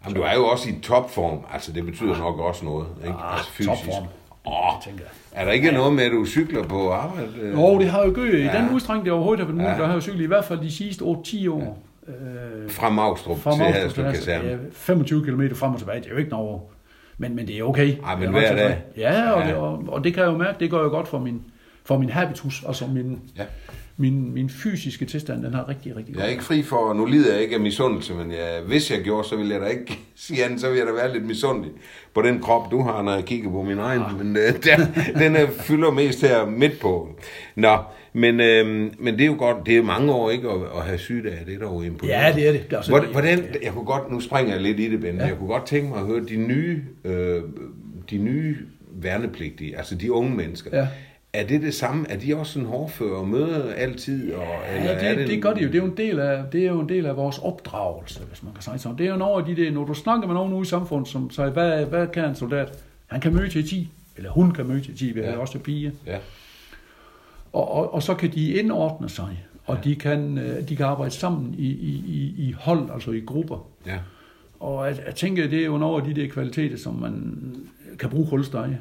Jamen, 0.04 0.16
du 0.16 0.22
er 0.22 0.34
jo 0.34 0.46
også 0.46 0.68
i 0.68 0.72
topform, 0.82 1.38
altså 1.52 1.72
det 1.72 1.84
betyder 1.84 2.12
ah. 2.12 2.18
nok 2.18 2.38
også 2.38 2.64
noget, 2.64 2.86
ikke? 3.04 3.14
Ah, 3.18 3.36
altså 3.36 3.50
fysisk. 3.50 3.68
topform. 3.68 4.06
Åh, 4.46 4.82
tænker 4.84 5.00
jeg. 5.00 5.40
Er 5.40 5.44
der 5.44 5.52
ikke 5.52 5.66
ja. 5.66 5.74
noget 5.74 5.92
med, 5.92 6.04
at 6.04 6.12
du 6.12 6.26
cykler 6.26 6.62
på 6.62 6.90
arbejde? 6.90 7.28
Jo, 7.54 7.78
det 7.78 7.90
har 7.90 8.04
jo 8.04 8.12
gøret. 8.14 8.34
I 8.34 8.46
den 8.46 8.74
udstrækning, 8.74 9.04
det 9.04 9.12
overhovedet 9.12 9.46
har 9.46 9.52
været 9.52 9.56
muligt, 9.56 9.70
ja. 9.70 9.78
der 9.78 9.86
har 9.86 9.92
jeg 9.92 10.02
cyklet 10.02 10.24
i 10.24 10.26
hvert 10.26 10.44
fald 10.44 10.60
de 10.60 10.72
sidste 10.72 11.04
8-10 11.04 11.50
år. 11.50 11.78
Ja. 12.08 12.12
Øh, 12.12 12.70
fra 12.70 12.90
Magstrup 12.90 13.38
fra 13.38 13.52
til 13.52 13.64
Haderslev 13.64 14.12
Kaserne. 14.12 14.48
Ja, 14.48 14.56
25 14.72 15.24
km 15.24 15.54
frem 15.54 15.72
og 15.72 15.78
tilbage, 15.78 16.00
det 16.00 16.06
er 16.06 16.10
jo 16.10 16.16
ikke 16.16 16.30
noget. 16.30 16.60
Men, 17.18 17.36
men 17.36 17.46
det 17.46 17.58
er 17.58 17.62
okay. 17.62 17.96
Ej, 18.04 18.16
men 18.16 18.30
hver 18.30 18.56
dag. 18.56 18.78
Ja, 18.96 19.30
og, 19.30 19.40
ja. 19.40 19.48
Det, 19.48 19.56
og, 19.56 19.84
og, 19.88 20.04
det 20.04 20.14
kan 20.14 20.22
jeg 20.22 20.32
jo 20.32 20.36
mærke, 20.36 20.60
det 20.60 20.70
gør 20.70 20.82
jo 20.82 20.88
godt 20.88 21.08
for 21.08 21.18
min, 21.18 21.42
for 21.84 21.98
min 21.98 22.10
habitus, 22.10 22.64
altså 22.66 22.86
min, 22.86 23.20
ja 23.38 23.44
min, 24.00 24.34
min 24.34 24.50
fysiske 24.50 25.04
tilstand, 25.04 25.42
den 25.42 25.54
har 25.54 25.68
rigtig, 25.68 25.96
rigtig 25.96 26.14
godt. 26.14 26.22
Jeg 26.22 26.26
er 26.26 26.32
ikke 26.32 26.44
fri 26.44 26.62
for, 26.62 26.92
nu 26.92 27.04
lider 27.04 27.32
jeg 27.32 27.42
ikke 27.42 27.54
af 27.54 27.60
misundelse, 27.60 28.14
men 28.14 28.30
jeg, 28.30 28.60
hvis 28.66 28.90
jeg 28.90 29.00
gjorde, 29.00 29.28
så 29.28 29.36
ville 29.36 29.54
jeg 29.54 29.60
da 29.60 29.66
ikke 29.66 29.98
sige 30.16 30.44
andet, 30.44 30.60
så 30.60 30.66
ville 30.66 30.78
jeg 30.78 30.86
da 30.86 30.92
være 30.92 31.12
lidt 31.12 31.24
misundelig 31.24 31.72
på 32.14 32.22
den 32.22 32.40
krop, 32.40 32.70
du 32.70 32.82
har, 32.82 33.02
når 33.02 33.14
jeg 33.14 33.24
kigger 33.24 33.50
på 33.50 33.62
min 33.62 33.78
egen. 33.78 34.00
Ja. 34.00 34.24
Men 34.24 34.36
øh, 34.36 34.64
der, 34.64 34.76
den 35.22 35.36
er, 35.36 35.46
fylder 35.60 35.90
mest 35.90 36.20
her 36.20 36.46
midt 36.46 36.80
på. 36.80 37.08
Nå, 37.56 37.78
men, 38.12 38.40
øh, 38.40 38.66
men 38.98 39.14
det 39.14 39.20
er 39.20 39.26
jo 39.26 39.36
godt, 39.38 39.56
det 39.66 39.76
er 39.76 39.82
mange 39.82 40.12
år 40.12 40.30
ikke 40.30 40.48
at, 40.48 40.60
at 40.76 40.82
have 40.82 40.98
sygdage, 40.98 41.44
det 41.46 41.54
er 41.54 41.58
dog 41.58 41.86
imponerende. 41.86 42.26
Ja, 42.26 42.32
det 42.34 42.48
er 42.48 42.52
det. 42.52 42.62
det 42.64 42.72
er 42.72 42.78
også 42.78 42.90
hvordan, 42.90 43.10
hvordan, 43.10 43.38
jeg 43.62 43.72
kunne 43.72 43.84
godt, 43.84 44.10
nu 44.10 44.20
springer 44.20 44.52
jeg 44.52 44.62
lidt 44.62 44.80
i 44.80 44.90
det, 44.90 45.00
Ben, 45.00 45.16
ja. 45.16 45.26
jeg 45.26 45.36
kunne 45.38 45.48
godt 45.48 45.66
tænke 45.66 45.88
mig 45.88 45.98
at 45.98 46.06
høre 46.06 46.20
de 46.20 46.36
nye, 46.36 46.82
øh, 47.04 47.42
de 48.10 48.18
nye 48.18 48.56
værnepligtige, 48.92 49.76
altså 49.76 49.94
de 49.94 50.12
unge 50.12 50.36
mennesker. 50.36 50.78
Ja 50.78 50.86
er 51.32 51.46
det 51.46 51.62
det 51.62 51.74
samme? 51.74 52.06
Er 52.08 52.16
de 52.16 52.36
også 52.36 52.52
sådan 52.52 52.68
hårdføre 52.68 53.16
og 53.16 53.28
møder 53.28 53.72
altid? 53.72 54.32
Og, 54.32 54.42
ja, 54.42 54.80
eller 54.80 54.98
det, 54.98 55.08
er 55.08 55.14
det, 55.14 55.28
det 55.28 55.42
gør 55.42 55.54
de 55.54 55.60
jo. 55.60 55.66
Det 55.66 55.74
er 55.74 55.78
jo 55.78 55.84
en 55.84 55.96
del 55.96 56.20
af, 56.20 56.44
det 56.52 56.62
er 56.62 56.68
jo 56.68 56.80
en 56.80 56.88
del 56.88 57.06
af 57.06 57.16
vores 57.16 57.38
opdragelse, 57.38 58.20
hvis 58.28 58.42
man 58.42 58.52
kan 58.52 58.62
sige 58.62 58.78
sådan. 58.78 58.98
Det 58.98 59.06
er 59.06 59.16
jo 59.16 59.24
af 59.24 59.44
de 59.44 59.56
der, 59.56 59.70
når 59.70 59.84
du 59.84 59.94
snakker 59.94 60.26
med 60.26 60.34
nogen 60.34 60.52
ude 60.52 60.62
i 60.62 60.64
samfundet, 60.64 61.08
som 61.08 61.30
siger, 61.30 61.50
hvad, 61.50 61.84
hvad 61.84 62.06
kan 62.06 62.24
en 62.24 62.34
soldat? 62.34 62.84
Han 63.06 63.20
kan 63.20 63.34
møde 63.34 63.48
til 63.48 63.68
10, 63.68 63.92
eller 64.16 64.30
hun 64.30 64.50
kan 64.50 64.66
møde 64.66 64.80
til 64.80 64.98
10, 64.98 65.12
vi 65.12 65.20
ja. 65.20 65.36
også 65.36 65.58
pige. 65.58 65.92
Ja. 66.06 66.18
Og, 67.52 67.70
og, 67.70 67.94
og, 67.94 68.02
så 68.02 68.14
kan 68.14 68.32
de 68.32 68.52
indordne 68.52 69.08
sig, 69.08 69.44
og 69.66 69.84
de, 69.84 69.96
kan, 69.96 70.38
øh, 70.38 70.68
de 70.68 70.76
kan 70.76 70.86
arbejde 70.86 71.10
sammen 71.10 71.54
i, 71.58 71.66
i, 71.66 72.34
i 72.38 72.52
hold, 72.52 72.90
altså 72.90 73.10
i 73.10 73.20
grupper. 73.20 73.66
Ja. 73.86 73.98
Og 74.60 74.86
jeg, 74.86 74.98
jeg 75.06 75.14
tænker, 75.14 75.48
det 75.48 75.60
er 75.60 75.66
jo 75.66 75.78
nogle 75.78 75.96
af 75.96 76.14
de 76.14 76.20
der 76.20 76.28
kvaliteter, 76.28 76.76
som 76.76 76.94
man 76.94 77.54
kan 77.98 78.10
bruge 78.10 78.26
holdstage. 78.26 78.78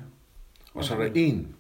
Og 0.74 0.84
så 0.84 0.94
er 0.94 0.98
der 0.98 1.12
en 1.16 1.56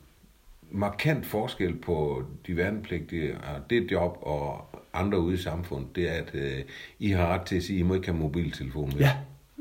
markant 0.71 1.25
forskel 1.25 1.75
på 1.75 2.23
de 2.47 2.57
værnepligtige 2.57 3.33
og 3.33 3.69
det 3.69 3.91
job 3.91 4.17
og 4.21 4.65
andre 4.93 5.19
ude 5.19 5.33
i 5.33 5.37
samfundet, 5.37 5.95
det 5.95 6.09
er, 6.09 6.13
at 6.13 6.31
øh, 6.33 6.63
I 6.99 7.11
har 7.11 7.27
ret 7.27 7.41
til 7.41 7.55
at 7.55 7.63
sige, 7.63 7.77
at 7.77 7.79
I 7.79 7.83
må 7.83 7.93
ikke 7.93 8.07
have 8.07 8.17
mobiltelefon 8.17 8.89
med. 8.93 8.99
Ja, 8.99 9.11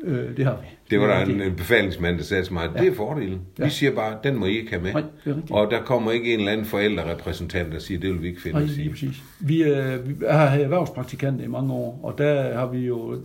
øh, 0.07 0.37
det 0.37 0.45
har 0.45 0.59
vi. 0.63 0.67
Det 0.91 1.01
var 1.01 1.07
der 1.07 1.25
en, 1.25 1.41
en 1.41 1.57
befalingsmand, 1.57 2.19
der 2.19 2.25
sagde 2.25 2.45
til 2.45 2.53
mig, 2.53 2.71
ja. 2.77 2.81
det 2.81 2.89
er 2.89 2.95
fordelen. 2.95 3.41
Ja. 3.59 3.65
Vi 3.65 3.71
siger 3.71 3.95
bare, 3.95 4.19
den 4.25 4.37
må 4.37 4.47
I 4.47 4.59
ikke 4.59 4.71
have 4.71 4.83
med. 4.83 4.93
Nej, 4.93 5.03
det 5.25 5.45
er 5.51 5.55
og 5.55 5.71
der 5.71 5.83
kommer 5.83 6.13
ikke 6.13 6.35
en 6.35 6.39
eller 6.39 6.53
anden 6.53 6.67
forældrerepræsentant, 6.67 7.73
der 7.73 7.79
siger, 7.79 8.01
det 8.01 8.11
vil 8.11 8.23
vi 8.23 8.29
ikke 8.29 8.43
finde 8.43 8.59
Nej, 8.59 8.67
lige 8.67 8.91
præcis. 8.91 9.23
Vi, 9.41 9.63
øh, 9.63 10.09
vi 10.09 10.15
har 10.31 10.47
erhvervspraktikanter 10.47 11.45
i 11.45 11.49
mange 11.49 11.73
år, 11.73 12.01
og 12.03 12.19
der 12.19 12.59
har 12.59 12.67
vi 12.67 12.79
jo, 12.79 13.15
øh, 13.15 13.21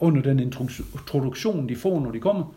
under 0.00 0.22
den 0.22 0.40
introduktion, 0.40 1.68
de 1.68 1.76
får, 1.76 2.00
når 2.00 2.10
de 2.10 2.20
kommer, 2.20 2.54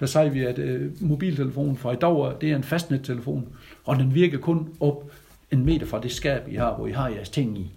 der 0.00 0.06
sagde 0.06 0.32
vi, 0.32 0.44
at 0.44 0.58
øh, 0.58 0.90
mobiltelefonen 1.00 1.76
fra 1.76 1.92
i 1.92 1.96
dag, 1.96 2.32
det 2.40 2.50
er 2.50 2.56
en 2.56 2.62
fastnettelefon, 2.62 3.48
og 3.84 3.96
den 3.96 4.14
virker 4.14 4.38
kun 4.38 4.68
op 4.80 5.10
en 5.50 5.64
meter 5.64 5.86
fra 5.86 6.00
det 6.00 6.12
skab, 6.12 6.42
I 6.48 6.54
har, 6.54 6.74
hvor 6.76 6.86
I 6.86 6.92
har 6.92 7.08
jeres 7.08 7.28
ting 7.28 7.58
i. 7.58 7.70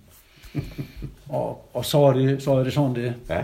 og, 1.29 1.69
og 1.73 1.85
så, 1.85 1.97
er 1.97 2.13
det, 2.13 2.43
så 2.43 2.53
er 2.53 2.63
det 2.63 2.73
sådan, 2.73 2.95
det 2.95 3.13
Ja. 3.29 3.43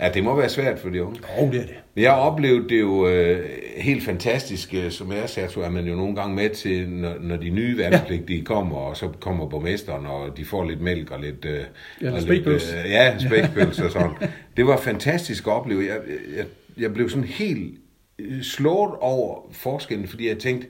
Ja, 0.00 0.10
det 0.14 0.24
må 0.24 0.36
være 0.36 0.48
svært 0.48 0.78
for 0.78 0.88
de 0.88 1.02
unge. 1.02 1.20
Jo, 1.40 1.50
det 1.50 1.60
er 1.60 1.66
det. 1.66 1.74
Jeg 1.96 2.12
oplevede 2.12 2.68
det 2.68 2.80
jo 2.80 3.08
øh, 3.08 3.48
helt 3.76 4.04
fantastisk, 4.04 4.74
øh, 4.74 4.90
som 4.90 5.12
jeg 5.12 5.28
sagde, 5.28 5.48
så 5.48 5.60
er 5.60 5.70
man 5.70 5.86
jo 5.86 5.94
nogle 5.94 6.16
gange 6.16 6.36
med 6.36 6.50
til, 6.50 6.88
når, 6.88 7.14
når 7.20 7.36
de 7.36 7.50
nye 7.50 7.78
værnepligtige 7.78 8.38
ja. 8.38 8.44
kommer, 8.44 8.76
og 8.76 8.96
så 8.96 9.08
kommer 9.20 9.48
borgmesteren, 9.48 10.06
og 10.06 10.36
de 10.36 10.44
får 10.44 10.64
lidt 10.64 10.80
mælk 10.80 11.10
og 11.10 11.20
lidt... 11.20 11.44
Øh, 11.44 11.60
Ja, 12.02 12.12
og 12.12 12.20
lidt, 12.22 12.46
øh, 12.46 12.90
ja, 12.90 13.18
spækpølse 13.18 13.84
og 13.84 13.90
sådan. 13.90 14.10
Det 14.56 14.66
var 14.66 14.76
fantastisk 14.76 15.46
at 15.46 15.52
opleve. 15.52 15.86
Jeg, 15.86 15.98
jeg, 16.36 16.46
jeg 16.78 16.94
blev 16.94 17.10
sådan 17.10 17.28
helt 17.28 17.74
øh, 18.18 18.42
slået 18.42 18.94
over 19.00 19.48
forskellen, 19.52 20.08
fordi 20.08 20.28
jeg 20.28 20.38
tænkte, 20.38 20.68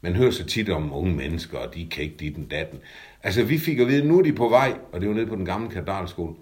man 0.00 0.12
hører 0.14 0.30
så 0.30 0.44
tit 0.44 0.68
om 0.70 0.92
unge 0.94 1.14
mennesker, 1.14 1.58
og 1.58 1.74
de 1.74 1.88
kan 1.90 2.04
ikke 2.04 2.16
dit 2.20 2.36
den 2.36 2.44
datten. 2.46 2.78
Altså, 3.22 3.44
vi 3.44 3.58
fik 3.58 3.78
at 3.78 3.88
vide, 3.88 4.04
nu 4.08 4.18
er 4.18 4.22
de 4.22 4.32
på 4.32 4.48
vej, 4.48 4.72
og 4.92 5.00
det 5.00 5.08
var 5.08 5.14
nede 5.14 5.26
på 5.26 5.36
den 5.36 5.46
gamle 5.46 5.70
katedralskole. 5.70 6.34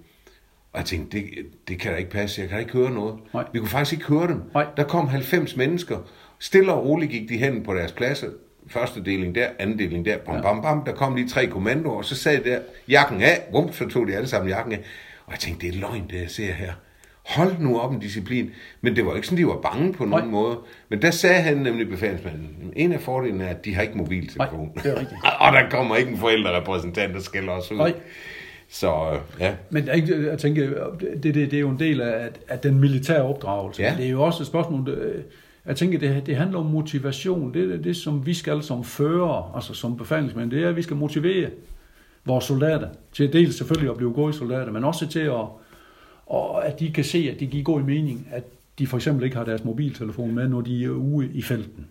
Og 0.73 0.79
jeg 0.79 0.87
tænkte, 0.87 1.19
det, 1.19 1.27
det 1.69 1.81
kan 1.81 1.93
da 1.93 1.97
ikke 1.99 2.11
passe, 2.11 2.41
jeg 2.41 2.49
kan 2.49 2.57
da 2.57 2.61
ikke 2.61 2.73
høre 2.73 2.91
noget. 2.91 3.15
Nej. 3.35 3.45
Vi 3.53 3.59
kunne 3.59 3.69
faktisk 3.69 3.93
ikke 3.93 4.07
høre 4.07 4.29
dem. 4.29 4.43
Nej. 4.55 4.67
Der 4.77 4.85
kom 4.85 5.09
90 5.09 5.57
mennesker. 5.57 5.99
Stille 6.39 6.73
og 6.73 6.85
roligt 6.85 7.11
gik 7.11 7.29
de 7.29 7.37
hen 7.37 7.63
på 7.63 7.75
deres 7.75 7.93
pladser. 7.93 8.29
Første 8.71 9.05
deling 9.05 9.35
der, 9.35 9.47
anden 9.59 9.79
deling 9.79 10.05
der, 10.05 10.19
bam, 10.19 10.43
bam, 10.43 10.63
bam. 10.63 10.85
Der 10.85 10.93
kom 10.93 11.15
lige 11.17 11.29
tre 11.29 11.47
kommandoer, 11.47 11.97
og 11.97 12.05
så 12.05 12.15
sad 12.15 12.45
der 12.45 12.59
jakken 12.89 13.23
af. 13.23 13.41
Vum, 13.53 13.73
så 13.73 13.89
tog 13.89 14.07
de 14.07 14.15
alle 14.15 14.29
sammen 14.29 14.49
jakken 14.49 14.73
af. 14.73 14.79
Og 15.27 15.33
jeg 15.33 15.39
tænkte, 15.41 15.67
det 15.67 15.75
er 15.77 15.81
løgn, 15.81 16.05
det 16.11 16.21
jeg 16.21 16.31
ser 16.31 16.53
her. 16.53 16.73
Hold 17.27 17.59
nu 17.59 17.79
op 17.79 17.93
en 17.93 18.01
disciplin. 18.01 18.51
Men 18.81 18.97
det 18.97 19.07
var 19.07 19.15
ikke 19.15 19.27
sådan, 19.27 19.39
de 19.39 19.47
var 19.47 19.61
bange 19.61 19.93
på 19.93 20.05
nogen 20.05 20.25
Nej. 20.25 20.33
måde. 20.33 20.59
Men 20.89 21.03
der 21.03 21.11
sagde 21.11 21.41
han 21.41 21.57
nemlig 21.57 21.89
befalsmanden, 21.89 22.73
en 22.77 22.93
af 22.93 23.01
fordelene 23.01 23.45
er, 23.45 23.49
at 23.49 23.65
de 23.65 23.75
har 23.75 23.83
ikke 23.83 23.99
mobiltelefon. 23.99 24.73
Nej, 24.75 24.83
det 24.83 24.93
er 24.93 25.01
rigtigt. 25.01 25.21
og 25.41 25.53
der 25.53 25.71
kommer 25.71 25.97
ikke 25.97 26.11
en 26.11 26.19
forældrerepræsentant, 26.19 27.15
der 27.15 27.21
skælder 27.21 27.53
os 27.53 27.73
ud. 27.73 27.77
Nej. 27.77 27.93
Så 28.71 29.11
øh, 29.13 29.19
ja, 29.41 29.55
Men 29.71 29.87
jeg 29.87 30.39
tænker, 30.39 30.91
det, 31.01 31.23
det, 31.23 31.35
det 31.35 31.55
er 31.55 31.61
jo 31.61 31.71
en 31.71 31.79
del 31.79 32.01
af, 32.01 32.31
af 32.49 32.59
den 32.59 32.81
militære 32.81 33.23
opdragelse. 33.23 33.83
Ja. 33.83 33.95
Det 33.97 34.07
er 34.07 34.11
jo 34.11 34.23
også 34.23 34.43
et 34.43 34.47
spørgsmål, 34.47 34.87
det, 34.87 35.25
jeg 35.67 35.77
tænker, 35.77 35.99
det, 35.99 36.27
det 36.27 36.37
handler 36.37 36.59
om 36.59 36.67
motivation. 36.67 37.55
Det 37.55 37.73
er 37.73 37.77
det, 37.77 37.97
som 37.97 38.27
vi 38.27 38.35
skal 38.35 38.63
som 38.63 38.85
fører, 38.85 39.53
altså 39.57 39.75
som 39.75 39.97
befalingsmænd, 39.97 40.51
det 40.51 40.63
er, 40.63 40.69
at 40.69 40.77
vi 40.77 40.83
skal 40.83 40.97
motivere 40.97 41.51
vores 42.25 42.45
soldater 42.45 42.89
til 43.13 43.33
dels 43.33 43.57
selvfølgelig 43.57 43.91
at 43.91 43.97
blive 43.97 44.13
gode 44.13 44.33
soldater, 44.33 44.73
men 44.73 44.85
også 44.85 45.07
til 45.07 45.21
at, 45.21 45.45
og 46.27 46.67
at 46.67 46.81
de 46.81 46.91
kan 46.91 47.05
se, 47.05 47.31
at 47.35 47.41
det 47.41 47.51
giver 47.51 47.65
god 47.65 47.81
mening, 47.81 48.29
at 48.33 48.45
de 48.79 48.87
for 48.87 48.97
eksempel 48.97 49.25
ikke 49.25 49.37
har 49.37 49.45
deres 49.45 49.65
mobiltelefon 49.65 50.35
med, 50.35 50.49
når 50.49 50.61
de 50.61 50.85
er 50.85 50.89
ude 50.89 51.31
i 51.33 51.43
felten. 51.43 51.87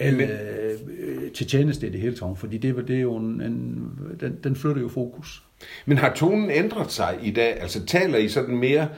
Eller 0.00 0.28
øh, 0.98 1.30
til 1.34 1.46
tjeneste 1.46 1.86
i 1.86 1.90
det 1.90 2.00
hele 2.00 2.16
taget, 2.16 2.38
fordi 2.38 2.58
det, 2.58 2.88
det 2.88 2.96
er 2.96 3.00
jo 3.00 3.16
en, 3.16 3.40
en 3.40 3.90
den, 4.20 4.38
den 4.44 4.56
flytter 4.56 4.82
jo 4.82 4.88
fokus. 4.88 5.42
Men 5.86 5.98
har 5.98 6.14
tonen 6.14 6.50
ændret 6.50 6.92
sig 6.92 7.18
i 7.22 7.30
dag? 7.30 7.60
Altså 7.60 7.86
taler 7.86 8.18
I 8.18 8.28
sådan 8.28 8.56
mere 8.56 8.88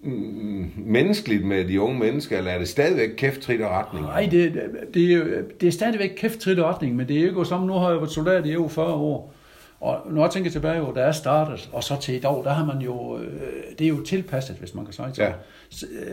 mm, 0.00 0.70
menneskeligt 0.76 1.44
med 1.44 1.64
de 1.64 1.80
unge 1.80 1.98
mennesker, 1.98 2.38
eller 2.38 2.50
er 2.50 2.58
det 2.58 2.68
stadigvæk 2.68 3.08
kæft, 3.16 3.40
trit 3.40 3.60
og 3.60 3.70
retning? 3.70 4.06
Nej, 4.06 4.28
det, 4.30 4.60
det, 4.94 5.12
er, 5.12 5.24
det 5.60 5.66
er 5.66 5.72
stadigvæk 5.72 6.10
kæft 6.16 6.38
trit 6.38 6.58
retning, 6.58 6.96
men 6.96 7.08
det 7.08 7.18
er 7.18 7.26
jo 7.26 7.44
sammen. 7.44 7.66
Nu 7.66 7.72
har 7.72 7.90
jeg 7.90 7.98
været 7.98 8.10
soldat 8.10 8.46
i 8.46 8.56
over 8.56 8.68
40 8.68 8.86
år, 8.86 9.34
og 9.80 10.00
når 10.10 10.22
jeg 10.22 10.30
tænker 10.30 10.50
tilbage, 10.50 10.80
hvor 10.80 10.92
der 10.92 11.02
er 11.02 11.12
startet, 11.12 11.70
og 11.72 11.84
så 11.84 12.00
til 12.00 12.14
i 12.14 12.18
dag, 12.18 12.44
der 12.44 12.52
har 12.52 12.64
man 12.64 12.78
jo, 12.78 13.18
øh, 13.18 13.32
det 13.78 13.84
er 13.84 13.88
jo 13.88 14.02
tilpasset, 14.02 14.56
hvis 14.56 14.74
man 14.74 14.84
kan 14.84 14.94
sige 14.94 15.06
det. 15.06 15.18
Ja. 15.18 15.32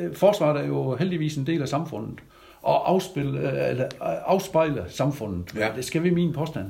Øh, 0.03 0.15
Forsvaret 0.15 0.61
er 0.61 0.67
jo 0.67 0.95
heldigvis 0.95 1.35
en 1.35 1.47
del 1.47 1.61
af 1.61 1.67
samfundet, 1.67 2.19
og 2.67 2.89
afspil, 2.89 3.35
øh, 3.35 3.69
eller, 3.69 3.85
øh, 3.85 3.89
afspejler 4.25 4.83
samfundet. 4.87 5.55
Ja. 5.55 5.67
Det 5.75 5.85
skal 5.85 6.03
vi 6.03 6.09
min 6.09 6.33
påstand. 6.33 6.65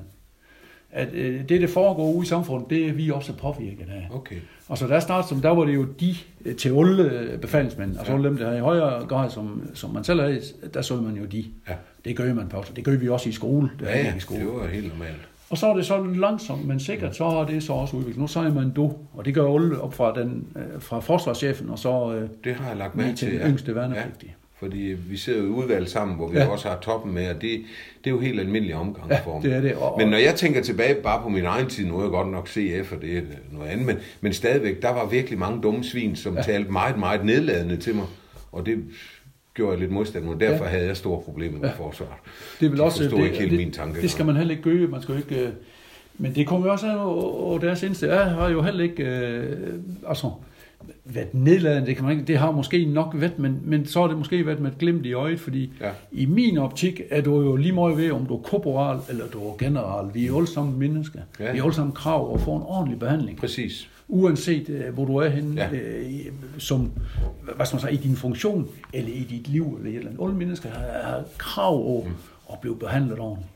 At 0.91 1.13
øh, 1.13 1.49
det, 1.49 1.61
der 1.61 1.67
foregår 1.67 2.11
ude 2.11 2.23
i 2.23 2.27
samfundet, 2.27 2.69
det 2.69 2.87
er 2.89 2.93
vi 2.93 3.11
også 3.11 3.33
påvirket 3.33 3.87
af. 3.89 4.07
Okay. 4.11 4.35
Og 4.67 4.77
så 4.77 4.87
der 4.87 4.99
startede 4.99 5.27
som, 5.29 5.41
der 5.41 5.49
var 5.49 5.65
det 5.65 5.73
jo 5.75 5.85
de 5.99 6.15
øh, 6.45 6.55
til 6.55 6.69
alle 6.69 7.37
befalingsmænd, 7.41 7.93
Ja. 7.93 7.99
ja. 8.07 8.13
alle 8.13 8.29
dem, 8.29 8.37
der 8.37 8.53
i 8.55 8.59
højere 8.59 9.05
grad, 9.05 9.29
som, 9.29 9.61
som 9.73 9.89
man 9.93 10.03
selv 10.03 10.21
havde, 10.21 10.41
der 10.73 10.81
så 10.81 10.95
man 10.95 11.15
jo 11.15 11.25
de. 11.25 11.45
Ja. 11.69 11.73
Det 12.05 12.15
gør 12.17 12.33
man 12.33 12.47
på, 12.47 12.63
det 12.75 12.83
gør 12.83 12.97
vi 12.97 13.09
også 13.09 13.29
i 13.29 13.31
skole. 13.31 13.69
Der 13.79 13.89
Ja, 13.89 13.99
er 13.99 14.03
ja, 14.05 14.15
i 14.15 14.19
skole. 14.19 14.39
det 14.39 14.47
var 14.47 14.67
helt 14.67 14.87
normalt. 14.93 15.27
Og 15.49 15.57
så 15.57 15.67
er 15.67 15.75
det 15.75 15.85
så 15.85 16.03
langsomt, 16.03 16.67
men 16.67 16.79
sikkert, 16.79 17.15
så 17.15 17.29
har 17.29 17.45
det 17.45 17.63
så 17.63 17.73
også 17.73 17.95
udviklet. 17.97 18.17
Nu 18.17 18.27
siger 18.27 18.53
man 18.53 18.69
du, 18.71 18.93
og 19.13 19.25
det 19.25 19.33
gør 19.33 19.53
alle 19.55 19.81
op 19.81 19.93
fra, 19.93 20.13
den, 20.21 20.47
fra 20.79 20.99
forsvarschefen, 20.99 21.69
og 21.69 21.79
så 21.79 22.21
Det 22.43 22.55
har 22.55 22.67
jeg 22.67 22.77
lagt 22.77 22.95
mærke 22.95 23.15
til 23.15 23.29
til. 23.31 23.39
den 23.39 23.49
yngste 23.51 23.75
værnepligtige. 23.75 24.35
Fordi 24.59 24.95
vi 25.09 25.17
sidder 25.17 25.39
jo 25.39 25.45
i 25.45 25.49
udvalg 25.49 25.89
sammen, 25.89 26.17
hvor 26.17 26.27
vi 26.27 26.37
Ja. 26.37 26.47
også 26.47 26.67
har 26.69 26.77
toppen 26.79 27.13
med, 27.13 27.29
og 27.29 27.41
det, 27.41 27.51
det 28.03 28.07
er 28.09 28.11
jo 28.11 28.19
helt 28.19 28.39
almindelig 28.39 28.75
omgangsform. 28.75 29.43
Ja, 29.43 29.49
det 29.49 29.57
er 29.57 29.61
det. 29.61 29.75
Og- 29.75 29.95
Men 29.99 30.07
når 30.07 30.17
jeg 30.17 30.35
tænker 30.35 30.61
tilbage 30.61 30.95
bare 31.03 31.21
på 31.23 31.29
min 31.29 31.45
egen 31.45 31.67
tid, 31.67 31.85
nu 31.85 31.97
er 31.97 32.01
jeg 32.01 32.09
godt 32.11 32.27
nok 32.31 32.47
CF, 32.49 32.91
og 32.91 33.01
det 33.01 33.17
er 33.17 33.21
noget 33.51 33.69
andet, 33.69 33.85
men, 33.85 33.95
men 34.21 34.33
stadigvæk, 34.33 34.81
der 34.81 34.89
var 34.93 35.05
virkelig 35.05 35.39
mange 35.39 35.61
dumme 35.61 35.83
svin, 35.83 36.15
som 36.15 36.35
ja. 36.35 36.41
talte 36.41 36.71
meget, 36.71 36.99
meget 36.99 37.25
nedladende 37.25 37.77
til 37.77 37.95
mig, 37.95 38.05
og 38.51 38.65
det 38.65 38.83
gjorde 39.53 39.71
jeg 39.71 39.79
lidt 39.79 39.91
modstand 39.91 40.25
mod. 40.25 40.35
Derfor 40.35 40.63
ja. 40.63 40.69
havde 40.69 40.85
jeg 40.85 40.97
store 40.97 41.21
problemer 41.21 41.59
med 41.59 41.69
ja. 41.69 41.75
forsvaret. 41.85 42.13
Det 42.59 42.77
De 42.77 42.83
også, 42.83 43.01
forstod 43.03 43.19
det, 43.19 43.25
ikke 43.25 43.37
helt 43.37 43.51
det, 43.51 43.59
min 43.59 43.71
tanke. 43.71 44.01
Det 44.01 44.11
skal 44.11 44.25
man 44.25 44.35
heller 44.35 44.51
ikke 44.51 44.63
gøre, 44.63 44.87
man 44.87 45.01
skal 45.01 45.13
jo 45.13 45.17
ikke... 45.19 45.41
Øh, 45.45 45.49
men 46.17 46.35
det 46.35 46.47
kommer 46.47 46.67
jo 46.67 46.71
også 46.73 46.87
af 46.87 47.05
over 47.05 47.59
deres 47.59 47.83
indstilling. 47.83 48.19
Jeg 48.19 48.25
har 48.29 48.49
jo 48.49 48.61
heller 48.61 48.83
ikke... 48.83 49.03
Øh, 49.03 49.57
altså, 50.07 50.29
været 51.05 51.33
nedladende, 51.33 51.87
det, 51.87 51.95
kan 51.95 52.05
man 52.05 52.13
ikke, 52.13 52.27
det 52.27 52.37
har 52.37 52.51
måske 52.51 52.85
nok 52.85 53.11
været, 53.15 53.39
men, 53.39 53.59
men 53.63 53.85
så 53.85 54.01
har 54.01 54.07
det 54.07 54.17
måske 54.17 54.45
været 54.45 54.59
med 54.59 54.71
et 54.71 54.77
glimt 54.77 55.05
i 55.05 55.13
øjet, 55.13 55.39
fordi 55.39 55.71
Ja. 55.81 55.89
i 56.11 56.25
min 56.25 56.57
optik 56.57 57.01
er 57.09 57.21
du 57.21 57.41
jo 57.41 57.55
lige 57.55 57.71
meget 57.71 57.97
ved, 57.97 58.11
om 58.11 58.25
du 58.25 58.35
er 58.37 58.41
korporal 58.41 58.99
eller 59.09 59.27
du 59.27 59.39
er 59.49 59.57
general. 59.57 60.13
Vi 60.13 60.27
er 60.27 60.35
alle 60.35 60.47
sammen 60.47 60.79
mennesker. 60.79 61.19
Ja. 61.39 61.51
Vi 61.51 61.57
er 61.59 61.63
alle 61.63 61.75
sammen 61.75 61.93
krav 61.95 62.33
at 62.35 62.41
få 62.41 62.55
en 62.55 62.63
ordentlig 62.65 62.99
behandling. 62.99 63.37
Præcis. 63.37 63.89
Uanset 64.07 64.69
øh, 64.69 64.93
hvor 64.93 65.05
du 65.05 65.15
er 65.17 65.29
henne, 65.29 65.61
Ja. 65.61 65.69
øh, 65.77 66.25
som, 66.57 66.91
hvad 67.55 67.65
skal 67.65 67.75
man 67.75 67.81
sige, 67.81 67.93
i 67.93 68.07
din 68.07 68.15
funktion, 68.15 68.67
eller 68.93 69.11
i 69.13 69.23
dit 69.29 69.47
liv, 69.47 69.63
eller 69.79 69.91
et 69.91 69.95
eller 69.97 70.09
andet. 70.11 70.23
Alle 70.23 70.35
mennesker 70.35 70.69
har, 70.69 71.09
har 71.11 71.23
krav 71.37 71.73
over 71.73 72.03
Mm. 72.05 72.11
at 72.53 72.59
blive 72.59 72.75
behandlet 72.77 73.19
ordentligt. 73.19 73.49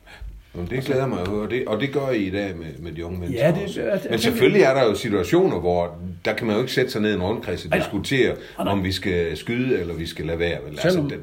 Jamen, 0.54 0.70
det 0.70 0.84
glæder 0.84 1.06
mig 1.06 1.20
at 1.20 1.28
høre, 1.28 1.48
det, 1.48 1.64
og 1.66 1.80
det 1.80 1.92
gør 1.92 2.08
I 2.10 2.16
i 2.18 2.30
dag 2.30 2.56
med, 2.56 2.66
med 2.78 2.92
de 2.92 3.04
unge 3.06 3.18
mennesker 3.20 3.46
Ja, 3.46 3.52
det- 3.54 3.62
også. 3.62 3.80
jeg- 3.80 3.86
jeg 3.86 3.92
Men 3.94 4.00
tænker- 4.02 4.18
selvfølgelig 4.18 4.62
er 4.62 4.74
der 4.74 4.84
jo 4.84 4.94
situationer, 4.94 5.60
hvor 5.60 5.94
der 6.24 6.32
kan 6.34 6.46
man 6.46 6.56
jo 6.56 6.62
ikke 6.62 6.72
sætte 6.72 6.90
sig 6.90 7.00
ned 7.02 7.10
i 7.10 7.14
en 7.14 7.22
rundkreds 7.22 7.64
og 7.66 7.72
diskutere, 7.72 8.34
Ej, 8.58 8.66
om 8.66 8.84
vi 8.84 8.92
skal 8.92 9.36
skyde, 9.36 9.78
eller 9.80 9.94
vi 9.94 10.06
skal 10.06 10.26
lade 10.26 10.38
være. 10.38 10.58
Vel? 10.64 10.70
Altså, 10.70 10.90
Selvom- 10.90 11.08
der, 11.10 11.16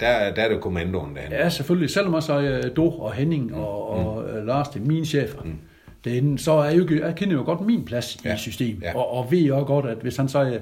der, 0.00 0.32
der 0.34 0.42
er 0.42 0.48
det 0.48 0.60
kommandoen, 0.60 1.14
der 1.14 1.20
handler. 1.20 1.38
Ja, 1.38 1.48
selvfølgelig. 1.48 1.90
Selvom 1.90 2.14
jeg 2.14 2.22
siger 2.22 2.68
Do 2.68 2.88
og 2.90 3.12
Henning 3.12 3.54
og, 3.54 3.90
og 3.90 4.22
mm. 4.40 4.46
Lars, 4.46 4.68
det 4.68 4.82
er 4.82 4.86
mine 4.86 5.06
chefer, 5.06 5.42
mm. 5.44 5.58
det 6.04 6.18
er, 6.18 6.36
så 6.36 6.52
er 6.52 6.64
jeg, 6.64 6.78
jo, 6.78 6.86
jeg 7.06 7.14
kender 7.16 7.34
jo 7.36 7.42
godt 7.44 7.60
min 7.60 7.84
plads 7.84 8.18
Ja, 8.24 8.34
i 8.34 8.38
systemet. 8.38 8.82
ja. 8.82 8.96
Og, 8.96 9.12
og 9.12 9.30
ved 9.32 9.38
jo 9.42 9.58
godt, 9.64 9.86
at 9.86 9.96
hvis 10.02 10.16
han 10.16 10.28
siger, 10.28 10.58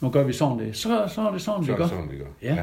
nu 0.00 0.10
gør 0.10 0.22
vi 0.24 0.32
sådan 0.32 0.58
det, 0.58 0.76
så, 0.76 0.88
så 1.14 1.20
er 1.20 1.32
det 1.32 1.40
sådan, 1.42 1.64
Så 1.64 1.66
vi 1.66 1.72
er 1.72 1.76
gør. 1.76 1.84
det 1.84 1.92
sådan, 1.92 2.10
vi 2.10 2.16
gør. 2.16 2.24
Ja. 2.42 2.54
ja. 2.54 2.62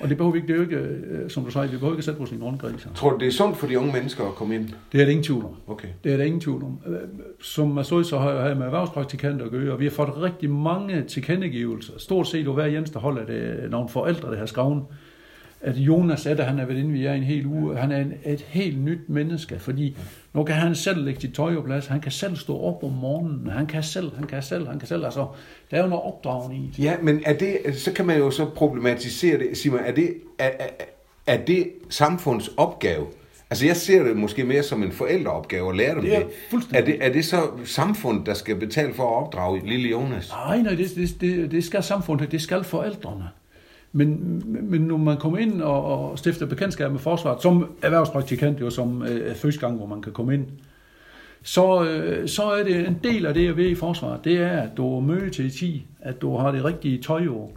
Og 0.00 0.08
det 0.08 0.16
behøver 0.16 0.32
vi 0.32 0.38
ikke, 0.38 0.48
det 0.48 0.52
er 0.52 0.56
jo 0.56 0.62
ikke, 0.62 0.76
øh, 0.76 1.30
som 1.30 1.44
du 1.44 1.50
siger, 1.50 1.62
vi 1.62 1.70
behøver 1.70 1.92
ikke 1.92 1.98
at 2.00 2.04
sætte 2.04 2.18
vores 2.18 2.30
en 2.30 2.42
rundgræs. 2.42 2.88
Tror 2.94 3.10
du, 3.10 3.18
det 3.18 3.28
er 3.28 3.32
sundt 3.32 3.56
for 3.56 3.66
de 3.66 3.78
unge 3.78 3.92
mennesker 3.92 4.24
at 4.24 4.34
komme 4.34 4.54
ind? 4.54 4.68
Det 4.92 5.00
er 5.00 5.04
det 5.04 5.12
ingen 5.12 5.24
tvivl 5.24 5.44
om. 5.44 5.54
Okay. 5.66 5.88
Det 6.04 6.12
er 6.12 6.16
der 6.16 6.24
ingen 6.24 6.40
tvivl 6.40 6.62
om. 6.62 6.78
Øh, 6.86 6.98
Som 7.40 7.76
jeg 7.76 7.86
så, 7.86 8.02
så 8.02 8.18
har 8.18 8.30
jeg 8.30 8.56
med 8.56 8.66
erhvervspraktikanter 8.66 9.44
at 9.44 9.50
gøre, 9.50 9.72
og 9.72 9.80
vi 9.80 9.84
har 9.84 9.90
fået 9.90 10.22
rigtig 10.22 10.50
mange 10.50 11.02
tilkendegivelser. 11.02 11.92
Stort 11.98 12.26
set 12.26 12.46
over 12.48 12.54
hver 12.54 12.78
eneste 12.78 12.98
hold 12.98 13.18
er 13.18 13.26
det 13.26 13.70
nogle 13.70 13.88
forældre, 13.88 14.30
der 14.30 14.38
har 14.38 14.46
skrevet, 14.46 14.82
at 15.64 15.76
Jonas 15.76 16.26
Etter, 16.26 16.44
han 16.44 16.58
er 16.58 16.64
været 16.64 16.78
inde, 16.78 16.90
vi 16.92 17.06
er 17.06 17.12
en 17.12 17.22
hel 17.22 17.46
uge, 17.46 17.76
han 17.76 17.92
er 17.92 17.96
en, 18.00 18.12
et 18.24 18.40
helt 18.40 18.78
nyt 18.84 19.08
menneske, 19.08 19.58
fordi 19.58 19.96
nu 20.34 20.44
kan 20.44 20.54
han 20.54 20.74
selv 20.74 21.04
lægge 21.04 21.20
sit 21.20 21.34
tøj 21.34 21.54
på 21.54 21.62
plads, 21.62 21.86
han 21.86 22.00
kan 22.00 22.12
selv 22.12 22.36
stå 22.36 22.60
op 22.60 22.84
om 22.84 22.90
morgenen, 22.92 23.50
han 23.50 23.66
kan 23.66 23.82
selv, 23.82 24.16
han 24.16 24.26
kan 24.26 24.42
selv, 24.42 24.68
han 24.68 24.78
kan 24.78 24.88
selv, 24.88 25.04
altså, 25.04 25.26
der 25.70 25.76
er 25.76 25.82
jo 25.82 25.88
noget 25.88 26.04
opdragende 26.04 26.56
i 26.56 26.70
det. 26.76 26.84
Ja, 26.84 26.94
men 27.02 27.22
er 27.26 27.32
det, 27.32 27.58
så 27.72 27.92
kan 27.92 28.06
man 28.06 28.18
jo 28.18 28.30
så 28.30 28.44
problematisere 28.44 29.38
det. 29.38 29.56
Simon, 29.58 29.80
er 29.86 29.92
det, 29.92 30.14
er, 30.38 30.50
er, 30.58 30.66
er 31.26 31.36
det 31.44 31.70
samfunds 31.88 32.48
opgave? 32.56 33.06
Altså 33.50 33.66
jeg 33.66 33.76
ser 33.76 34.02
det 34.02 34.16
måske 34.16 34.44
mere 34.44 34.62
som 34.62 34.82
en 34.82 34.92
forældreopgave 34.92 35.70
at 35.70 35.76
lære 35.76 35.94
dem 35.94 36.00
Det 36.02 36.10
det. 36.10 36.18
er 36.18 36.24
fuldstændig. 36.50 36.80
Er 36.80 36.84
det, 36.98 37.06
er 37.06 37.12
det 37.12 37.24
så 37.24 37.42
samfundet, 37.64 38.26
der 38.26 38.34
skal 38.34 38.56
betale 38.56 38.94
for 38.94 39.02
at 39.02 39.24
opdrage 39.24 39.60
lille 39.66 39.88
Jonas? 39.88 40.32
Nej, 40.46 40.62
nej, 40.62 40.74
det, 40.74 40.90
det, 40.96 41.20
det, 41.20 41.50
det 41.50 41.64
skal 41.64 41.82
samfundet, 41.82 42.32
det 42.32 42.42
skal 42.42 42.64
forældrene. 42.64 43.24
Men, 43.96 44.42
men 44.70 44.80
når 44.80 44.96
man 44.96 45.16
kommer 45.16 45.38
ind 45.38 45.62
og, 45.62 45.84
og 45.84 46.18
stifter 46.18 46.46
bekendtskab 46.46 46.90
med 46.90 47.00
forsvaret, 47.00 47.42
som 47.42 47.76
erhvervspraktikant 47.82 48.60
jo, 48.60 48.70
som 48.70 49.02
øh, 49.02 49.36
første 49.36 49.60
gang, 49.60 49.76
hvor 49.76 49.86
man 49.86 50.02
kan 50.02 50.12
komme 50.12 50.34
ind, 50.34 50.46
så, 51.42 51.84
øh, 51.84 52.28
så 52.28 52.42
er 52.42 52.64
det 52.64 52.88
en 52.88 53.00
del 53.04 53.26
af 53.26 53.34
det 53.34 53.44
jeg 53.44 53.56
ved 53.56 53.68
i 53.68 53.74
forsvaret, 53.74 54.24
det 54.24 54.36
er, 54.36 54.60
at 54.60 54.70
du 54.76 55.00
møder 55.00 55.30
til 55.30 55.50
10, 55.50 55.86
at 56.00 56.22
du 56.22 56.36
har 56.36 56.52
det 56.52 56.64
rigtige 56.64 57.02
tøj 57.02 57.26
over, 57.28 57.48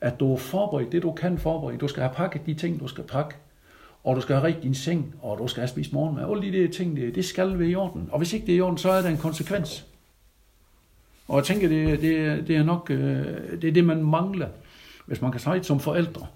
at 0.00 0.20
du 0.20 0.36
forbereder 0.36 0.50
forberedt 0.50 0.92
det, 0.92 1.02
du 1.02 1.12
kan 1.12 1.38
forberede. 1.38 1.78
Du 1.78 1.88
skal 1.88 2.02
have 2.02 2.14
pakket 2.14 2.46
de 2.46 2.54
ting, 2.54 2.80
du 2.80 2.88
skal 2.88 3.04
pakke, 3.04 3.34
og 4.04 4.16
du 4.16 4.20
skal 4.20 4.36
have 4.36 4.46
rigtig 4.46 4.62
din 4.62 4.74
seng, 4.74 5.14
og 5.22 5.38
du 5.38 5.48
skal 5.48 5.60
have 5.60 5.68
spist 5.68 5.92
morgenmad. 5.92 6.30
Alle 6.30 6.52
de 6.52 6.62
der 6.62 6.72
ting, 6.72 6.96
det, 6.96 7.14
det 7.14 7.24
skal 7.24 7.58
være 7.58 7.68
i 7.68 7.74
orden. 7.74 8.08
Og 8.12 8.18
hvis 8.18 8.32
ikke 8.32 8.46
det 8.46 8.52
er 8.52 8.56
i 8.56 8.60
orden, 8.60 8.78
så 8.78 8.90
er 8.90 9.02
der 9.02 9.08
en 9.08 9.16
konsekvens. 9.16 9.86
Og 11.28 11.36
jeg 11.36 11.44
tænker, 11.44 11.68
det, 11.68 12.00
det, 12.00 12.44
det 12.48 12.56
er 12.56 12.62
nok 12.62 12.90
øh, 12.90 13.24
det, 13.62 13.68
er 13.68 13.72
det, 13.72 13.84
man 13.84 14.04
mangler, 14.04 14.48
hvis 15.08 15.22
man 15.22 15.30
kan 15.30 15.40
sige 15.40 15.54
det 15.54 15.66
som 15.66 15.80
forældre. 15.80 16.26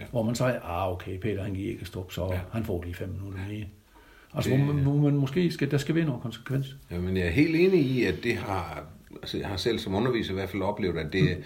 Ja. 0.00 0.04
Hvor 0.10 0.22
man 0.22 0.34
siger, 0.34 0.60
ah 0.64 0.92
okay, 0.92 1.18
Peter 1.18 1.42
han 1.42 1.54
giver 1.54 1.70
ikke 1.72 1.84
stop, 1.84 2.12
så 2.12 2.28
Ja. 2.32 2.38
han 2.52 2.64
får 2.64 2.82
lige 2.82 2.94
fem 2.94 3.08
minutter 3.08 3.38
mere. 3.48 3.64
Altså, 4.34 4.50
Det- 4.50 4.58
hvor 4.60 4.72
man, 4.72 4.82
hvor 4.82 4.96
man 4.96 5.14
måske 5.16 5.50
skal, 5.50 5.70
der 5.70 5.78
skal 5.78 5.94
være 5.94 6.04
noget 6.04 6.22
konsekvens. 6.22 6.66
Jamen, 6.90 7.16
jeg 7.16 7.26
er 7.26 7.30
helt 7.30 7.56
enig 7.56 7.80
i, 7.80 8.04
at 8.04 8.14
det 8.22 8.36
har, 8.36 8.82
altså 9.22 9.38
jeg 9.38 9.46
har 9.48 9.56
selv 9.56 9.78
som 9.78 9.94
underviser 9.94 10.30
i 10.30 10.34
hvert 10.34 10.48
fald 10.48 10.62
oplevet, 10.62 10.98
at 10.98 11.12
det 11.12 11.22
mm. 11.38 11.42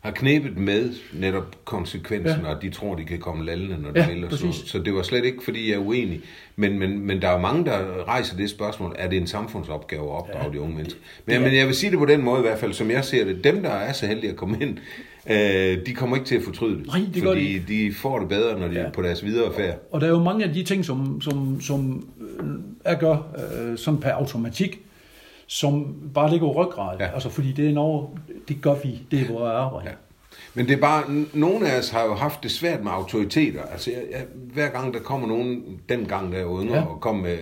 har 0.00 0.10
knebet 0.10 0.56
med 0.58 0.94
netop 1.12 1.56
konsekvensen, 1.64 2.40
ja. 2.44 2.54
Og 2.54 2.62
de 2.62 2.70
tror, 2.70 2.94
de 2.94 3.04
kan 3.04 3.18
komme 3.18 3.44
lallende, 3.44 3.78
når 3.82 3.90
de 3.90 4.00
Ja, 4.00 4.08
vil. 4.14 4.24
Og 4.24 4.32
så, 4.32 4.52
så 4.52 4.78
det 4.78 4.94
var 4.94 5.02
slet 5.02 5.24
ikke, 5.24 5.44
fordi 5.44 5.70
jeg 5.70 5.76
er 5.76 5.80
uenig. 5.86 6.20
Men, 6.56 6.78
men, 6.78 6.98
men 7.00 7.22
der 7.22 7.28
er 7.28 7.32
jo 7.32 7.38
mange, 7.38 7.64
der 7.64 8.04
rejser 8.08 8.36
det 8.36 8.50
spørgsmål, 8.50 8.94
er 8.98 9.08
det 9.08 9.16
en 9.18 9.26
samfundsopgave 9.26 10.02
at 10.02 10.08
opdrage 10.16 10.44
ja, 10.46 10.52
de 10.52 10.60
unge 10.60 10.74
mennesker? 10.76 11.00
det 11.00 11.22
Men, 11.26 11.36
er- 11.36 11.40
men 11.40 11.54
jeg 11.56 11.66
vil 11.66 11.74
sige 11.74 11.90
det 11.90 11.98
på 11.98 12.06
den 12.06 12.22
måde 12.22 12.38
i 12.38 12.42
hvert 12.42 12.58
fald, 12.58 12.72
som 12.72 12.90
jeg 12.90 13.04
ser 13.04 13.24
det. 13.24 13.44
Dem, 13.44 13.62
der 13.62 13.70
er 13.70 13.92
så 13.92 14.06
heldige 14.06 14.30
at 14.30 14.36
komme 14.36 14.58
ind, 14.60 14.78
øh, 15.30 15.86
de 15.86 15.94
kommer 15.94 16.16
ikke 16.16 16.28
til 16.28 16.36
at 16.36 16.42
fortryde 16.42 16.78
det. 16.78 16.86
Nej, 16.86 17.00
det 17.14 17.22
gør 17.22 17.30
fordi 17.30 17.58
de 17.58 17.94
får 17.94 18.18
det 18.18 18.28
bedre, 18.28 18.58
når 18.58 18.68
de 18.68 18.74
ja. 18.74 18.80
Er 18.80 18.92
på 18.92 19.02
deres 19.02 19.24
videre 19.24 19.52
færd. 19.54 19.78
Og 19.92 20.00
der 20.00 20.06
er 20.06 20.10
jo 20.10 20.22
mange 20.22 20.44
af 20.44 20.52
de 20.52 20.64
ting, 20.64 20.84
som, 20.84 21.20
som, 21.20 21.60
som 21.60 22.08
øh, 22.20 22.46
jeg 22.84 22.98
gør 22.98 23.16
øh, 23.38 23.78
sådan 23.78 24.00
per 24.00 24.10
automatik, 24.10 24.80
som 25.46 25.94
bare 26.14 26.30
ligger 26.30 26.46
ryggrad. 26.46 26.96
Ja. 27.00 27.06
Altså, 27.14 27.28
fordi 27.28 27.52
det 27.52 27.68
er 27.68 27.72
noget, 27.72 28.08
det 28.48 28.62
gør 28.62 28.74
vi, 28.84 29.00
det 29.10 29.20
er 29.20 29.32
vores 29.32 29.52
arbejde. 29.52 29.88
Ja. 29.88 29.94
Men 30.54 30.66
det 30.66 30.74
er 30.74 30.80
bare, 30.80 31.02
nogle 31.34 31.70
af 31.70 31.78
os 31.78 31.90
har 31.90 32.04
jo 32.04 32.14
haft 32.14 32.42
det 32.42 32.50
svært 32.50 32.82
med 32.82 32.90
autoriteter. 32.92 33.62
Altså, 33.62 33.90
jeg, 33.90 34.02
jeg, 34.10 34.24
hver 34.52 34.68
gang 34.68 34.94
der 34.94 35.00
kommer 35.00 35.28
nogen, 35.28 35.62
dengang 35.88 36.32
der 36.32 36.38
jeg 36.38 36.46
var 36.46 36.62
yngre, 36.62 36.76
ja. 36.76 36.84
Og 36.84 37.00
kom 37.00 37.16
med, 37.16 37.38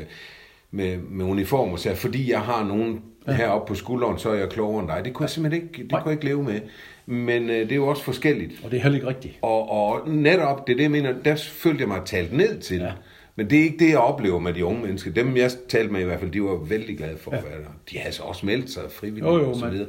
med, 0.71 0.99
med 0.99 1.25
uniform 1.25 1.73
og 1.73 1.79
sagde, 1.79 1.97
fordi 1.97 2.31
jeg 2.31 2.41
har 2.41 2.65
nogen 2.65 3.03
ja. 3.27 3.33
Heroppe 3.33 3.69
på 3.69 3.75
skulderen, 3.75 4.19
så 4.19 4.31
er 4.31 4.35
jeg 4.35 4.49
klogere 4.49 4.81
end 4.81 4.89
dig. 4.89 5.05
Det 5.05 5.13
kunne 5.13 5.25
jeg 5.25 5.31
simpelthen 5.31 5.63
ikke, 5.63 5.83
det 5.83 5.91
kunne 5.91 6.03
jeg 6.05 6.13
ikke 6.13 6.25
leve 6.25 6.43
med. 6.43 6.61
Men 7.07 7.51
øh, 7.51 7.57
det 7.61 7.73
er 7.73 7.77
jo 7.77 7.87
også 7.87 8.03
forskelligt. 8.05 8.53
Og 8.65 8.71
det 8.71 8.77
er 8.77 8.83
heller 8.83 8.97
ikke 8.97 9.09
rigtigt. 9.09 9.35
Og, 9.43 9.71
og 9.71 10.09
netop, 10.09 10.67
det 10.67 10.73
er 10.73 10.77
det, 10.77 10.83
jeg 10.83 10.91
mener, 10.91 11.13
der 11.25 11.37
følte 11.37 11.81
jeg 11.81 11.89
mig 11.89 12.01
talt 12.07 12.33
ned 12.33 12.59
til. 12.61 12.77
Ja. 12.81 12.93
Men 13.37 13.51
det 13.51 13.59
er 13.59 13.63
ikke 13.63 13.79
det, 13.79 13.91
jeg 13.91 13.99
oplever 13.99 14.39
med 14.39 14.53
de 14.55 14.65
unge 14.65 14.83
mennesker. 14.83 15.13
Dem, 15.13 15.37
jeg 15.37 15.51
talte 15.69 15.93
med 15.93 16.01
i 16.01 16.05
hvert 16.05 16.21
fald, 16.21 16.31
de 16.31 16.43
var 16.43 16.55
vældig 16.57 16.99
glade 16.99 17.17
for 17.19 17.31
ja. 17.33 17.37
at 17.39 17.45
være 17.45 17.59
der. 17.59 17.69
De 17.91 17.99
har 17.99 18.05
altså 18.05 18.23
også 18.23 18.47
meldt 18.47 18.71
sig 18.71 18.83
frivilligt 18.91 19.27
Jo, 19.27 19.37
jo, 19.39 19.51
og 19.51 19.57
så 19.57 19.69
videre. 19.69 19.89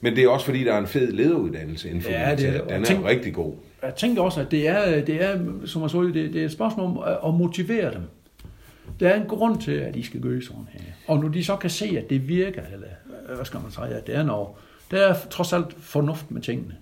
Men 0.00 0.16
det 0.16 0.24
er 0.24 0.28
også 0.28 0.46
fordi, 0.46 0.64
der 0.64 0.72
er 0.74 0.78
en 0.78 0.86
fed 0.86 1.12
lederuddannelse 1.12 1.88
inden 1.88 2.02
for 2.02 2.10
Ja, 2.10 2.34
det 2.34 2.48
er. 2.48 2.64
Den 2.66 2.82
er 2.82 2.84
tænk- 2.86 3.04
rigtig 3.04 3.34
god. 3.34 3.52
Jeg 3.82 3.94
tænker 3.94 4.22
også, 4.22 4.40
at 4.40 4.50
det 4.50 4.68
er, 4.68 5.00
det 5.04 5.22
er 5.24 5.38
som 5.64 5.82
jeg 5.82 5.90
så, 5.90 6.02
det, 6.02 6.14
det 6.14 6.36
er 6.40 6.44
et 6.44 6.52
spørgsmål 6.52 6.86
om 6.86 6.98
at- 6.98 7.18
at 7.28 7.34
motivere 7.34 7.92
dem. 7.94 8.00
Der 9.00 9.08
er 9.08 9.20
en 9.20 9.28
grund 9.28 9.60
til, 9.60 9.72
at 9.72 9.94
de 9.94 10.04
skal 10.04 10.20
gøre 10.20 10.42
sådan 10.42 10.68
her. 10.72 10.80
Og 11.06 11.18
når 11.18 11.28
de 11.28 11.44
så 11.44 11.56
kan 11.56 11.70
se, 11.70 11.94
at 12.04 12.10
det 12.10 12.28
virker, 12.28 12.62
eller 12.72 12.86
hvad 13.34 13.44
skal 13.44 13.60
man 13.62 13.70
sige, 13.72 13.86
at 13.86 14.06
det 14.06 14.14
er 14.16 14.22
noget, 14.22 14.48
der 14.90 14.98
er 15.08 15.14
trods 15.30 15.52
alt 15.52 15.66
fornuft 15.80 16.30
med 16.30 16.42
tingene, 16.42 16.74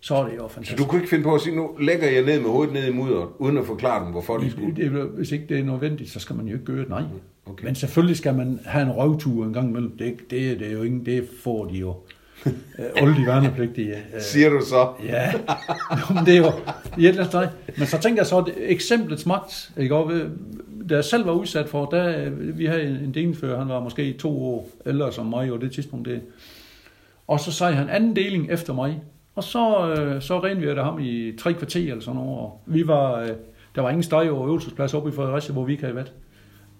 så 0.00 0.14
er 0.14 0.24
det 0.28 0.36
jo 0.36 0.48
Så 0.48 0.54
fantastisk. 0.54 0.78
du 0.78 0.84
kunne 0.84 1.00
ikke 1.00 1.10
finde 1.10 1.24
på 1.24 1.34
at 1.34 1.40
sige, 1.40 1.56
nu 1.56 1.70
lægger 1.80 2.10
jeg 2.10 2.24
ned 2.24 2.40
med 2.40 2.50
hovedet 2.50 2.74
ned 2.74 2.88
i 2.88 2.92
mudderet, 2.92 3.28
uden 3.38 3.58
at 3.58 3.66
forklare 3.66 4.04
dem, 4.04 4.12
hvorfor 4.12 4.36
de 4.38 4.50
skulle. 4.50 4.74
Det, 4.76 4.92
det, 4.92 5.02
hvis 5.02 5.32
ikke 5.32 5.44
det 5.48 5.58
er 5.58 5.64
nødvendigt, 5.64 6.10
så 6.10 6.20
skal 6.20 6.36
man 6.36 6.46
jo 6.46 6.52
ikke 6.52 6.64
gøre 6.64 6.78
det, 6.78 6.88
nej. 6.88 6.98
Okay. 7.00 7.10
Okay. 7.46 7.64
Men 7.64 7.74
selvfølgelig 7.74 8.16
skal 8.16 8.34
man 8.34 8.60
have 8.64 8.82
en 8.82 8.90
røvtur 8.92 9.44
en 9.44 9.52
gang 9.52 9.68
imellem. 9.68 9.96
Det, 9.98 10.16
det, 10.30 10.58
det 10.60 10.68
er 10.68 10.72
jo 10.72 10.82
ingen, 10.82 11.06
det 11.06 11.28
får 11.42 11.64
de 11.64 11.74
jo. 11.78 11.94
Øh, 12.46 12.84
Alle 12.96 13.14
de 13.16 13.26
værnepligtige. 13.26 13.92
øh, 14.14 14.20
Siger 14.20 14.50
du 14.50 14.60
så? 14.64 14.88
Ja, 15.04 15.32
men 16.14 16.26
det 16.26 16.34
er 16.34 16.38
jo 16.38 16.52
i 16.98 17.04
et 17.06 17.08
eller 17.08 17.36
andet. 17.36 17.50
Men 17.78 17.86
så 17.86 17.98
tænker 17.98 18.20
jeg 18.22 18.26
så, 18.26 18.38
at 18.38 18.52
eksemplets 18.56 19.26
magt, 19.26 19.70
ikke? 19.76 19.94
Og, 19.94 20.12
øh, 20.12 20.30
da 20.90 20.94
jeg 20.94 21.04
selv 21.04 21.26
var 21.26 21.32
udsat 21.32 21.68
for, 21.68 21.84
der, 21.86 22.30
vi 22.30 22.66
havde 22.66 22.82
en, 23.04 23.14
delingfører, 23.14 23.58
han 23.58 23.68
var 23.68 23.80
måske 23.80 24.12
to 24.12 24.42
år 24.46 24.68
ældre 24.86 25.12
som 25.12 25.26
mig 25.26 25.48
på 25.48 25.56
det 25.56 25.72
tidspunkt. 25.72 26.08
Det. 26.08 26.20
Og 27.28 27.40
så 27.40 27.52
sagde 27.52 27.74
han 27.74 27.88
anden 27.88 28.16
deling 28.16 28.50
efter 28.50 28.74
mig. 28.74 29.02
Og 29.34 29.44
så, 29.44 29.94
øh, 29.98 30.22
så 30.22 30.38
renværte 30.38 30.82
ham 30.82 30.98
i 31.00 31.32
tre 31.38 31.52
kvarter 31.52 31.90
eller 31.90 32.00
sådan 32.00 32.20
noget. 32.20 32.38
Og 32.38 32.60
vi 32.66 32.86
var, 32.86 33.20
øh, 33.20 33.28
der 33.74 33.82
var 33.82 33.88
ingen 33.88 34.02
steg 34.02 34.30
over 34.30 34.46
øvelsesplads 34.46 34.94
oppe 34.94 35.10
i 35.10 35.12
Fredericia, 35.12 35.52
hvor 35.52 35.64
vi 35.64 35.76
kan 35.76 35.84
have 35.84 35.96
været. 35.96 36.12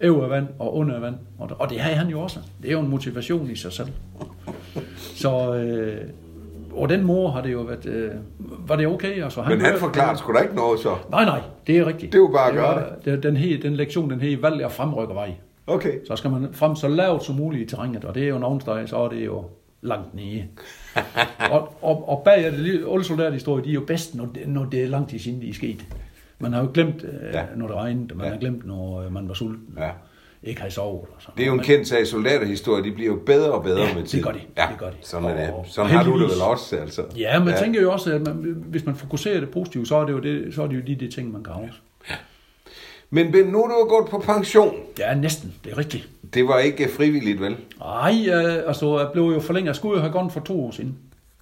Over 0.04 0.28
vand 0.28 0.46
og 0.58 0.76
under 0.76 1.00
vand. 1.00 1.14
Og, 1.38 1.50
og 1.58 1.70
det 1.70 1.80
havde 1.80 1.96
han 1.96 2.08
jo 2.08 2.20
også. 2.20 2.38
Det 2.62 2.68
er 2.68 2.72
jo 2.72 2.80
en 2.80 2.88
motivation 2.88 3.50
i 3.50 3.56
sig 3.56 3.72
selv. 3.72 3.88
Så 4.96 5.54
øh, 5.54 6.08
og 6.72 6.88
den 6.88 7.04
mor 7.04 7.30
har 7.30 7.42
det 7.42 7.52
jo 7.52 7.60
været, 7.60 7.86
øh, 7.86 8.10
var 8.68 8.76
det 8.76 8.86
okay? 8.86 9.22
Altså, 9.22 9.44
Men 9.48 9.60
han 9.60 9.74
forklarede 9.78 10.18
sgu 10.18 10.32
da 10.32 10.38
ikke 10.38 10.54
noget 10.54 10.80
så. 10.80 10.96
Nej, 11.10 11.24
nej, 11.24 11.40
det 11.66 11.78
er 11.78 11.86
rigtigt. 11.86 12.12
Det 12.12 12.18
er 12.18 12.22
jo 12.22 12.30
bare 12.34 12.48
at 12.48 12.54
gøre 12.54 12.74
var, 12.74 12.92
det. 13.04 13.22
Den, 13.22 13.36
hed, 13.36 13.58
den 13.58 13.74
lektion, 13.74 14.10
den 14.10 14.20
hed 14.20 14.36
valg 14.36 14.62
af 14.62 14.72
fremrykkervej. 14.72 15.34
Okay. 15.66 15.92
Så 16.06 16.16
skal 16.16 16.30
man 16.30 16.48
frem 16.52 16.76
så 16.76 16.88
lavt 16.88 17.24
som 17.24 17.34
muligt 17.34 17.72
i 17.72 17.76
terrænet, 17.76 18.04
og 18.04 18.14
det 18.14 18.22
er 18.22 18.28
jo 18.28 18.38
nogen 18.38 18.60
steder, 18.60 18.86
så 18.86 18.96
er 18.96 19.08
det 19.08 19.26
jo 19.26 19.44
langt 19.82 20.14
nede. 20.14 20.44
og, 21.50 21.74
og, 21.82 22.08
og 22.08 22.22
bag 22.24 22.44
er 22.44 22.50
det, 22.50 22.60
lige- 22.60 22.92
alle 22.92 23.04
soldathistorier, 23.04 23.62
de 23.64 23.70
er 23.70 23.74
jo 23.74 23.80
bedst, 23.86 24.14
når 24.14 24.26
det, 24.34 24.48
når 24.48 24.64
det 24.64 24.82
er 24.82 24.86
lang 24.88 25.08
tid 25.08 25.18
siden, 25.18 25.40
de 25.42 25.48
er 25.48 25.54
sket. 25.54 25.86
Man 26.38 26.52
har 26.52 26.60
jo 26.62 26.70
glemt, 26.74 27.04
øh, 27.04 27.34
Ja. 27.34 27.42
når 27.56 27.66
det 27.66 27.76
regnede, 27.76 28.14
man 28.14 28.26
Ja. 28.26 28.32
har 28.32 28.38
glemt, 28.38 28.66
når 28.66 29.02
øh, 29.02 29.12
man 29.12 29.28
var 29.28 29.34
sulten. 29.34 29.74
Ja. 29.78 29.90
Ikke 30.42 30.60
har 30.60 30.68
sovet. 30.68 31.00
Og 31.00 31.08
sådan 31.18 31.34
Det 31.36 31.42
er 31.42 31.46
jo 31.46 31.54
en 31.54 31.60
kendt 31.60 31.88
sag. 31.88 32.06
Soldaterhistorie, 32.06 32.84
de 32.84 32.92
bliver 32.92 33.12
jo 33.12 33.18
bedre 33.26 33.52
og 33.52 33.62
bedre 33.64 33.80
Ja, 33.82 33.94
med 33.94 34.02
det 34.02 34.10
tiden. 34.10 34.24
gør 34.24 34.32
de. 34.32 34.38
Ja, 34.56 34.66
Det 34.70 34.78
gør 34.78 34.90
de. 34.90 34.96
sådan 35.02 35.28
er 35.28 35.40
det. 35.46 35.54
Og- 35.54 35.64
Sådan 35.68 35.90
og 35.90 35.96
har 35.98 36.04
du 36.10 36.12
det 36.20 36.28
vel 36.28 36.40
også, 36.42 36.76
altså. 36.76 37.02
Ja, 37.16 37.38
man 37.38 37.48
ja. 37.48 37.60
tænker 37.60 37.82
jo 37.82 37.92
også, 37.92 38.14
at 38.14 38.20
man, 38.22 38.34
hvis 38.66 38.84
man 38.86 38.94
fokuserer 38.94 39.40
det 39.40 39.50
positivt, 39.50 39.88
så 39.88 39.96
er 39.96 40.04
det 40.06 40.12
jo, 40.12 40.18
det, 40.18 40.54
så 40.54 40.62
er 40.62 40.66
det 40.66 40.76
jo 40.76 40.80
de, 40.86 40.94
de 40.94 41.10
ting, 41.10 41.32
man 41.32 41.42
kan 41.44 41.52
afse. 41.52 41.74
Men 43.10 43.32
Ben, 43.32 43.46
nu 43.46 43.62
er 43.64 43.68
du 43.68 43.88
gået 43.88 44.08
på 44.10 44.18
pension. 44.18 44.74
Ja, 44.98 45.14
næsten. 45.14 45.54
Det 45.64 45.72
er 45.72 45.78
rigtigt. 45.78 46.08
Det 46.34 46.48
var 46.48 46.58
ikke 46.58 46.88
frivilligt, 46.96 47.40
vel? 47.40 47.56
Nej, 47.80 48.12
øh, 48.28 48.54
altså, 48.66 48.98
jeg 48.98 49.08
blev 49.12 49.22
jo 49.24 49.40
forlænget. 49.40 49.66
Jeg 49.66 49.76
skulle 49.76 49.94
jo 49.94 50.00
have 50.00 50.12
gået 50.12 50.32
for 50.32 50.40
to 50.40 50.64
år 50.64 50.70
siden. 50.70 50.96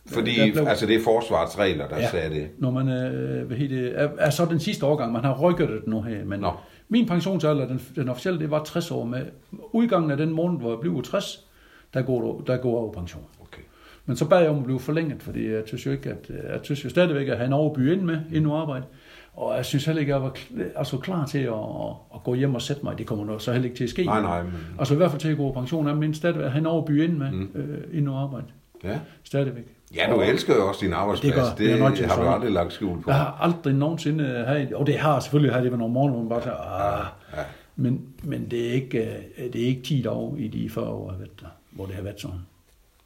Fordi 0.07 0.35
Der 0.37 0.53
blev- 0.53 0.67
altså, 0.67 0.87
det 0.87 0.97
er 0.97 1.03
forsvarets 1.05 1.59
regler, 1.59 1.89
der 1.89 1.99
ja. 1.99 2.11
sagde 2.11 2.31
det. 2.35 2.49
Når 2.59 2.71
man 2.71 2.89
øh, 2.89 3.47
hvad 3.47 3.57
hedder 3.57 3.91
er, 3.99 4.09
er, 4.19 4.31
så 4.31 4.45
den 4.45 4.61
sidste 4.61 4.87
årgang, 4.87 5.13
man 5.13 5.25
har 5.25 5.39
rykket 5.41 5.69
det 5.69 5.87
nu 5.87 6.03
her, 6.03 6.25
men 6.25 6.41
Nå. 6.41 6.53
min 6.89 7.07
pensionsalder, 7.07 7.67
den, 7.69 7.81
den 7.97 8.09
officielle, 8.09 8.41
det 8.41 8.51
var 8.51 8.65
60 8.65 8.91
år 8.91 9.05
med 9.05 9.23
udgangen 9.73 10.11
af 10.11 10.17
den 10.17 10.33
måned, 10.33 10.59
hvor 10.61 10.71
jeg 10.71 10.79
blev 10.81 11.03
60, 11.03 11.47
der 11.95 12.03
går, 12.03 12.43
der 12.47 12.57
går 12.57 12.69
jeg 12.71 12.77
over 12.79 12.93
pension. 12.93 13.23
Okay. 13.41 13.63
Men 14.07 14.17
så 14.17 14.25
bad 14.25 14.41
jeg 14.41 14.51
om 14.51 14.59
at 14.59 14.65
blive 14.65 14.81
forlænget, 14.81 15.23
fordi 15.23 15.51
jeg 15.51 15.63
synes 15.67 15.87
jo 15.87 15.91
ikke, 15.91 16.11
at 16.11 16.31
jeg 16.53 16.61
synes 16.63 16.85
jo 16.85 16.89
stadigvæk, 16.91 17.29
at 17.29 17.39
han 17.39 17.53
overby 17.53 17.93
ind 17.93 18.01
med 18.03 18.19
endnu 18.35 18.55
arbejde. 18.55 18.85
Og 19.37 19.57
jeg 19.57 19.65
synes 19.65 19.85
heller 19.85 20.01
ikke, 20.01 20.13
jeg 20.13 20.23
var 20.23 20.37
altså 20.77 20.99
klar 20.99 21.27
til 21.27 21.39
at, 21.39 21.53
at, 22.15 22.23
gå 22.25 22.35
hjem 22.35 22.55
og 22.55 22.63
sætte 22.63 22.83
mig. 22.85 22.99
Det 22.99 23.07
kommer 23.07 23.25
nok 23.25 23.41
så 23.41 23.53
heller 23.53 23.65
ikke 23.65 23.77
til 23.77 23.85
at 23.85 23.91
ske. 23.91 24.05
Nej, 24.05 24.21
nej, 24.23 24.43
men- 24.43 24.53
Altså 24.79 24.95
i 24.95 24.97
hvert 24.97 25.11
fald 25.11 25.21
til 25.21 25.29
at 25.29 25.37
gå 25.37 25.53
på 25.53 25.61
pension, 25.61 25.87
jeg 25.89 25.97
mindst 25.97 26.19
stadigvæk, 26.19 26.51
han 26.51 26.67
overby 26.67 27.05
ind 27.05 27.17
med 27.19 27.31
mm. 27.33 27.51
øh, 27.55 27.99
endnu 27.99 28.15
arbejde. 28.15 28.47
Ja. 28.85 28.99
Stadigvæk. 29.25 29.65
Ja, 29.97 30.07
du 30.11 30.17
Og- 30.17 30.27
elsker 30.29 30.55
jo 30.57 30.69
også 30.69 30.81
din 30.85 30.93
arbejdsplads. 30.93 31.35
Det 31.35 31.43
gør- 31.43 31.49
det, 31.49 31.59
det 31.59 31.73
er 31.73 31.79
nok 31.79 31.99
har 31.99 32.23
du 32.23 32.29
aldrig 32.29 32.53
lagt 32.53 32.73
skjul 32.73 33.03
på. 33.03 33.11
Jeg 33.11 33.19
har 33.19 33.39
aldrig 33.41 33.75
nogensinde 33.75 34.45
haft, 34.47 34.73
og 34.73 34.87
det 34.87 34.99
har 34.99 35.21
selvfølgelig 35.21 35.53
haft 35.55 35.63
det 35.65 35.73
ved 35.73 35.79
nogle 35.79 35.95
morgener, 35.95 36.13
hvor 36.15 36.23
man 36.23 36.29
bare 36.29 36.43
siger, 36.43 36.55
ah, 37.01 37.07
Ja. 37.37 37.43
men, 37.77 38.01
men 38.23 38.51
det, 38.51 38.69
er 38.69 38.73
ikke, 38.73 38.99
øh, 38.99 39.53
det 39.53 39.63
er 39.63 39.67
ikke 39.67 39.83
10 39.83 40.07
år 40.07 40.37
i 40.39 40.49
de 40.49 40.71
40 40.71 40.85
år, 40.89 41.15
været 41.19 41.41
der, 41.41 41.47
hvor 41.71 41.87
det 41.87 41.95
har 41.95 42.03
været 42.03 42.21
sådan. 42.21 42.37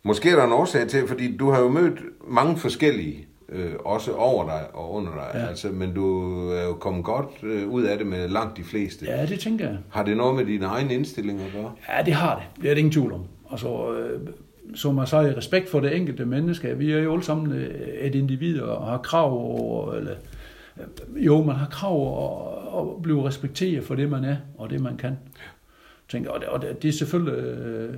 Måske 0.03 0.31
er 0.31 0.37
der 0.37 0.45
en 0.45 0.53
årsag 0.53 0.89
til, 0.89 1.09
fordi 1.09 1.37
du 1.37 1.51
har 1.51 1.61
jo 1.61 1.69
mødt 1.69 1.99
mange 2.29 2.57
forskellige, 2.57 3.27
øh, 3.53 3.73
også 3.85 4.13
over 4.13 4.45
dig 4.45 4.67
og 4.75 4.93
under 4.93 5.13
dig. 5.13 5.31
Ja. 5.35 5.41
Ja. 5.41 5.47
Altså, 5.47 5.69
men 5.69 5.95
du 5.95 6.49
er 6.51 6.65
jo 6.65 6.75
kommet 6.75 7.05
godt 7.05 7.29
øh, 7.43 7.69
ud 7.69 7.83
af 7.83 7.99
det 7.99 8.07
med 8.07 8.29
langt 8.29 8.57
de 8.57 8.65
fleste. 8.65 9.07
Ja, 9.07 9.27
det 9.27 9.41
tænker 9.41 9.69
jeg. 9.69 9.79
Har 9.91 10.05
det 10.05 10.17
noget 10.17 10.37
med 10.37 10.45
dine 10.45 10.67
egne 10.67 10.95
indstillinger 10.95 11.47
at 11.47 11.53
gøre? 11.53 11.73
Ja, 11.89 12.03
det 12.03 12.15
har 12.15 12.35
det. 12.35 12.63
Det 12.63 12.71
er 12.71 12.75
det 12.75 12.79
ingen 12.79 12.93
tvivl 12.93 13.13
om. 13.13 13.25
Altså, 13.51 13.95
øh, 13.95 14.21
som 14.75 14.99
jeg 14.99 15.09
sagde, 15.09 15.37
respekt 15.37 15.69
for 15.69 15.81
det 15.81 15.97
enkelte 15.97 16.25
menneske. 16.25 16.79
Vi 16.79 16.93
er 16.93 16.99
jo 16.99 17.13
alle 17.13 17.25
sammen 17.25 17.53
øh, 17.53 17.89
et 18.01 18.15
individ 18.15 18.61
og 18.61 18.87
har 18.87 18.99
krav 18.99 19.33
over, 19.33 19.95
eller, 19.95 20.15
øh, 20.81 21.27
jo, 21.27 21.43
man 21.43 21.57
har 21.57 21.67
krav 21.67 21.93
over 21.93 22.97
at 22.97 23.03
blive 23.03 23.29
respekteret 23.29 23.85
for 23.85 23.95
det, 23.95 24.11
man 24.11 24.25
er, 24.25 24.37
og 24.59 24.71
det, 24.71 24.81
man 24.81 24.97
kan. 24.97 25.19
Tænker, 26.09 26.31
og, 26.31 26.41
det, 26.41 26.49
og 26.49 26.63
det, 26.63 26.83
det 26.83 26.89
er 26.89 26.93
selvfølgelig, 26.93 27.35
øh, 27.35 27.95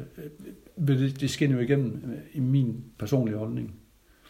vil 0.76 1.00
det, 1.00 1.20
det 1.20 1.30
skinner 1.30 1.56
jo 1.56 1.62
igennem 1.62 2.02
øh, 2.06 2.18
i 2.32 2.40
min 2.40 2.84
personlige 2.98 3.36
holdning. 3.36 3.74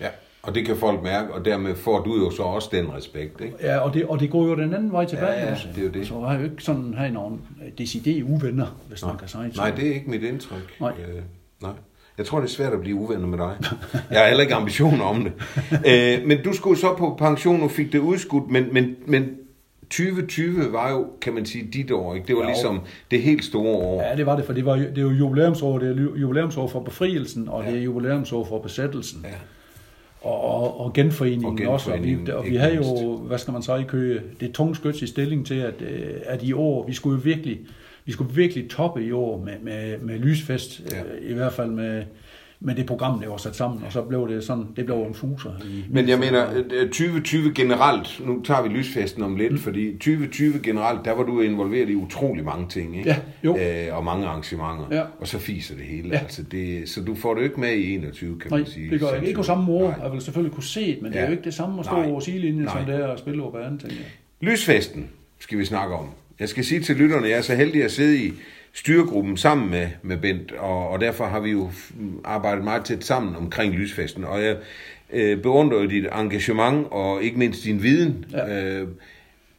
Ja. 0.00 0.08
Og 0.42 0.54
det 0.54 0.66
kan 0.66 0.76
folk 0.76 1.02
mærke, 1.02 1.32
og 1.34 1.44
dermed 1.44 1.74
får 1.74 2.00
du 2.02 2.16
jo 2.16 2.30
så 2.30 2.42
også 2.42 2.68
den 2.72 2.94
respekt, 2.94 3.40
ikke? 3.40 3.54
Ja, 3.60 3.78
og 3.78 3.94
det, 3.94 4.04
og 4.06 4.20
det 4.20 4.30
går 4.30 4.44
jo 4.46 4.56
den 4.56 4.74
anden 4.74 4.92
vej 4.92 5.04
tilbage 5.04 5.32
Ja, 5.32 5.44
ja, 5.46 5.50
også. 5.52 5.68
det 5.74 5.80
er 5.80 5.86
jo 5.86 5.90
det. 5.92 6.06
Så 6.06 6.14
jeg 6.18 6.28
har 6.28 6.38
jo 6.38 6.44
ikke 6.44 6.62
sådan 6.62 6.94
have 6.94 7.10
nogen 7.12 7.40
decideret 7.78 8.22
uvenner, 8.22 8.66
hvis 8.88 9.04
man 9.06 9.16
kan 9.16 9.28
sige 9.28 9.52
Nej, 9.56 9.70
det 9.70 9.88
er 9.88 9.94
ikke 9.94 10.10
mit 10.10 10.22
indtryk. 10.22 10.76
Nej. 10.80 10.92
Øh, 11.08 11.22
nej. 11.62 11.70
Jeg 12.18 12.26
tror, 12.26 12.38
det 12.40 12.46
er 12.46 12.50
svært 12.50 12.72
at 12.72 12.80
blive 12.80 12.96
uvenner 12.96 13.26
med 13.26 13.38
dig. 13.38 13.56
Jeg 14.10 14.20
har 14.20 14.26
heller 14.28 14.42
ikke 14.42 14.54
ambitioner 14.54 15.04
om 15.04 15.24
det. 15.24 15.32
øh, 16.20 16.26
men 16.28 16.38
du 16.44 16.52
skulle 16.52 16.78
så 16.80 16.94
på 16.98 17.14
pension 17.18 17.62
og 17.62 17.70
fik 17.70 17.92
det 17.92 17.98
udskudt, 17.98 18.50
men, 18.50 18.64
men, 18.72 18.96
men 19.06 19.26
2020 19.90 20.72
var 20.72 20.90
jo, 20.90 21.06
kan 21.20 21.34
man 21.34 21.46
sige, 21.46 21.68
dit 21.72 21.90
år, 21.90 22.14
ikke? 22.14 22.26
Det 22.26 22.36
var 22.36 22.42
Jo. 22.42 22.48
ligesom 22.48 22.80
det 23.10 23.22
helt 23.22 23.44
store 23.44 23.76
år. 23.76 24.02
Ja, 24.02 24.16
det 24.16 24.26
var 24.26 24.36
det, 24.36 24.44
for 24.44 24.52
det, 24.52 24.66
var, 24.66 24.76
det 24.76 24.98
er 24.98 25.02
jo 25.02 25.10
jubilæumsår, 25.10 25.78
det 25.78 25.88
er 25.98 26.02
ju- 26.02 26.14
jubilæumsår 26.16 26.66
for 26.68 26.80
befrielsen, 26.80 27.48
og 27.48 27.64
ja. 27.64 27.70
det 27.70 27.78
er 27.78 27.82
jubilæumsår 27.82 28.44
for 28.44 28.58
besættelsen. 28.58 29.20
Ja. 29.24 29.28
Og, 30.22 30.40
og, 30.44 30.80
og 30.80 30.92
genforeningen 30.92 31.66
Og 31.66 31.72
også. 31.72 31.92
Og 31.92 32.02
vi, 32.02 32.08
genforeningen, 32.08 32.36
og 32.36 32.44
vi 32.46 32.56
havde 32.56 32.74
jo, 32.74 33.16
hvad 33.16 33.38
skal 33.38 33.52
man 33.52 33.62
sige, 33.62 33.80
i 33.80 33.84
Køge, 33.84 34.20
det 34.40 34.52
tunge 34.52 34.76
skyts 34.76 35.02
i 35.02 35.06
stilling 35.06 35.46
til, 35.46 35.54
at, 35.54 35.74
øh, 35.82 36.10
at 36.26 36.42
i 36.42 36.52
år, 36.52 36.86
vi 36.86 36.92
skulle 36.94 37.16
jo 37.16 37.20
virkelig, 37.24 37.58
vi 38.04 38.12
skulle 38.12 38.34
virkelig 38.34 38.70
toppe 38.70 39.04
i 39.04 39.12
år 39.12 39.44
med, 39.44 39.52
med, 39.62 39.98
med 39.98 40.18
lysfest, 40.18 40.82
Ja. 40.92 40.96
ja. 40.96 41.30
i 41.30 41.32
hvert 41.34 41.52
fald 41.52 41.70
med, 41.70 42.02
men 42.64 42.76
det 42.76 42.86
program, 42.86 43.20
det 43.20 43.28
var 43.28 43.36
sat 43.36 43.56
sammen, 43.56 43.82
og 43.86 43.92
så 43.92 44.02
blev 44.02 44.28
det 44.28 44.44
sådan, 44.44 44.66
det 44.76 44.84
blev 44.86 44.96
en 44.96 45.14
fuser. 45.14 45.50
I, 45.64 45.84
Men 45.90 46.08
jeg 46.08 46.18
mener, 46.18 46.46
øh, 46.72 46.88
2020 46.88 47.54
generelt, 47.54 48.20
nu 48.26 48.42
tager 48.42 48.62
vi 48.62 48.68
lysfesten 48.68 49.22
om 49.22 49.36
lidt, 49.36 49.52
mm. 49.52 49.58
fordi 49.58 49.92
2020 49.92 50.58
generelt, 50.62 51.04
der 51.04 51.12
var 51.12 51.22
du 51.22 51.40
involveret 51.40 51.90
i 51.90 51.94
utrolig 51.94 52.44
mange 52.44 52.68
ting, 52.68 52.96
ikke? 52.98 53.08
Ja, 53.10 53.16
jo. 53.44 53.56
Øh, 53.58 53.96
og 53.96 54.04
mange 54.04 54.26
arrangementer, 54.26 54.84
Ja. 54.90 55.02
og 55.20 55.28
så 55.28 55.38
fiser 55.38 55.74
det 55.74 55.84
hele. 55.84 56.08
Ja. 56.12 56.18
Altså 56.18 56.42
det, 56.42 56.88
så 56.88 57.00
du 57.02 57.14
får 57.14 57.34
det 57.34 57.42
ikke 57.42 57.60
med 57.60 57.72
i 57.72 57.94
21, 57.94 58.38
kan 58.38 58.50
Nej, 58.50 58.58
man 58.58 58.66
sige. 58.68 58.90
det 58.90 59.00
gør 59.00 59.12
jeg 59.12 59.22
ikke. 59.22 59.36
På 59.36 59.42
samme 59.42 59.64
måde. 59.64 59.94
Jeg 60.02 60.12
vil 60.12 60.20
selvfølgelig 60.20 60.54
kunne 60.54 60.64
se 60.64 60.86
det, 60.94 61.02
men 61.02 61.12
det 61.12 61.18
er 61.18 61.22
Ja. 61.22 61.26
jo 61.28 61.32
ikke 61.32 61.44
det 61.44 61.54
samme 61.54 61.78
at 61.78 61.84
stå 61.84 61.96
Nej. 61.96 62.10
over 62.10 62.20
sidelinjen, 62.20 62.68
som 62.68 62.84
det 62.86 62.94
er 62.94 63.06
at 63.08 63.18
spille 63.18 63.42
over 63.42 63.52
banen, 63.52 63.78
tænker 63.78 63.96
jeg. 63.96 64.06
Lysfesten 64.50 65.08
skal 65.38 65.58
vi 65.58 65.64
snakke 65.64 65.94
om. 65.94 66.06
Jeg 66.40 66.48
skal 66.48 66.64
sige 66.64 66.80
til 66.80 66.96
lytterne, 66.96 67.28
jeg 67.28 67.38
er 67.38 67.42
så 67.42 67.54
heldig 67.54 67.84
at 67.84 67.90
sidde 67.92 68.24
i 68.24 68.32
styregruppen 68.72 69.36
sammen 69.36 69.70
med, 69.70 69.88
med 70.02 70.16
Bent, 70.16 70.52
og, 70.52 70.88
og 70.88 71.00
derfor 71.00 71.24
har 71.26 71.40
vi 71.40 71.50
jo 71.50 71.70
arbejdet 72.24 72.64
meget 72.64 72.84
tæt 72.84 73.04
sammen 73.04 73.36
omkring 73.36 73.74
lysfesten. 73.74 74.24
Og 74.24 74.42
jeg 74.42 74.56
øh, 75.12 75.42
beundrer 75.42 75.82
jo 75.82 75.88
dit 75.88 76.06
engagement 76.12 76.86
og 76.90 77.22
ikke 77.22 77.38
mindst 77.38 77.64
din 77.64 77.82
viden. 77.82 78.24
Ja. 78.32 78.80
Øh, 78.80 78.88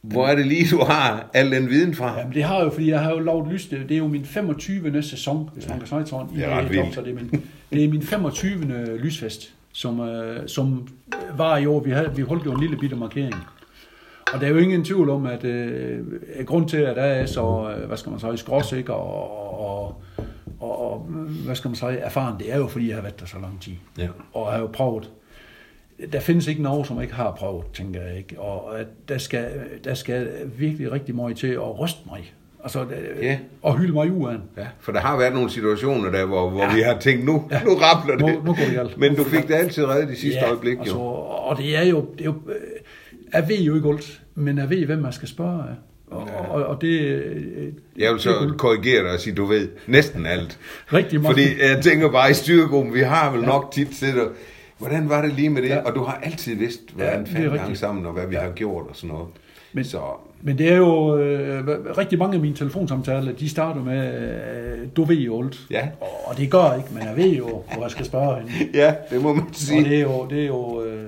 hvor 0.02 0.26
er 0.26 0.36
det 0.36 0.46
lige, 0.46 0.76
du 0.76 0.84
har 0.84 1.30
al 1.34 1.52
den 1.52 1.70
viden 1.70 1.94
fra? 1.94 2.18
Jamen, 2.18 2.34
det 2.34 2.42
har 2.42 2.56
jeg 2.56 2.64
jo, 2.64 2.70
fordi 2.70 2.90
jeg 2.90 3.00
har 3.00 3.10
jo 3.10 3.18
lavet 3.18 3.52
lys. 3.52 3.66
Det 3.66 3.92
er 3.92 3.96
jo 3.96 4.06
min 4.06 4.24
25. 4.24 5.02
sæson, 5.02 5.50
hvis 5.54 5.68
man 5.68 5.78
kan 5.78 5.88
sige 5.88 6.06
sådan. 6.06 6.36
Det 6.36 6.44
er 6.44 6.50
ret 6.50 6.62
det, 6.62 6.70
vildt. 6.70 6.96
Det, 6.96 7.08
er 7.08 7.14
min, 7.14 7.30
det 7.72 7.84
er 7.84 7.88
min 7.88 8.02
25. 8.02 8.96
lysfest, 8.98 9.54
som, 9.72 10.00
øh, 10.00 10.48
som 10.48 10.88
var 11.36 11.58
i 11.58 11.66
år. 11.66 11.80
Vi, 11.80 11.90
havde, 11.90 12.12
vi 12.16 12.22
holdt 12.22 12.46
jo 12.46 12.52
en 12.52 12.60
lille 12.60 12.76
bitte 12.76 12.96
markering. 12.96 13.34
Og 14.34 14.40
der 14.40 14.46
er 14.46 14.50
jo 14.50 14.56
ingen 14.56 14.84
tvivl 14.84 15.10
om, 15.10 15.26
at 15.26 15.44
øh, 15.44 16.00
grund 16.46 16.68
til, 16.68 16.76
at 16.76 16.96
der 16.96 17.02
er 17.02 17.26
så, 17.26 17.74
øh, 17.78 17.86
hvad 17.86 17.96
skal 17.96 18.10
man 18.10 18.20
sige, 18.20 18.36
skråsikker 18.36 18.92
og, 18.92 19.60
og, 19.60 20.02
og, 20.60 20.92
og, 20.92 20.98
hvad 21.44 21.54
skal 21.54 21.68
man 21.68 21.76
sige, 21.76 21.96
erfaren, 21.98 22.38
det 22.38 22.52
er 22.52 22.56
jo, 22.58 22.66
fordi 22.66 22.88
jeg 22.88 22.96
har 22.96 23.02
været 23.02 23.20
der 23.20 23.26
så 23.26 23.36
lang 23.42 23.60
tid. 23.60 23.72
Ja. 23.98 24.08
Og 24.32 24.52
har 24.52 24.58
jo 24.60 24.66
prøvet. 24.66 25.10
Der 26.12 26.20
findes 26.20 26.46
ikke 26.46 26.62
nogen, 26.62 26.84
som 26.84 27.02
ikke 27.02 27.14
har 27.14 27.30
prøvet, 27.38 27.64
tænker 27.74 28.00
jeg 28.02 28.16
ikke. 28.18 28.40
Og 28.40 28.80
at 28.80 28.86
der 29.08 29.18
skal, 29.18 29.46
der 29.84 29.94
skal 29.94 30.28
virkelig 30.58 30.92
rigtig 30.92 31.14
meget 31.14 31.36
til 31.36 31.46
at 31.46 31.80
ryste 31.80 32.00
mig. 32.06 32.32
Altså, 32.64 32.80
øh, 32.82 33.24
Ja. 33.24 33.38
og 33.62 33.78
hylde 33.78 33.92
mig 33.92 34.02
af 34.06 34.32
den. 34.32 34.42
Ja, 34.56 34.66
for 34.80 34.92
der 34.92 35.00
har 35.00 35.18
været 35.18 35.34
nogle 35.34 35.50
situationer 35.50 36.10
der, 36.10 36.24
hvor, 36.26 36.50
hvor 36.50 36.60
ja. 36.62 36.74
vi 36.74 36.80
har 36.80 36.98
tænkt, 36.98 37.24
nu, 37.24 37.48
ja. 37.50 37.62
nu 37.64 37.70
rappler 37.74 38.16
det. 38.16 38.26
Nu- 38.26 38.40
nu 38.42 38.54
går 38.54 38.64
det 38.66 38.74
galt. 38.74 38.98
Men 38.98 39.14
du 39.16 39.24
fik 39.24 39.48
det 39.48 39.54
altid 39.54 39.84
reddet 39.86 40.10
i 40.10 40.16
sidste 40.16 40.38
ja, 40.40 40.48
øjeblik, 40.48 40.78
altså, 40.78 40.94
jo. 40.94 41.00
Og 41.48 41.58
det 41.58 41.76
er 41.76 41.82
jo, 41.84 42.04
det 42.12 42.20
er 42.20 42.24
jo 42.24 42.34
jeg 43.34 43.48
ved 43.48 43.56
jo 43.58 43.74
ikke 43.74 43.88
alt, 43.88 44.22
men 44.34 44.58
jeg 44.58 44.70
ved, 44.70 44.86
hvem 44.86 44.98
man 44.98 45.12
skal 45.12 45.28
spørge. 45.28 45.62
Og, 46.06 46.28
Ja. 46.28 46.34
og, 46.48 46.64
og 46.66 46.80
det, 46.80 47.00
øh, 47.00 47.42
Jeg 47.98 48.08
vil 48.08 48.12
det 48.14 48.20
så 48.20 48.30
guld. 48.38 48.58
korrigere 48.58 49.02
dig 49.04 49.12
og 49.12 49.20
sige, 49.20 49.34
du 49.34 49.44
ved 49.44 49.68
næsten 49.86 50.26
alt. 50.26 50.58
rigtig 50.92 51.20
meget. 51.20 51.34
Fordi 51.36 51.46
jeg 51.74 51.82
tænker 51.82 52.10
bare 52.10 52.30
i 52.30 52.34
styregruppen, 52.34 52.94
vi 52.94 53.00
har 53.00 53.32
vel 53.32 53.42
nok 53.42 53.72
tit 53.72 53.94
siddet 53.94 54.20
og, 54.22 54.28
hvordan 54.78 55.08
var 55.08 55.22
det 55.22 55.32
lige 55.32 55.50
med 55.50 55.62
det? 55.62 55.68
Ja. 55.68 55.74
Ja. 55.74 55.82
Og 55.82 55.94
du 55.94 56.02
har 56.02 56.20
altid 56.22 56.54
vidst, 56.56 56.80
Ja, 56.88 56.94
hvordan 57.02 57.20
det 57.20 57.28
fandt 57.28 57.52
vi 57.52 57.58
hang 57.58 57.76
sammen, 57.76 58.06
og 58.06 58.12
hvad 58.12 58.26
vi 58.26 58.34
Ja. 58.34 58.40
har 58.40 58.50
gjort 58.50 58.86
og 58.88 58.96
sådan 58.96 59.08
noget. 59.14 59.26
Men- 59.72 59.84
så 59.84 59.98
Men 60.42 60.58
det 60.58 60.72
er 60.72 60.76
jo 60.76 61.18
øh, 61.18 61.66
rigtig 61.98 62.18
mange 62.18 62.34
af 62.34 62.40
mine 62.40 62.54
telefonsamtaler, 62.56 63.32
de 63.32 63.48
starter 63.48 63.82
med, 63.84 64.14
øh, 64.22 64.88
du 64.96 65.04
ved 65.04 65.16
jo 65.16 65.42
alt. 65.44 65.60
Ja. 65.70 65.88
Og 66.24 66.36
det 66.38 66.50
gør 66.50 66.74
ikke, 66.76 66.88
men 66.94 67.02
jeg 67.02 67.16
ved 67.16 67.30
jo, 67.36 67.62
hvor 67.74 67.82
jeg 67.82 67.90
skal 67.90 68.04
spørge 68.06 68.36
hende. 68.40 68.52
ja, 68.82 68.94
det 69.10 69.22
må 69.22 69.32
man 69.34 69.42
Og 69.42 69.48
sige. 69.52 69.84
det 69.84 69.96
er 69.96 70.00
jo, 70.02 70.26
det 70.30 70.42
er 70.42 70.46
jo 70.46 70.82
øh, 70.84 71.04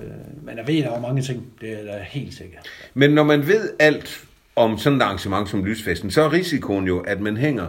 men 0.47 0.59
jeg 0.59 0.66
ved, 0.66 0.82
der 0.82 0.90
er 0.90 0.94
jo 0.94 1.01
mange 1.01 1.22
ting, 1.22 1.47
det 1.61 1.72
er 1.72 1.84
da 1.84 2.05
helt 2.09 2.34
sikkert. 2.34 2.68
Men 2.94 3.11
når 3.11 3.22
man 3.22 3.47
ved 3.47 3.70
alt 3.78 4.24
om 4.57 4.78
sådan 4.78 4.99
et 4.99 5.03
arrangement 5.03 5.49
som 5.49 5.64
Lysfesten, 5.64 6.11
så 6.11 6.22
er 6.22 6.32
risikoen 6.32 6.86
jo, 6.86 7.01
at 7.01 7.20
man 7.20 7.36
hænger 7.36 7.66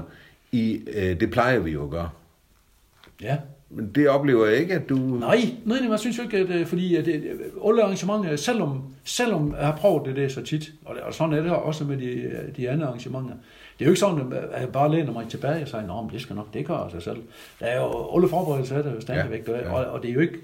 i, 0.51 0.81
øh, 0.93 1.19
det 1.19 1.31
plejer 1.31 1.59
vi 1.59 1.71
jo 1.71 1.83
at 1.83 1.89
gøre. 1.89 2.09
Ja. 3.21 3.37
Men 3.69 3.91
det 3.95 4.09
oplever 4.09 4.45
jeg 4.45 4.57
ikke, 4.57 4.73
at 4.73 4.89
du... 4.89 4.95
Nej, 4.95 5.39
nej, 5.65 5.77
jeg 5.89 5.99
synes 5.99 6.17
jo 6.17 6.23
ikke, 6.23 6.37
at, 6.37 6.49
øh, 6.49 6.65
fordi 6.65 6.95
at 6.95 7.05
det, 7.05 7.23
alle 7.67 7.83
arrangementer, 7.83 8.35
selvom, 8.35 8.83
selvom 9.03 9.55
jeg 9.57 9.65
har 9.65 9.75
prøvet 9.75 10.05
det, 10.05 10.15
det 10.15 10.31
så 10.31 10.41
tit, 10.41 10.71
og, 10.85 10.95
og 11.03 11.13
sådan 11.13 11.33
er 11.33 11.41
det 11.41 11.51
også 11.51 11.83
med 11.83 11.97
de, 11.97 12.31
de 12.57 12.69
andre 12.69 12.85
arrangementer, 12.85 13.33
det 13.79 13.85
er 13.85 13.85
jo 13.85 13.91
ikke 13.91 13.99
sådan, 13.99 14.33
at 14.51 14.61
jeg 14.61 14.69
bare 14.69 14.91
læner 14.91 15.11
mig 15.11 15.25
tilbage 15.29 15.61
og 15.61 15.67
siger, 15.67 16.05
at 16.05 16.13
det 16.13 16.21
skal 16.21 16.35
nok, 16.35 16.53
det 16.53 16.65
gør 16.65 16.89
sig 16.91 17.01
selv. 17.03 17.17
Der 17.59 17.65
er 17.65 17.81
jo 17.81 18.15
alle 18.15 18.29
forberedelser 18.29 18.77
af 18.77 18.83
det 18.83 18.95
jo 18.95 19.01
stadigvæk, 19.01 19.47
ja. 19.47 19.57
ja. 19.57 19.71
Og, 19.71 19.85
og, 19.85 20.01
det 20.01 20.09
er 20.09 20.13
jo 20.13 20.19
ikke, 20.19 20.37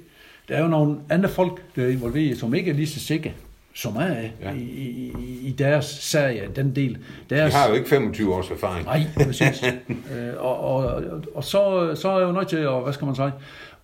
der 0.49 0.55
er 0.55 0.61
jo 0.61 0.67
nogle 0.67 0.97
andre 1.09 1.29
folk, 1.29 1.61
der 1.75 1.83
er 1.83 1.87
involveret, 1.89 2.37
som 2.37 2.53
ikke 2.53 2.71
er 2.71 2.75
lige 2.75 2.87
så 2.87 2.99
sikre, 2.99 3.31
som 3.75 3.95
er 3.95 4.15
Ja. 4.41 4.51
i, 4.53 4.59
i, 4.59 5.11
i 5.43 5.51
deres 5.57 5.85
sag, 5.85 6.49
den 6.55 6.75
del. 6.75 6.93
Vi 6.97 7.03
Deres, 7.29 7.53
har 7.53 7.67
jo 7.69 7.73
ikke 7.73 7.89
25 7.89 8.35
års 8.35 8.49
erfaring. 8.51 8.85
Nej, 8.85 9.01
præcis. 9.15 9.63
øh, 10.17 10.33
og, 10.37 10.59
og, 10.59 11.03
og 11.35 11.43
så, 11.43 11.91
så 11.95 12.09
er 12.09 12.19
jeg 12.19 12.27
jo 12.27 12.31
nødt 12.31 12.47
til 12.47 12.57
at, 12.57 12.83
hvad 12.83 12.93
skal 12.93 13.05
man 13.05 13.15
sige, 13.15 13.31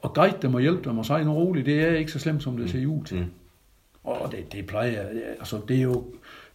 at 0.03 0.14
guide 0.14 0.36
dem 0.41 0.53
og 0.55 0.62
hjælpe 0.62 0.89
dem 0.89 0.97
og 0.97 1.05
sige 1.05 1.24
noget 1.26 1.38
roligt. 1.41 1.66
Det 1.66 1.82
er 1.82 1.95
ikke 1.95 2.12
så 2.12 2.20
slemt, 2.20 2.43
som 2.43 2.57
det 2.57 2.70
ser 2.70 2.86
ud. 2.88 3.16
Mm. 3.16 3.26
Og 4.03 4.32
det, 4.32 4.53
det 4.53 4.66
plejer 4.68 4.91
jeg. 4.91 5.05
Altså, 5.39 5.57
det 5.68 5.78
er 5.78 5.82
jo, 5.82 6.03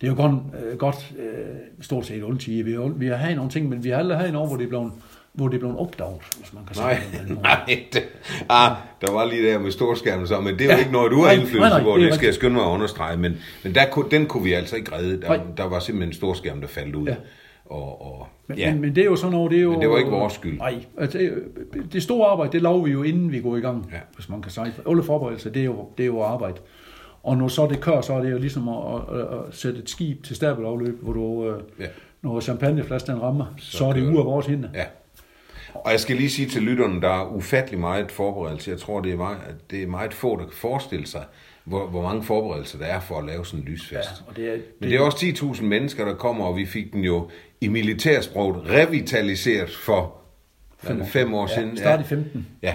det 0.00 0.06
er 0.06 0.10
jo 0.10 0.16
godt, 0.16 0.34
øh, 0.66 0.78
godt 0.78 1.12
øh, 1.18 1.56
stort 1.80 2.06
set 2.06 2.24
altid. 2.30 2.62
Vi 2.62 2.72
har, 2.72 2.88
vi 2.88 3.06
har 3.06 3.16
haft 3.16 3.36
nogle 3.36 3.50
ting, 3.50 3.68
men 3.68 3.84
vi 3.84 3.90
har 3.90 3.96
aldrig 3.98 4.18
haft 4.18 4.32
noget, 4.32 4.48
hvor 4.48 4.56
det 4.56 4.64
er 4.64 4.68
blevet, 4.68 4.92
hvor 5.34 5.48
det 5.48 5.60
blevet 5.60 5.76
opdaget, 5.78 6.14
hvis 6.38 6.52
man 6.52 6.62
kan 6.64 6.76
Nej, 6.78 7.00
sige 7.10 7.22
det. 7.28 7.36
på 7.36 7.42
nej. 7.42 7.60
Det, 7.92 8.02
ah, 8.48 8.70
der 9.00 9.12
var 9.12 9.24
lige 9.24 9.50
der 9.52 9.58
med 9.58 9.70
storskærmen 9.70 10.26
så, 10.26 10.40
men 10.40 10.54
det 10.54 10.60
er 10.60 10.64
jo 10.64 10.70
Ja. 10.70 10.78
ikke 10.78 10.92
noget, 10.92 11.10
du 11.12 11.22
har 11.22 11.30
indflydelse 11.30 11.58
nej, 11.60 11.68
nej, 11.68 11.82
på. 11.82 11.96
det 11.96 12.06
Det 12.06 12.14
skal 12.14 12.26
jeg 12.26 12.34
skynde 12.34 12.54
mig 12.54 12.64
at 12.64 12.68
understrege. 12.68 13.16
Men, 13.16 13.36
men 13.64 13.74
der, 13.74 13.84
den 14.10 14.26
kunne 14.26 14.42
vi 14.44 14.52
altså 14.52 14.76
ikke 14.76 14.96
redde. 14.96 15.20
Der, 15.20 15.28
Nej. 15.28 15.40
der 15.56 15.64
var 15.68 15.78
simpelthen 15.78 16.08
en 16.10 16.14
storskærm, 16.14 16.60
der 16.60 16.68
faldt 16.68 16.94
ud. 16.96 17.06
Ja. 17.06 17.14
Og, 17.64 18.06
og, 18.06 18.26
Men, 18.46 18.58
ja. 18.58 18.72
men, 18.72 18.80
men 18.80 18.94
det 18.94 19.00
er 19.00 19.04
jo 19.04 19.16
sådan 19.16 19.32
noget, 19.32 19.50
det 19.50 19.58
er 19.58 19.62
jo... 19.62 19.70
Men 19.72 19.80
det 19.80 19.90
var 19.90 19.98
ikke 19.98 20.10
vores 20.10 20.32
skyld. 20.32 20.58
Nej, 20.58 20.74
altså, 20.98 21.30
det 21.92 22.02
store 22.02 22.28
arbejde, 22.28 22.52
det 22.52 22.62
laver 22.62 22.82
vi 22.82 22.90
jo, 22.90 23.02
inden 23.02 23.32
vi 23.32 23.40
går 23.40 23.56
i 23.56 23.60
gang, 23.60 23.88
Ja. 23.92 23.98
hvis 24.14 24.28
man 24.28 24.42
kan 24.42 24.50
sige. 24.52 24.72
Alle 24.88 25.02
forberedelser, 25.02 25.50
det 25.50 25.60
er 25.60 25.64
jo, 25.66 25.88
det 25.98 26.02
er 26.02 26.06
jo 26.06 26.22
arbejde. 26.22 26.56
Og 27.22 27.36
når 27.36 27.48
så 27.48 27.66
det 27.66 27.80
kører, 27.80 28.00
så 28.00 28.12
er 28.12 28.20
det 28.22 28.30
jo 28.30 28.38
ligesom 28.38 28.68
at, 28.68 28.74
at, 29.12 29.20
at 29.20 29.26
sætte 29.50 29.78
et 29.78 29.90
skib 29.90 30.24
til 30.24 30.36
stabelafløb, 30.36 31.02
hvor 31.02 31.12
du, 31.12 31.48
øh, 31.48 31.60
Ja. 31.80 31.84
når 32.22 32.40
champagneflasken 32.40 33.22
rammer, 33.22 33.46
så, 33.58 33.76
så 33.76 33.84
er 33.84 33.92
det 33.92 34.02
ude 34.02 34.18
af 34.18 34.24
vores 34.24 34.46
hænder. 34.46 34.68
Ja. 34.74 34.84
Og 35.74 35.90
jeg 35.90 36.00
skal 36.00 36.16
lige 36.16 36.30
sige 36.30 36.48
til 36.48 36.62
lytterne, 36.62 37.00
der 37.00 37.08
er 37.08 37.26
ufattelig 37.26 37.80
meget 37.80 38.12
forberedelse. 38.12 38.70
Jeg 38.70 38.78
tror, 38.78 39.00
det 39.00 39.12
er 39.12 39.16
meget, 39.16 39.38
det 39.70 39.82
er 39.82 39.86
meget 39.86 40.14
få, 40.14 40.36
der 40.36 40.44
kan 40.44 40.52
forestille 40.52 41.06
sig, 41.06 41.24
hvor, 41.64 41.86
hvor 41.86 42.02
mange 42.02 42.22
forberedelser 42.22 42.78
der 42.78 42.86
er 42.86 43.00
for 43.00 43.18
at 43.18 43.24
lave 43.24 43.46
sådan 43.46 43.60
en 43.60 43.66
lysfest. 43.66 43.92
Ja, 43.92 44.26
og 44.26 44.36
det 44.36 44.48
er, 44.48 44.56
Men 44.80 44.90
det 44.90 44.96
er 44.96 45.00
også 45.00 45.26
10.000 45.26 45.62
mennesker, 45.62 46.04
der 46.04 46.14
kommer, 46.14 46.44
og 46.44 46.56
vi 46.56 46.66
fik 46.66 46.92
den 46.92 47.00
jo 47.04 47.30
i 47.60 47.68
militærsproget 47.68 48.70
revitaliseret 48.70 49.70
for 49.70 50.16
fem 50.78 51.00
år, 51.00 51.04
fem 51.04 51.34
år 51.34 51.48
ja, 51.48 51.54
siden. 51.54 51.76
Start 51.76 52.00
i 52.00 52.04
15. 52.04 52.46
Ja, 52.62 52.74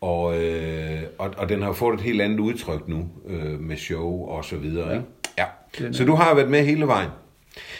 og, 0.00 0.44
øh, 0.44 1.02
og, 1.18 1.34
og 1.36 1.48
den 1.48 1.62
har 1.62 1.72
fået 1.72 1.94
et 1.94 2.00
helt 2.00 2.22
andet 2.22 2.40
udtryk 2.40 2.88
nu 2.88 3.08
øh, 3.26 3.60
med 3.60 3.76
show 3.76 4.24
og 4.24 4.44
så 4.44 4.56
videre. 4.56 4.88
Ja. 4.88 4.94
Ikke? 4.94 5.06
Ja. 5.38 5.92
Så 5.92 6.04
du 6.04 6.14
har 6.14 6.34
været 6.34 6.50
med 6.50 6.64
hele 6.64 6.86
vejen. 6.86 7.10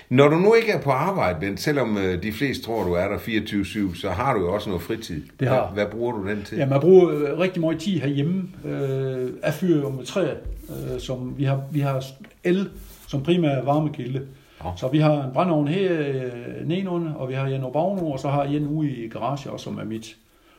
Når 0.09 0.29
du 0.29 0.37
nu 0.37 0.55
ikke 0.55 0.72
er 0.72 0.81
på 0.81 0.91
arbejde, 0.91 1.41
Bent, 1.41 1.61
selvom 1.61 1.99
øh, 1.99 2.22
de 2.22 2.33
fleste 2.33 2.64
tror, 2.64 2.85
du 2.85 2.93
er 2.93 3.09
der 3.09 3.16
24-7, 3.18 4.01
så 4.01 4.11
har 4.11 4.35
du 4.35 4.41
jo 4.41 4.55
også 4.55 4.68
noget 4.68 4.83
fritid. 4.83 5.22
Det 5.41 5.49
har. 5.49 5.66
Hvad, 5.74 5.85
hvad 5.85 5.93
bruger 5.93 6.12
du 6.12 6.29
den 6.29 6.43
til? 6.45 6.59
Ja, 6.59 6.66
man 6.66 6.81
bruger 6.81 7.11
øh, 7.11 7.39
rigtig 7.39 7.61
meget 7.61 7.81
tid 7.81 8.01
herhjemme. 8.01 8.49
Øh, 8.64 9.31
jeg 9.45 9.55
fyrer 9.55 9.81
jo 9.81 9.89
med 9.91 10.05
træ, 10.05 10.24
øh, 10.70 11.01
som 11.01 11.35
vi 11.39 11.45
har, 11.45 11.61
vi 11.72 11.81
har 11.81 12.05
el 12.45 12.70
som 13.09 13.22
primær 13.22 13.62
varmekilde. 13.62 14.27
Ja. 14.64 14.70
Så 14.77 14.89
vi 14.89 14.99
har 14.99 15.24
en 15.24 15.33
brændeovn 15.33 15.68
her 15.68 15.93
øh, 16.01 16.68
nedenunder, 16.68 17.14
og 17.14 17.29
vi 17.29 17.35
har 17.35 17.47
en 17.47 17.61
bagnu, 17.62 18.12
og 18.12 18.18
så 18.20 18.29
har 18.29 18.45
jeg 18.45 18.55
en 18.57 18.66
ude 18.68 18.91
i 18.91 19.09
garage, 19.09 19.51
også, 19.51 19.64
som 19.64 19.79
er 19.79 19.85
mit 19.85 20.16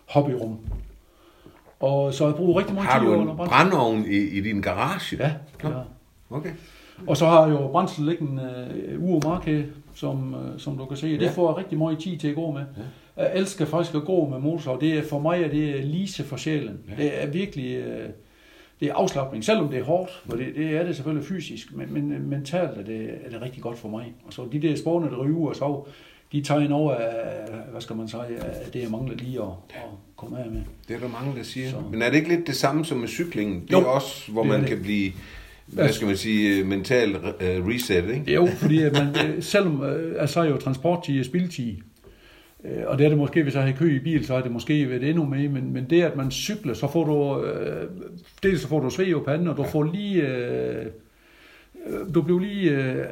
hobbyrum. 0.10 0.58
Og 1.80 2.14
så 2.14 2.26
jeg 2.26 2.36
bruger 2.36 2.60
rigtig 2.60 2.76
meget 2.76 2.90
har 2.90 3.00
tid 3.00 3.08
du 3.08 3.14
over 3.14 3.24
en 3.24 3.30
at 3.30 3.36
brænde- 3.38 3.50
brændeovn 3.50 4.06
i, 4.08 4.18
i 4.18 4.42
din 4.42 4.62
garage? 4.62 5.18
Ja, 5.20 5.32
ja. 5.64 5.70
Okay. 6.30 6.50
Og 7.08 7.18
så 7.18 7.26
har 7.26 7.48
jo 7.50 7.68
brændsel 7.68 8.06
liggende 8.06 8.68
øh, 8.88 9.24
markedet, 9.24 9.66
som, 9.96 10.34
øh, 10.36 10.60
som 10.60 10.78
du 10.78 10.86
kan 10.86 10.98
se. 10.98 11.12
Det 11.12 11.22
Ja. 11.22 11.30
får 11.32 11.50
jeg 11.52 11.58
rigtig 11.58 11.78
meget 11.78 12.00
tid 12.00 12.18
til 12.18 12.28
at 12.28 12.36
gå 12.36 12.52
med. 12.52 12.62
Ja. 13.18 13.24
Jeg 13.24 13.32
elsker 13.36 13.66
faktisk 13.66 13.96
at 13.96 14.04
gå 14.06 14.28
med 14.30 14.40
motor. 14.40 14.76
Det 14.78 14.94
er 14.98 15.04
for 15.04 15.20
mig 15.20 15.44
er 15.44 15.48
det 15.50 15.86
lise 15.86 16.24
for 16.24 16.38
sjælen. 16.38 16.80
Ja. 16.90 17.04
Det 17.04 17.24
er 17.24 17.28
virkelig 17.28 17.76
øh, 17.76 18.10
det 18.80 18.88
er 18.90 18.94
afslappning, 18.94 19.44
selvom 19.44 19.70
det 19.70 19.80
er 19.80 19.84
hårdt, 19.84 20.24
for 20.30 20.38
det, 20.38 20.56
det 20.56 20.66
er 20.78 20.84
det 20.84 20.96
selvfølgelig 20.96 21.28
fysisk, 21.28 21.74
men, 21.76 21.94
men 21.94 22.12
øh, 22.12 22.24
mentalt 22.28 22.78
er 22.78 22.84
det, 22.84 23.10
er 23.26 23.30
det 23.30 23.42
rigtig 23.42 23.62
godt 23.64 23.78
for 23.78 23.90
mig. 23.90 24.14
Og 24.28 24.34
så 24.34 24.42
de 24.52 24.60
der 24.62 24.76
sporene, 24.76 25.10
der 25.12 25.18
ryger 25.18 25.48
og 25.48 25.56
så, 25.56 25.84
de 26.32 26.42
tager 26.42 26.62
ind 26.62 26.74
over 26.74 26.94
af, 26.96 27.12
hvad 27.72 27.82
skal 27.82 27.96
man 27.96 28.08
sige, 28.08 28.22
af 28.44 28.72
det 28.74 28.82
jeg 28.82 28.92
mangler 28.92 29.16
lige 29.16 29.42
at, 29.42 29.48
at 29.70 29.82
komme 30.16 30.40
af 30.40 30.52
med. 30.52 30.62
Det 30.88 30.96
er 30.96 31.00
der 31.00 31.08
mange, 31.08 31.38
der 31.38 31.44
siger. 31.44 31.70
Så. 31.70 31.78
Men 31.92 32.02
er 32.02 32.10
det 32.10 32.18
ikke 32.18 32.30
lidt 32.30 32.48
det 32.48 32.56
samme 32.56 32.86
som 32.86 32.98
med 32.98 33.08
cyklingen? 33.08 33.62
Det 33.62 33.72
Jo, 33.72 33.80
er 33.80 33.86
også, 33.86 34.32
hvor 34.32 34.44
det 34.44 34.50
er 34.50 34.54
man 34.54 34.62
det. 34.62 34.70
kan 34.70 34.82
blive, 34.82 35.12
hvad 35.68 35.90
skal 35.90 36.08
man 36.08 36.18
sige, 36.18 36.64
mental 36.64 37.16
uh, 37.16 37.68
reset, 37.68 38.10
ikke? 38.14 38.34
Jo, 38.34 38.46
fordi 38.46 38.84
man, 38.84 39.16
øh, 39.28 39.44
selvom 39.44 39.84
øh, 39.84 40.22
altså 40.22 40.40
er 40.40 40.46
jo 40.46 40.58
transporttid 40.58 41.24
spildtid, 41.24 41.74
øh, 42.66 42.84
og 42.86 42.98
det 42.98 43.06
er 43.06 43.10
det 43.10 43.18
måske, 43.18 43.44
hvis 43.44 43.56
jeg 43.56 43.64
har 43.64 43.72
kø 43.72 43.96
i 43.96 44.00
bil, 44.00 44.26
så 44.26 44.34
er 44.34 44.42
det 44.42 44.52
måske 44.52 44.90
været 44.90 45.04
endnu 45.04 45.26
mere, 45.26 45.50
men, 45.50 45.74
men 45.74 45.86
det 45.90 46.02
at 46.02 46.16
man 46.16 46.32
cykler, 46.32 46.74
så 46.74 46.92
får 46.92 47.04
du, 47.06 47.46
øh, 47.46 47.90
dels 48.44 48.62
så 48.62 48.68
får 48.68 48.80
du 48.80 48.90
sved 48.90 49.14
på 49.14 49.20
panden, 49.20 49.48
og 49.48 49.58
du 49.58 49.64
får 49.64 49.84
lige, 49.84 50.28
øh, 50.28 50.86
øh, 51.88 52.14
du 52.16 52.22
bliver 52.22 52.40
lige, 52.40 52.72
øh, 52.72 53.06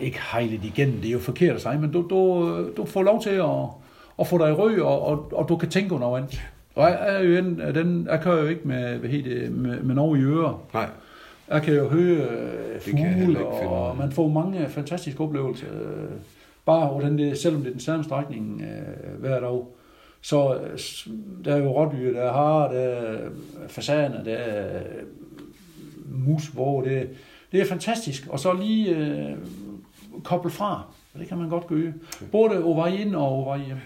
ikke 0.00 0.18
hejlet 0.32 0.64
igen, 0.64 0.96
det 1.02 1.08
er 1.08 1.12
jo 1.12 1.18
forkert 1.18 1.54
at 1.54 1.62
sige, 1.62 1.78
men 1.78 1.92
du, 1.92 2.06
du, 2.10 2.58
du 2.76 2.84
får 2.84 3.02
lov 3.02 3.22
til 3.22 3.30
at, 3.30 3.50
at 4.20 4.26
få 4.26 4.38
dig 4.38 4.50
i 4.50 4.52
røg, 4.52 4.82
og, 4.82 5.06
og, 5.06 5.32
og 5.32 5.48
du 5.48 5.56
kan 5.56 5.68
tænke 5.68 5.94
under 5.94 6.16
andet. 6.16 6.42
Og 6.74 6.88
jeg, 6.88 6.98
er 7.00 7.22
jo 7.22 7.38
en, 7.38 7.60
den, 7.74 8.06
jeg 8.10 8.20
kører 8.20 8.42
jo 8.42 8.48
ikke 8.48 8.68
med, 8.68 8.96
hvad 8.96 9.10
hedder 9.10 9.40
det, 9.40 9.52
med, 9.52 9.80
med 9.80 9.94
noget 9.94 10.20
i 10.20 10.22
ører. 10.22 10.66
Nej. 10.74 10.86
Jeg 11.48 11.62
kan 11.62 11.74
jo 11.74 11.88
høre 11.88 12.28
øh, 12.28 12.80
fugle, 12.80 13.46
og 13.46 13.96
man 13.96 14.12
får 14.12 14.28
mange 14.28 14.68
fantastiske 14.68 15.20
oplevelser. 15.20 15.66
øh, 15.72 16.10
Bare 16.64 16.90
over 16.90 17.00
den 17.00 17.18
der, 17.18 17.34
selvom 17.34 17.60
det 17.60 17.68
er 17.68 17.72
den 17.72 17.80
samme 17.80 18.04
strækning 18.04 18.62
øh, 18.62 19.20
hver 19.20 19.40
dag. 19.40 19.62
Så 20.20 20.54
øh, 20.54 20.78
der 21.44 21.54
er 21.54 21.58
jo 21.58 21.70
rådyr, 21.70 22.12
der 22.12 22.20
er 22.22 22.32
harer, 22.32 22.72
der 22.72 22.80
er 22.80 23.28
fasaner, 23.68 24.24
der 24.24 24.34
er 24.36 24.82
mus, 26.06 26.46
hvor 26.46 26.82
det, 26.82 27.08
det 27.52 27.60
er 27.60 27.66
fantastisk. 27.66 28.26
Og 28.30 28.40
så 28.40 28.52
lige 28.52 28.96
øh, 28.96 29.36
koble 30.24 30.50
fra. 30.50 30.82
Det 31.18 31.28
kan 31.28 31.38
man 31.38 31.48
godt 31.48 31.66
gøre. 31.66 31.92
Både 32.32 32.64
vej 32.64 32.88
ind 32.88 33.14
og 33.14 33.46
vej 33.46 33.58
hjem. 33.58 33.76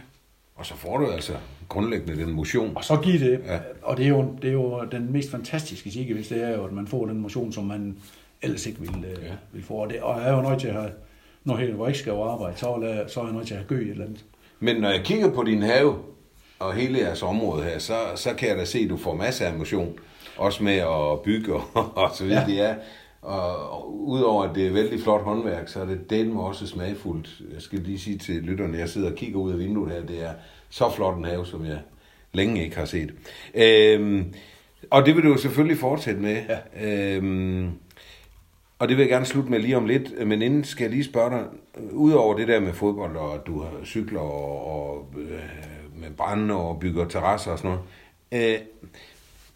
Og 0.57 0.67
så 0.67 0.75
får 0.75 0.99
du 0.99 1.07
altså 1.07 1.33
grundlæggende 1.69 2.23
den 2.25 2.33
motion. 2.33 2.73
Og 2.77 2.85
så 2.85 2.97
give 2.97 3.31
det. 3.31 3.41
Ja. 3.47 3.59
Og 3.83 3.97
det 3.97 4.05
er, 4.05 4.09
jo, 4.09 4.35
det 4.43 4.49
er 4.49 4.53
jo 4.53 4.85
den 4.93 5.12
mest 5.12 5.31
fantastiske 5.31 5.91
sigegevinst, 5.91 6.31
det 6.31 6.45
er 6.45 6.51
jo, 6.57 6.64
at 6.64 6.73
man 6.73 6.87
får 6.87 7.07
den 7.07 7.21
motion, 7.21 7.53
som 7.53 7.64
man 7.64 7.97
ellers 8.43 8.66
ikke 8.66 8.81
ville, 8.81 8.99
Ja. 9.03 9.27
ja. 9.27 9.33
ville 9.53 9.66
få. 9.66 9.75
Og, 9.75 9.91
det, 9.91 10.01
og 10.01 10.21
jeg 10.21 10.29
er 10.29 10.37
jo 10.37 10.43
nødt 10.51 10.61
til 10.61 10.69
at 10.69 10.75
have, 10.75 10.91
når 11.45 11.59
jeg 11.59 11.69
ikke 11.87 11.99
skal 11.99 12.12
arbejde, 12.12 12.57
så 12.59 12.69
er, 12.75 12.87
jeg, 12.87 13.05
så 13.07 13.21
er 13.21 13.25
jeg 13.25 13.35
nødt 13.35 13.47
til 13.47 13.55
at 13.55 13.61
have 13.61 13.69
gø 13.69 13.83
et 13.85 13.91
eller 13.91 14.05
andet. 14.05 14.25
Men 14.61 14.77
når 14.77 14.91
jeg 14.91 15.01
kigger 15.05 15.31
på 15.31 15.43
din 15.43 15.62
have 15.62 15.95
og 16.59 16.75
hele 16.75 16.99
jeres 16.99 17.23
område 17.23 17.62
her, 17.64 17.79
så, 17.79 17.95
så 18.14 18.35
kan 18.35 18.49
jeg 18.49 18.57
da 18.57 18.64
se, 18.64 18.79
at 18.79 18.91
du 18.91 18.97
får 18.97 19.14
masser 19.14 19.47
af 19.47 19.55
motion. 19.59 19.93
Også 20.37 20.62
med 20.64 20.73
at 20.77 21.21
bygge 21.25 21.55
og, 21.55 21.62
og 21.97 22.11
så 22.14 22.25
videre. 22.25 22.41
Ja. 22.41 22.47
Det 22.47 22.61
er. 22.61 22.75
Og, 23.23 23.71
og 23.71 23.95
udover 24.09 24.45
at 24.45 24.55
det 24.55 24.66
er 24.66 24.73
vældig 24.73 25.01
flot 25.01 25.23
håndværk, 25.23 25.69
så 25.69 25.81
er 25.81 25.87
det 25.87 26.11
den 26.11 26.37
også 26.37 26.66
smagfuldt. 26.66 27.43
Jeg 27.55 27.62
skal 27.62 27.79
lige 27.79 27.99
sige 27.99 28.19
til 28.19 28.35
lytterne, 28.35 28.79
jeg 28.79 28.89
sidder 28.89 29.11
og 29.11 29.16
kigger 29.16 29.41
ud 29.41 29.53
af 29.53 29.59
vinduet 29.59 29.93
her, 29.93 30.03
det 30.03 30.25
er 30.25 30.33
så 30.71 30.91
flot 30.91 31.16
en 31.16 31.25
have, 31.25 31.47
som 31.47 31.64
jeg 31.64 31.79
længe 32.33 32.64
ikke 32.64 32.77
har 32.77 32.85
set. 32.85 33.14
Øhm, 33.55 34.35
og 34.91 35.07
det 35.07 35.16
vil 35.16 35.25
du 35.25 35.29
jo 35.29 35.37
selvfølgelig 35.37 35.79
fortsætte 35.79 36.21
med. 36.21 36.43
Ja. 36.49 37.16
Øhm, 37.16 37.71
og 38.79 38.89
det 38.89 38.97
vil 38.97 39.03
jeg 39.03 39.11
gerne 39.11 39.27
slutte 39.27 39.51
med 39.51 39.59
lige 39.59 39.77
om 39.77 39.87
lidt, 39.87 40.27
men 40.27 40.43
inden 40.43 40.64
skal 40.64 40.85
jeg 40.85 40.91
lige 40.91 41.05
spørge 41.05 41.31
dig, 41.31 41.45
udover 41.93 42.37
det 42.37 42.49
der 42.49 42.61
med 42.61 42.73
fodbold, 42.73 43.16
og 43.16 43.47
du 43.47 43.61
har 43.61 43.71
cykler 43.85 44.21
og, 44.21 44.66
og 44.66 45.07
øh, 45.19 46.01
med 46.01 46.11
brænde 46.16 46.55
og 46.55 46.81
bygger 46.81 47.09
terrasser 47.09 47.53
og 47.53 47.59
sådan 47.59 47.77
noget. 48.31 48.55
Øh, 48.55 48.61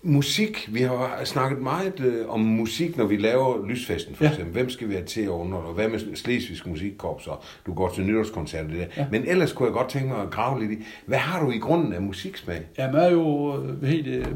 musik, 0.03 0.69
vi 0.75 0.81
har 0.81 1.21
snakket 1.25 1.63
meget 1.63 2.01
øh, 2.01 2.29
om 2.29 2.41
musik, 2.41 2.97
når 2.97 3.05
vi 3.05 3.17
laver 3.17 3.67
Lysfesten 3.69 4.15
for 4.15 4.25
ja. 4.25 4.31
Eksempel. 4.31 4.53
Hvem 4.53 4.71
skal 4.71 4.89
vi 4.89 4.95
have 4.95 5.05
til 5.05 5.31
under, 5.31 5.59
og 5.59 5.75
hvad 5.75 5.89
med 5.89 5.99
Slesvigsk 6.17 6.67
Musikkorps, 6.67 7.27
og 7.27 7.43
du 7.67 7.75
går 7.75 7.93
til 7.95 8.05
nytårskoncerter 8.05 8.69
det 8.69 8.79
der. 8.79 8.87
Ja. 8.97 9.07
Men 9.11 9.25
ellers 9.27 9.53
kunne 9.53 9.67
jeg 9.67 9.73
godt 9.73 9.89
tænke 9.89 10.09
mig 10.09 10.23
at 10.23 10.31
grave 10.31 10.61
lidt 10.61 10.73
i, 10.81 10.85
hvad 11.07 11.19
har 11.19 11.45
du 11.45 11.51
i 11.51 11.59
grunden 11.59 11.93
af 11.93 12.03
musiksmag? 12.03 12.61
Jamen, 12.79 12.97
jeg 12.97 13.07
er 13.07 13.11
jo 13.11 13.57
øh, 13.63 13.69
hvad 13.69 13.91
det, 13.91 14.07
øh, 14.07 14.27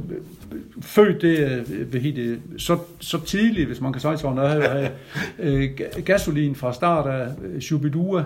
født 0.81 1.23
det, 1.23 1.39
øh, 1.39 1.89
hvad 1.91 2.01
hedder 2.01 2.23
det, 2.23 2.41
så, 2.59 2.79
så 3.01 3.21
tidligt, 3.21 3.67
hvis 3.67 3.81
man 3.81 3.93
kan 3.93 4.01
sige 4.01 4.19
sådan. 4.19 4.39
Jeg 4.39 4.51
havde 4.51 4.91
øh, 5.39 5.71
ga- 5.81 6.01
gasolin 6.01 6.55
fra 6.55 6.73
start 6.73 7.07
af 7.07 7.29
øh, 7.45 7.61
Shubidua. 7.61 8.25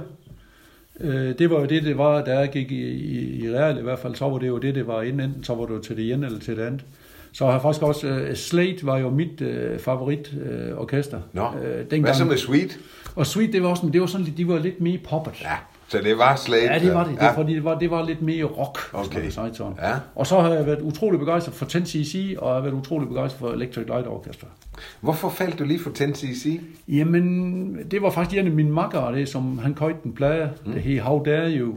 Øh, 1.00 1.38
det 1.38 1.50
var 1.50 1.60
jo 1.60 1.66
det, 1.66 1.82
det 1.82 1.98
var, 1.98 2.24
da 2.24 2.38
jeg 2.38 2.48
gik 2.48 2.72
i, 2.72 2.88
i, 2.88 3.44
i 3.44 3.50
real 3.50 3.78
i 3.78 3.82
hvert 3.82 3.98
fald, 3.98 4.14
så 4.14 4.28
var 4.28 4.38
det 4.38 4.48
jo 4.48 4.58
det, 4.58 4.74
det 4.74 4.86
var 4.86 5.02
inden, 5.02 5.20
enten 5.20 5.44
så 5.44 5.54
var 5.54 5.66
det 5.66 5.74
jo 5.74 5.78
til 5.78 5.96
det 5.96 6.12
ene 6.12 6.26
eller 6.26 6.40
til 6.40 6.56
det 6.56 6.62
andet. 6.62 6.84
Så 7.32 7.44
har 7.44 7.52
jeg 7.52 7.62
faktisk 7.62 7.82
også, 7.82 8.06
øh, 8.06 8.36
Slate 8.36 8.86
var 8.86 8.98
jo 8.98 9.10
mit 9.10 9.40
øh, 9.40 9.78
favorit 9.78 10.34
øh, 10.42 10.78
orkester. 10.78 11.20
Nå, 11.32 11.46
øh, 11.90 12.02
hvad 12.02 12.14
så 12.14 12.24
med 12.24 12.36
Sweet? 12.36 12.78
Og 13.16 13.26
Sweet, 13.26 13.52
det 13.52 13.62
var 13.62 13.68
også, 13.68 13.88
det 13.92 14.00
var 14.00 14.06
sådan 14.06 14.34
de 14.36 14.48
var 14.48 14.58
lidt 14.58 14.80
mere 14.80 14.98
poppet. 14.98 15.40
Ja, 15.42 15.56
så 15.88 15.98
det 15.98 16.18
var 16.18 16.36
slet 16.36 16.62
Ja, 16.62 16.78
det 16.78 16.94
var 16.94 17.04
det. 17.04 17.16
Ja. 17.16 17.24
Ja. 17.24 17.32
Fordi 17.32 17.54
det 17.54 17.64
var, 17.64 17.78
det 17.78 17.90
var 17.90 18.06
lidt 18.06 18.22
mere 18.22 18.44
rock, 18.44 18.78
Okay. 18.92 19.22
man 19.22 19.30
sige 19.30 19.54
sådan. 19.54 19.72
Ja. 19.82 19.92
Og 20.14 20.26
så 20.26 20.40
har 20.40 20.48
jeg 20.50 20.66
været 20.66 20.80
utrolig 20.80 21.18
begejstret 21.20 21.54
for 21.54 21.64
10cc, 21.64 22.38
og 22.38 22.48
jeg 22.48 22.54
har 22.54 22.60
været 22.60 22.72
utrolig 22.72 23.08
begejstret 23.08 23.38
for 23.38 23.52
Electric 23.52 23.86
Light 23.86 24.06
Orchestra. 24.06 24.46
Hvorfor 25.00 25.30
faldt 25.30 25.58
du 25.58 25.64
lige 25.64 25.80
for 25.80 25.90
10cc? 25.90 26.60
Jamen, 26.88 27.78
det 27.90 28.02
var 28.02 28.10
faktisk 28.10 28.40
en 28.40 28.46
af 28.46 28.52
mine 28.52 28.70
makkere, 28.70 29.14
det 29.14 29.28
som 29.28 29.58
han 29.58 29.74
køjte 29.74 29.98
en 30.04 30.12
plade, 30.12 30.50
mm. 30.66 30.72
det 30.72 30.82
hed 30.82 31.00
How 31.00 31.22
Dare 31.24 31.50
You, 31.50 31.74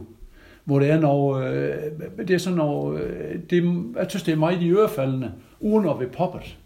hvor 0.63 0.79
det 0.79 0.89
er 0.89 0.99
noget, 0.99 1.53
øh, 1.55 2.27
det 2.27 2.31
er 2.31 2.37
sådan 2.37 2.57
noget, 2.57 3.01
øh, 3.01 3.39
det, 3.49 3.83
jeg 3.97 4.05
synes 4.09 4.23
det 4.23 4.31
er 4.31 4.35
meget 4.35 4.61
i 4.61 4.69
ørefaldene, 4.71 5.31
uden 5.59 5.89
at 5.89 5.99
være 5.99 6.09
poppet. 6.09 6.57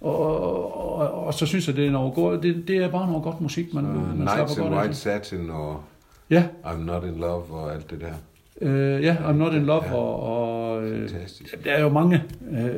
Og, 0.00 0.18
og, 0.42 0.98
og, 0.98 1.26
og, 1.26 1.34
så 1.34 1.46
synes 1.46 1.68
jeg, 1.68 1.76
det 1.76 1.86
er 1.86 1.90
noget 1.90 2.14
godt, 2.14 2.42
det, 2.42 2.64
det 2.68 2.76
er 2.76 2.88
bare 2.90 3.06
noget 3.06 3.22
godt 3.22 3.40
musik, 3.40 3.74
man, 3.74 3.84
Uh, 3.84 3.96
man 4.18 4.28
Nights 4.36 4.56
in 4.56 4.62
White. 4.74 4.94
Satin 4.94 5.50
og 5.50 5.80
Ja, 6.30 6.44
I'm 6.64 6.76
Not 6.76 7.04
in 7.04 7.14
Love 7.16 7.42
og 7.50 7.72
alt 7.74 7.90
det 7.90 8.00
der. 8.00 8.12
øh, 8.60 9.02
ja, 9.02 9.14
I'm 9.16 9.32
Not 9.32 9.52
in 9.54 9.64
Love, 9.64 9.84
Ja. 9.84 9.90
ja. 9.90 9.96
og, 9.96 10.22
og 10.72 10.84
øh, 10.84 11.10
der 11.64 11.72
er 11.72 11.80
jo 11.82 11.88
mange, 11.88 12.22
øh, 12.50 12.68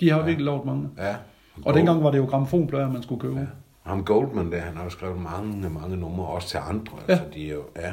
de 0.00 0.10
har 0.10 0.18
jo 0.18 0.24
virkelig 0.24 0.44
lavet 0.44 0.64
mange. 0.64 0.88
Ja. 0.98 1.14
Og 1.64 1.74
dengang 1.74 2.04
var 2.04 2.10
det 2.10 2.18
jo 2.18 2.24
gramofonplader, 2.24 2.92
man 2.92 3.02
skulle 3.02 3.20
købe. 3.20 3.38
Ja. 3.38 3.46
Ham 3.82 4.04
Goldman 4.04 4.52
der, 4.52 4.58
han 4.60 4.76
har 4.76 4.84
jo 4.84 4.90
skrevet 4.90 5.16
mange, 5.22 5.70
mange 5.70 5.96
numre, 5.96 6.26
også 6.26 6.48
til 6.48 6.58
andre. 6.70 6.92
Ja. 7.08 7.12
Altså, 7.12 7.24
de 7.34 7.48
er 7.50 7.54
jo, 7.54 7.62
ja. 7.76 7.92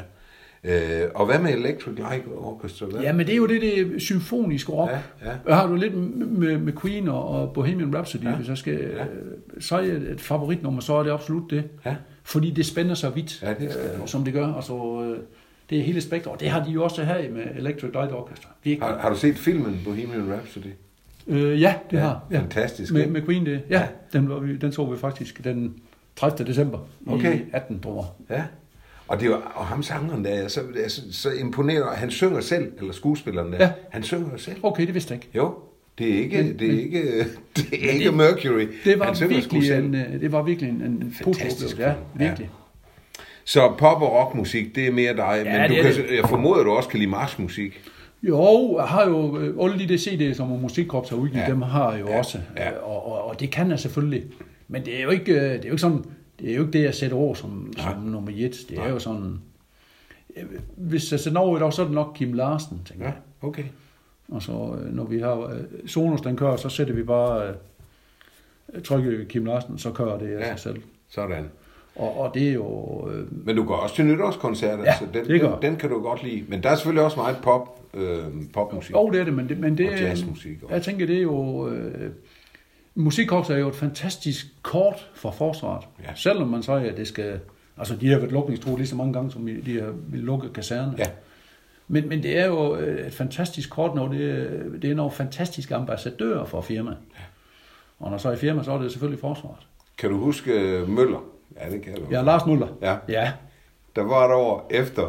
Øh, 0.64 1.00
og 1.14 1.26
hvad 1.26 1.38
med 1.38 1.52
Electric 1.54 1.94
Light 1.96 2.24
Orchestra? 2.36 2.86
Hvad? 2.86 3.00
Ja, 3.00 3.12
men 3.12 3.26
det 3.26 3.32
er 3.32 3.36
jo 3.36 3.46
det, 3.46 3.60
det 3.62 3.78
er 3.80 3.98
symfonisk 3.98 4.70
rock. 4.70 4.92
Ja, 5.24 5.30
ja. 5.48 5.54
Har 5.54 5.66
du 5.66 5.74
lidt 5.74 5.94
med, 6.28 6.58
med 6.58 6.72
Queen 6.82 7.08
og, 7.08 7.28
og 7.28 7.52
Bohemian 7.52 7.94
Rhapsody, 7.96 8.24
Ja. 8.24 8.34
hvis 8.36 8.48
jeg 8.48 8.58
skal 8.58 8.74
Ja. 8.74 8.98
ja. 8.98 9.04
sige 9.60 10.10
et, 10.10 10.20
favoritnummer, 10.20 10.80
så 10.80 10.94
er 10.94 11.02
det 11.02 11.10
absolut 11.10 11.50
det. 11.50 11.64
Ja. 11.86 11.96
Fordi 12.22 12.50
det 12.50 12.66
spænder 12.66 12.94
så 12.94 13.10
vidt, 13.10 13.42
Ja, 13.42 13.48
det 13.54 13.62
øh, 14.00 14.06
som 14.06 14.24
det 14.24 14.32
gør. 14.32 14.46
Altså, 14.54 15.02
øh, 15.14 15.18
det 15.70 15.78
er 15.78 15.82
hele 15.82 16.00
spektret, 16.00 16.32
og 16.32 16.40
det 16.40 16.48
har 16.48 16.64
de 16.64 16.70
jo 16.70 16.84
også 16.84 17.04
her 17.04 17.30
med 17.32 17.42
Electric 17.56 17.90
Light 17.92 18.12
Orchestra. 18.12 18.48
Virkelig. 18.64 18.88
Har, 18.88 18.98
har 18.98 19.10
du 19.10 19.16
set 19.16 19.36
filmen 19.38 19.80
Bohemian 19.84 20.32
Rhapsody? 20.32 20.66
Øh, 21.26 21.60
ja, 21.60 21.74
det 21.90 21.96
Ja, 21.96 22.02
har. 22.02 22.26
Ja. 22.30 22.38
fantastisk, 22.38 22.92
Med, 22.92 23.06
med 23.06 23.22
Queen, 23.22 23.46
det. 23.46 23.60
Ja, 23.70 23.78
Ja. 23.80 23.86
Den, 24.12 24.28
var 24.28 24.38
vi, 24.38 24.56
den 24.56 24.72
så 24.72 24.84
vi 24.84 24.96
faktisk 24.98 25.44
den 25.44 25.74
30. 26.16 26.46
december 26.48 26.78
Okay. 27.06 27.38
i 27.38 27.42
18, 27.52 27.80
tror 27.80 28.14
jeg. 28.28 28.36
Ja. 28.36 28.44
Og, 29.08 29.20
det 29.20 29.30
var, 29.30 29.52
og 29.54 29.66
ham 29.66 29.82
sangeren 29.82 30.24
der, 30.24 30.48
så, 30.48 30.60
så, 30.88 31.00
så 31.12 31.30
imponerende. 31.32 31.86
Han 31.94 32.10
synger 32.10 32.40
selv, 32.40 32.72
eller 32.78 32.92
skuespilleren 32.92 33.52
der. 33.52 33.58
Ja. 33.60 33.70
Han 33.90 34.02
synger 34.02 34.26
jo 34.32 34.38
selv. 34.38 34.56
Okay, 34.62 34.86
det 34.86 34.94
vidste 34.94 35.14
jeg 35.14 35.24
ikke. 35.24 35.36
Jo, 35.36 35.54
det 35.98 36.14
er 36.14 36.18
ikke, 36.18 36.36
Men- 36.42 36.58
det 36.58 36.74
er 36.74 36.80
ikke, 36.80 37.02
det 37.56 37.86
er 37.86 37.90
ikke 37.90 38.04
det- 38.04 38.14
Mercury. 38.14 38.66
Det 38.84 38.98
var 38.98 39.26
virkelig 39.28 39.70
en, 39.72 39.94
øh, 39.94 40.20
det 40.20 40.32
var 40.32 40.42
virkelig 40.42 40.70
en, 40.70 40.76
en 40.82 41.14
Fantastisk. 41.24 41.78
Ja, 41.78 41.88
film. 41.92 41.98
Ja. 42.20 42.24
virkelig. 42.26 42.50
Så 43.44 43.72
pop 43.78 44.02
og 44.02 44.12
rockmusik, 44.12 44.74
det 44.74 44.86
er 44.86 44.92
mere 44.92 45.16
dig. 45.16 45.42
Ja, 45.44 45.60
men 45.60 45.70
du 45.70 45.82
kan, 45.82 45.84
det. 45.94 46.16
jeg 46.16 46.28
formoder, 46.28 46.62
du 46.64 46.70
også 46.70 46.88
kan 46.88 46.98
lide 46.98 47.10
marchmusik. 47.10 47.80
Jo, 48.22 48.76
jeg 48.78 48.86
har 48.86 49.08
jo 49.08 49.38
øh, 49.38 49.54
alle 49.64 49.78
de 49.78 49.88
der 49.88 49.96
CD'er, 50.30 50.34
som 50.36 50.46
musikkorps 50.48 51.08
har 51.10 51.16
udgivet, 51.16 51.42
Ja. 51.42 51.50
dem 51.50 51.62
har 51.62 51.92
jeg 51.92 52.00
jo 52.00 52.08
Ja. 52.08 52.18
også. 52.18 52.38
Ja. 52.56 52.64
Ja. 52.64 52.70
Og, 52.78 53.06
og, 53.12 53.24
og, 53.28 53.40
det 53.40 53.50
kan 53.50 53.70
jeg 53.70 53.78
selvfølgelig. 53.78 54.24
Men 54.68 54.84
det 54.84 54.98
er 54.98 55.02
jo 55.02 55.10
ikke, 55.10 55.32
øh, 55.32 55.40
det 55.40 55.50
er 55.52 55.54
jo 55.54 55.64
ikke 55.64 55.78
sådan, 55.78 56.04
det 56.40 56.50
er 56.50 56.54
jo 56.54 56.60
ikke 56.60 56.78
det, 56.78 56.84
jeg 56.84 56.94
sætter 56.94 57.16
over 57.16 57.34
som, 57.34 57.72
som 57.76 58.02
nummer 58.02 58.32
et. 58.34 58.56
Det 58.68 58.76
Nej. 58.76 58.86
er 58.86 58.90
jo 58.90 58.98
sådan, 58.98 59.38
øh, 60.36 60.44
hvis 60.76 61.12
jeg 61.12 61.20
sætter 61.20 61.40
over 61.40 61.56
i 61.56 61.60
dag, 61.60 61.72
så 61.72 61.82
er 61.82 61.86
det 61.86 61.94
nok 61.94 62.12
Kim 62.14 62.32
Larsen, 62.32 62.80
tænker 62.84 63.04
Ja, 63.04 63.10
jeg. 63.10 63.20
okay. 63.48 63.64
Og 64.28 64.42
så 64.42 64.52
øh, 64.52 64.94
når 64.94 65.04
vi 65.04 65.18
har 65.20 65.36
øh, 65.40 65.60
Sonos, 65.86 66.20
den 66.20 66.36
kører, 66.36 66.56
så 66.56 66.68
sætter 66.68 66.94
vi 66.94 67.02
bare 67.02 67.54
trykker 68.84 69.24
Kim 69.24 69.44
Larsen, 69.44 69.78
så 69.78 69.90
kører 69.90 70.18
det 70.18 70.26
af 70.26 70.40
Ja. 70.40 70.50
sig 70.50 70.58
selv. 70.60 70.82
Sådan. 71.08 71.44
Og, 71.96 72.18
og 72.20 72.34
det 72.34 72.48
er 72.48 72.52
jo... 72.52 73.08
Øh, 73.12 73.46
Men 73.46 73.56
du 73.56 73.64
går 73.64 73.74
også 73.76 73.94
til 73.94 74.04
nytårskoncerter, 74.06 74.84
Ja, 74.84 74.98
så 74.98 75.04
den, 75.14 75.24
den, 75.40 75.50
den 75.62 75.76
kan 75.76 75.90
du 75.90 76.00
godt 76.02 76.22
lide. 76.24 76.44
Men 76.48 76.62
der 76.62 76.68
er 76.70 76.74
selvfølgelig 76.74 77.04
også 77.04 77.16
meget 77.16 77.36
pop, 77.42 77.80
øh, 77.94 78.18
popmusik. 78.52 78.94
Jo, 78.94 79.10
det 79.10 79.20
er 79.20 79.24
det, 79.24 79.34
men 79.34 79.48
det, 79.48 79.58
men 79.58 79.78
det 79.78 79.88
Og 79.90 79.98
jazzmusik 80.00 80.62
også. 80.62 80.74
Jeg 80.74 80.82
tænker, 80.82 81.06
det 81.06 81.16
er 81.18 81.22
jo... 81.22 81.68
Øh, 81.68 82.10
musikkorps 82.94 83.50
er 83.50 83.56
jo 83.56 83.68
et 83.68 83.74
fantastisk 83.74 84.46
kort 84.62 85.10
for 85.14 85.30
forsvaret. 85.30 85.84
Ja. 86.04 86.14
Selvom 86.14 86.48
man 86.48 86.62
siger, 86.62 86.76
at 86.90 86.96
det 86.96 87.08
skal... 87.08 87.40
Altså, 87.78 87.96
de 87.96 88.08
har 88.10 88.18
været 88.18 88.32
lukningstruet 88.32 88.78
lige 88.78 88.88
så 88.88 88.96
mange 88.96 89.12
gange, 89.12 89.30
som 89.30 89.46
de 89.66 89.80
har 89.80 89.92
vil 90.08 90.20
lukke 90.20 90.48
kaserne. 90.48 90.94
Ja. 90.98 91.06
Men, 91.88 92.08
men 92.08 92.22
det 92.22 92.38
er 92.38 92.46
jo 92.46 92.76
øh, 92.76 93.06
et 93.06 93.14
fantastisk 93.14 93.70
kort, 93.70 93.94
når 93.94 94.08
det, 94.08 94.30
er- 94.30 94.78
det 94.82 94.90
er 94.90 94.94
nogle 94.94 95.12
fantastiske 95.12 95.74
ambassadører 95.74 96.44
for 96.44 96.60
firma. 96.60 96.90
Ja. 96.90 97.24
Og 97.98 98.10
når 98.10 98.18
så 98.18 98.30
er 98.30 98.36
firma, 98.36 98.62
så 98.62 98.72
er 98.72 98.78
det 98.78 98.90
selvfølgelig 98.92 99.20
forsvaret. 99.20 99.66
Kan 99.98 100.10
du 100.10 100.18
huske 100.18 100.52
øh, 100.52 100.88
Møller? 100.88 101.24
Ja, 101.60 101.70
det 101.70 101.82
kan 101.82 101.94
du. 101.94 102.00
Ja, 102.10 102.22
Lars 102.22 102.46
Møller. 102.46 102.68
Ja. 102.82 102.96
Ja. 103.08 103.32
Der 103.96 104.02
var 104.02 104.28
et 104.28 104.34
år 104.34 104.66
efter, 104.70 105.08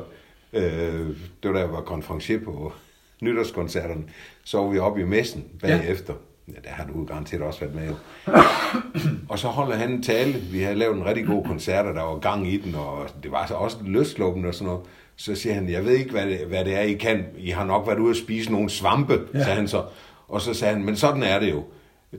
øh, 0.53 0.61
det 0.63 1.15
var 1.43 1.51
da 1.53 1.59
jeg 1.59 1.71
var 1.71 1.81
konferencier 1.81 2.39
på 2.39 2.73
nytårskoncerterne, 3.21 4.03
så 4.43 4.57
var 4.57 4.69
vi 4.69 4.79
oppe 4.79 5.01
i 5.01 5.03
messen 5.03 5.43
bagefter. 5.61 6.13
Ja. 6.13 6.19
Ja, 6.47 6.53
der 6.63 6.69
har 6.69 6.85
du 6.93 7.05
garanteret 7.05 7.41
også 7.43 7.59
været 7.59 7.75
med. 7.75 7.87
jo. 7.87 7.93
og 9.29 9.39
så 9.39 9.47
holder 9.47 9.75
han 9.75 9.91
en 9.91 10.03
tale. 10.03 10.33
Vi 10.33 10.59
havde 10.61 10.75
lavet 10.75 10.95
en 10.97 11.05
rigtig 11.05 11.25
god 11.25 11.45
koncert, 11.45 11.85
og 11.85 11.93
der 11.95 12.01
var 12.03 12.19
gang 12.19 12.47
i 12.53 12.57
den, 12.57 12.75
og 12.75 13.07
det 13.23 13.31
var 13.31 13.45
så 13.47 13.53
også 13.53 13.77
løsluppen 13.85 14.45
og 14.45 14.53
sådan 14.53 14.67
noget. 14.67 14.81
Så 15.15 15.35
siger 15.35 15.53
han, 15.55 15.69
jeg 15.69 15.85
ved 15.85 15.91
ikke, 15.91 16.11
hvad 16.11 16.25
det, 16.25 16.39
hvad 16.47 16.65
det 16.65 16.75
er, 16.75 16.81
I 16.81 16.93
kan. 16.93 17.23
I 17.37 17.49
har 17.49 17.65
nok 17.65 17.87
været 17.87 17.99
ude 17.99 18.09
at 18.11 18.17
spise 18.17 18.51
nogle 18.51 18.69
svampe, 18.69 19.19
ja. 19.33 19.43
sagde 19.43 19.55
han 19.57 19.67
så. 19.67 19.83
Og 20.27 20.41
så 20.41 20.53
sagde 20.53 20.73
han, 20.73 20.83
men 20.85 20.95
sådan 20.95 21.23
er 21.23 21.39
det 21.39 21.51
jo. 21.51 21.63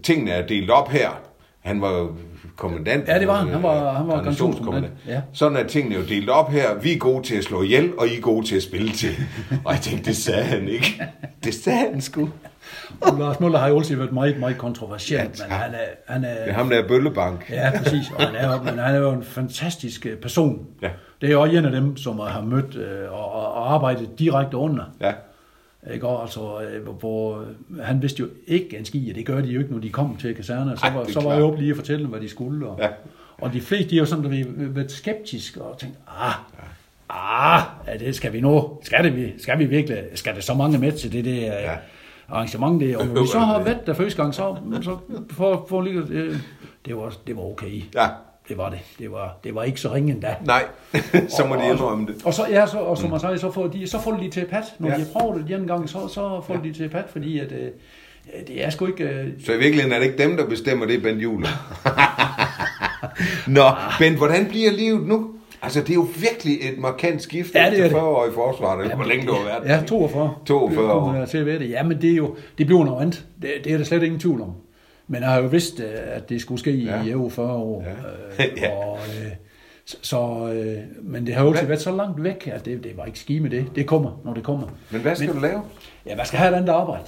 Tingene 0.03 0.31
er 0.31 0.47
delt 0.47 0.71
op 0.71 0.89
her. 0.91 1.11
Han 1.61 1.81
var 1.81 1.93
jo 1.93 2.11
kommandant. 2.57 3.09
Ja, 3.09 3.19
det 3.19 3.29
var 3.29 3.37
han. 3.37 3.49
Han 3.49 3.63
var- 3.63 3.93
han 3.93 4.09
var 4.09 4.23
garnisonskommandant. 4.23 4.93
Ja. 5.09 5.21
Sådan 5.33 5.57
er 5.59 5.67
tingene 5.67 5.95
jo 5.97 6.03
delt 6.03 6.31
op 6.31 6.51
her. 6.53 6.75
Vi 6.75 6.93
er 6.93 6.99
gode 6.99 7.23
til 7.27 7.37
at 7.37 7.45
slå 7.45 7.63
ihjel, 7.63 7.93
og 7.99 8.09
I 8.09 8.17
er 8.17 8.21
gode 8.21 8.47
til 8.47 8.57
at 8.57 8.63
spille 8.63 8.93
til. 8.93 9.15
Og 9.65 9.73
jeg 9.73 9.81
tænkte, 9.81 10.05
det 10.05 10.17
sagde 10.17 10.43
han 10.43 10.69
ikke. 10.69 11.03
Det 11.45 11.55
sagde 11.55 11.79
han 11.93 12.01
sgu. 12.01 12.29
Og 13.01 13.19
Lars 13.19 13.41
Møller 13.41 13.59
har 13.59 13.69
jo 13.69 13.79
altid 13.79 13.97
været 13.97 14.13
meget, 14.13 14.39
meget 14.39 14.59
kontroversiel, 14.59 15.19
Ja, 15.21 15.25
men 15.25 15.51
han 15.51 15.75
er, 15.75 15.79
han 16.13 16.25
er, 16.25 16.35
Det 16.35 16.49
er 16.49 16.53
ham, 16.53 16.69
der 16.71 16.79
er 16.83 16.89
Bøllebank. 16.89 17.51
Ja, 17.51 17.71
præcis. 17.79 18.11
Og 18.19 18.27
han 18.27 18.35
er, 18.35 18.63
men 18.71 18.79
han 18.79 18.95
er 18.95 18.99
jo 18.99 19.13
en 19.13 19.23
fantastisk 19.23 20.07
øh, 20.07 20.17
person. 20.17 20.67
Ja. 20.83 20.91
Det 21.21 21.27
er 21.27 21.33
jo 21.33 21.43
også 21.43 21.57
en 21.57 21.65
af 21.65 21.71
dem, 21.73 21.97
som 21.97 22.19
har 22.19 22.41
mødt 22.43 22.77
øh, 22.77 23.13
og, 23.13 23.33
og 23.33 23.75
arbejdet 23.75 24.09
direkte 24.19 24.57
under. 24.57 24.85
Ja. 25.01 25.13
Ikke? 25.95 26.07
Og 26.07 26.23
altså, 26.23 26.61
øh, 26.61 26.89
hvor- 26.89 27.39
øh, 27.41 27.85
han 27.85 28.03
vidste 28.03 28.21
jo 28.21 28.29
ikke 28.47 28.79
en 28.79 28.85
ski, 28.85 29.07
og 29.11 29.17
det 29.17 29.27
gør 29.27 29.41
de 29.41 29.49
jo 29.49 29.61
ikke, 29.61 29.73
når 29.73 29.81
de 29.81 29.91
kom 29.91 30.17
til 30.17 30.35
kaserner. 30.35 30.77
Så 30.77 30.87
Ej, 30.87 30.93
var, 30.95 31.01
det 31.01 31.09
er 31.09 31.13
så 31.13 31.21
var 31.21 31.33
jeg 31.33 31.41
jo 31.41 31.55
lige 31.59 31.71
at 31.71 31.77
fortælle 31.77 32.03
dem, 32.03 32.11
hvad 32.11 32.21
de 32.21 32.29
skulle. 32.29 32.67
Og, 32.67 32.79
Ja. 32.81 32.89
og 33.39 33.53
de 33.53 33.61
fleste, 33.61 33.91
de 33.91 33.95
er 33.97 33.99
jo 34.01 34.05
sådan, 34.07 34.25
der 34.25 34.31
vi 34.31 34.47
været 34.59 34.93
skeptiske 34.93 35.63
og 35.63 35.79
tænkt, 35.79 35.97
ah, 36.21 36.35
ah, 37.09 37.63
ja, 37.87 37.97
det 38.07 38.17
skal 38.17 38.33
vi 38.33 38.41
nu, 38.41 38.79
skal 38.83 39.05
det 39.05 39.17
vi, 39.17 39.33
skal 39.39 39.59
vi 39.59 39.65
virkelig, 39.65 39.99
skal 40.15 40.35
der 40.35 40.41
så 40.41 40.55
mange 40.55 40.79
med 40.79 40.93
til 40.93 41.13
det 41.13 41.25
der 41.25 41.33
Ja. 41.61 41.77
Ja. 42.29 42.35
arrangement 42.35 42.81
der? 42.81 42.97
Og 42.99 43.07
når 43.07 43.23
vi 43.23 43.29
så 43.29 43.39
har 43.39 43.63
været 43.63 43.87
der 43.87 43.95
første 43.95 44.23
gang, 44.23 44.35
så, 44.35 44.57
så 44.83 44.97
for, 45.31 45.67
for 45.69 45.83
lige, 45.83 46.03
øh, 46.11 46.37
det, 46.87 46.97
var, 46.97 47.13
det 47.27 47.37
var 47.37 47.43
okay. 47.43 47.83
Ja. 47.95 48.09
Det 48.49 48.59
var 48.59 48.71
det. 48.71 48.79
Det 48.99 49.11
var, 49.13 49.37
det 49.45 49.55
var 49.55 49.63
ikke 49.63 49.81
så 49.81 49.95
ringe 49.95 50.13
endda. 50.13 50.35
Nej, 50.45 50.65
så 51.37 51.47
må 51.49 51.55
de 51.55 51.61
Og- 51.61 51.71
indrømme 51.71 52.07
det. 52.07 52.15
Og 52.25 52.35
så, 52.35 52.43
ja, 52.51 52.67
så, 52.67 52.79
og 52.79 52.99
som 52.99 53.11
man 53.11 53.21
sagde, 53.21 53.39
så 53.39 53.51
får 53.53 53.67
de, 53.67 53.87
så 53.87 54.01
får 54.01 54.13
de 54.13 54.31
til 54.31 54.45
pat. 54.51 54.65
Når 54.79 54.89
Ja. 54.89 54.95
ja. 54.95 55.01
de 55.01 55.07
har 55.13 55.21
prøvet 55.21 55.43
det 55.49 55.59
den 55.59 55.67
gang, 55.67 55.89
så, 55.89 56.09
så 56.09 56.41
får 56.47 56.57
de 56.57 56.73
til 56.73 56.89
pat, 56.89 57.05
fordi 57.13 57.39
at, 57.39 57.53
øh, 57.53 57.69
det 58.47 58.65
er 58.65 58.71
sgu 58.71 58.87
ikke... 58.87 59.05
Øh, 59.05 59.27
Så 59.47 59.53
i 59.53 59.59
virkeligheden 59.59 59.93
er 59.93 59.99
det 59.99 60.07
ikke 60.07 60.19
dem, 60.23 60.37
der 60.37 60.47
bestemmer, 60.49 60.87
det 60.87 61.03
Bent 61.03 61.23
Juler. 61.23 61.49
Nå, 63.57 63.65
Bent, 63.99 64.17
hvordan 64.17 64.47
bliver 64.47 64.71
livet 64.73 65.07
nu? 65.07 65.31
Altså, 65.63 65.81
det 65.81 65.91
er 65.91 65.95
jo 65.95 66.07
virkelig 66.21 66.55
et 66.73 66.79
markant 66.79 67.23
skift 67.23 67.55
Ja, 67.55 67.59
det 67.61 67.67
er 67.67 67.71
efter 67.71 67.83
det. 67.83 67.91
40 67.91 68.03
år 68.05 68.27
i 68.27 68.31
forsvaret, 68.35 68.83
eller 68.83 68.97
hvor 68.97 69.05
længe 69.05 69.27
du 69.27 69.33
har 69.33 69.45
været. 69.45 69.69
Ja, 69.81 69.83
42. 69.87 70.35
42 70.47 70.85
Det 70.85 70.91
år. 70.93 71.15
jeg 71.15 71.29
til 71.29 71.47
det. 71.47 71.71
Ja, 71.71 71.83
men 71.83 72.03
det 72.03 72.11
er 72.13 72.17
jo, 72.17 72.37
det 72.59 72.67
bliver 72.67 72.85
noget 72.85 73.03
andet. 73.03 73.27
Det, 73.43 73.51
det 73.65 73.73
er 73.73 73.77
der 73.79 73.85
slet 73.85 74.03
ingen 74.03 74.21
tvivl 74.21 74.41
om. 74.41 74.53
Men 75.09 75.23
jeg 75.23 75.31
har 75.31 75.41
jo 75.41 75.47
vidst, 75.47 75.81
øh, 75.81 75.87
at 76.07 76.29
det 76.29 76.41
skulle 76.41 76.59
ske 76.61 76.71
Ja. 76.73 77.03
i 77.05 77.15
over 77.15 77.31
40 77.31 77.53
år. 77.53 77.85
Ja. 78.39 78.45
Øh, 78.45 78.51
Ja. 78.63 78.71
og, 78.77 78.99
øh, 78.99 79.33
så, 80.03 80.53
øh, 80.55 80.77
men 81.03 81.27
det 81.27 81.35
har 81.35 81.43
jo 81.43 81.49
altid 81.49 81.61
Hvad- 81.61 81.69
været 81.69 81.81
så 81.83 81.97
langt 81.97 82.25
væk, 82.25 82.51
at 82.53 82.65
det, 82.65 82.85
det 82.85 82.97
var 82.97 83.05
ikke 83.05 83.19
ski 83.19 83.39
med 83.39 83.51
det. 83.51 83.67
Det 83.77 83.87
kommer, 83.87 84.21
når 84.25 84.35
det 84.35 84.43
kommer. 84.43 84.67
Men 84.91 85.01
hvad 85.01 85.15
skal 85.17 85.27
Men- 85.29 85.37
du 85.37 85.43
lave? 85.43 85.63
Ja, 86.07 86.17
man 86.17 86.27
skal 86.27 86.39
have 86.39 86.51
et 86.53 86.57
andet 86.57 86.69
arbejde. 86.73 87.05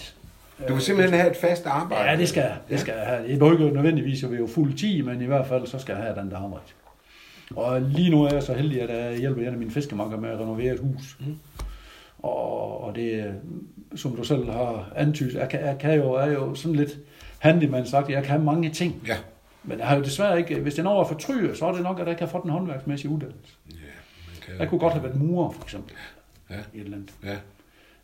Du 0.68 0.72
vil 0.72 0.82
simpelthen 0.82 1.18
have 1.20 1.30
et 1.30 1.36
fast 1.36 1.66
arbejde. 1.66 2.11
Ja, 2.11 2.16
det 2.16 2.28
skal 2.28 2.40
jeg. 2.40 2.55
Det 2.70 2.80
skal 2.80 2.94
jeg 2.99 3.07
have. 3.07 3.22
Det 3.28 3.42
er 3.42 3.53
ikke 3.53 3.70
nødvendigvis, 3.70 4.24
at 4.24 4.30
vi 4.30 4.34
er 4.36 4.40
jo 4.40 4.46
fuld 4.46 4.74
10, 4.74 5.03
men 5.03 5.22
i 5.22 5.24
hvert 5.26 5.46
fald, 5.46 5.66
så 5.66 5.78
skal 5.78 5.92
jeg 5.92 6.03
have 6.03 6.12
et 6.16 6.18
andet 6.20 6.32
arbejde. 6.32 6.64
Og 7.57 7.80
lige 7.80 8.11
nu 8.11 8.22
er 8.22 8.32
jeg 8.34 8.42
så 8.42 8.55
heldig, 8.55 8.82
at 8.82 9.11
jeg 9.12 9.18
hjælper 9.18 9.42
en 9.42 9.49
af 9.49 9.59
mine 9.59 9.70
fiskemarker 9.70 10.16
med 10.16 10.30
at 10.30 10.40
renovere 10.40 10.74
et 10.74 10.80
hus. 10.80 11.16
Mm. 11.20 11.36
Og, 12.18 12.84
og 12.84 12.94
det, 12.96 13.34
som 13.96 14.16
du 14.16 14.24
selv 14.24 14.51
har 14.51 14.92
antydet, 14.96 15.34
jeg 15.34 15.49
kan, 15.49 15.61
jeg 15.61 15.78
kan 15.78 15.94
jo, 15.94 16.12
er 16.12 16.26
jo 16.26 16.55
sådan 16.55 16.76
lidt 16.76 16.99
handyman 17.38 17.86
sagt, 17.86 18.11
jeg 18.11 18.24
kan 18.24 18.44
mange 18.44 18.70
ting. 18.70 19.03
Ja. 19.07 19.16
Men 19.64 19.78
jeg 19.78 19.86
har 19.86 19.96
jo 19.96 20.03
desværre 20.03 20.38
ikke, 20.38 20.57
hvis 20.61 20.74
det 20.74 20.78
er 20.80 20.84
noget, 20.84 20.99
jeg 20.99 21.07
fortryder, 21.09 21.55
så 21.55 21.66
er 21.66 21.72
det 21.72 21.82
nok, 21.82 21.99
at 21.99 22.05
jeg 22.05 22.11
ikke 22.11 22.22
har 22.22 22.30
fået 22.30 22.44
en 22.44 22.51
håndværksmæssig 22.51 23.11
uddannelse. 23.11 23.53
Okay. 24.42 24.59
Jeg 24.59 24.68
kunne 24.68 24.80
godt 24.80 24.92
have 24.92 25.05
været 25.05 25.20
murer, 25.20 25.51
for 25.51 25.62
eksempel. 25.62 25.94
Ja. 26.51 26.55
I 26.74 26.78
et 26.78 26.84
eller 26.84 26.96
andet. 26.96 27.11
Ja. 27.24 27.36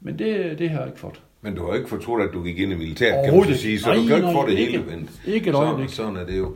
Men 0.01 0.18
det, 0.18 0.59
det 0.59 0.70
har 0.70 0.78
jeg 0.78 0.86
ikke 0.88 1.01
fået. 1.01 1.20
Men 1.42 1.55
du 1.55 1.66
har 1.66 1.74
ikke 1.74 1.88
fortrudt, 1.88 2.22
at 2.22 2.30
du 2.32 2.42
gik 2.42 2.59
ind 2.59 2.72
i 2.72 2.74
militæret, 2.74 3.24
kan 3.24 3.38
man 3.38 3.45
så 3.55 3.55
sige, 3.61 3.80
så 3.80 3.92
ikke. 3.92 4.03
du 4.03 4.09
kan 4.09 4.18
Nej, 4.20 4.28
ikke 4.28 4.38
få 4.38 4.42
nej, 4.42 4.51
det 4.51 4.59
ikke. 4.59 4.72
hele 4.72 4.86
vendt. 4.90 5.11
Ikke 5.26 5.49
et 5.49 5.55
sådan, 5.55 5.68
øjeblik. 5.68 5.88
sådan 5.88 6.16
er 6.16 6.26
det 6.26 6.38
jo. 6.38 6.55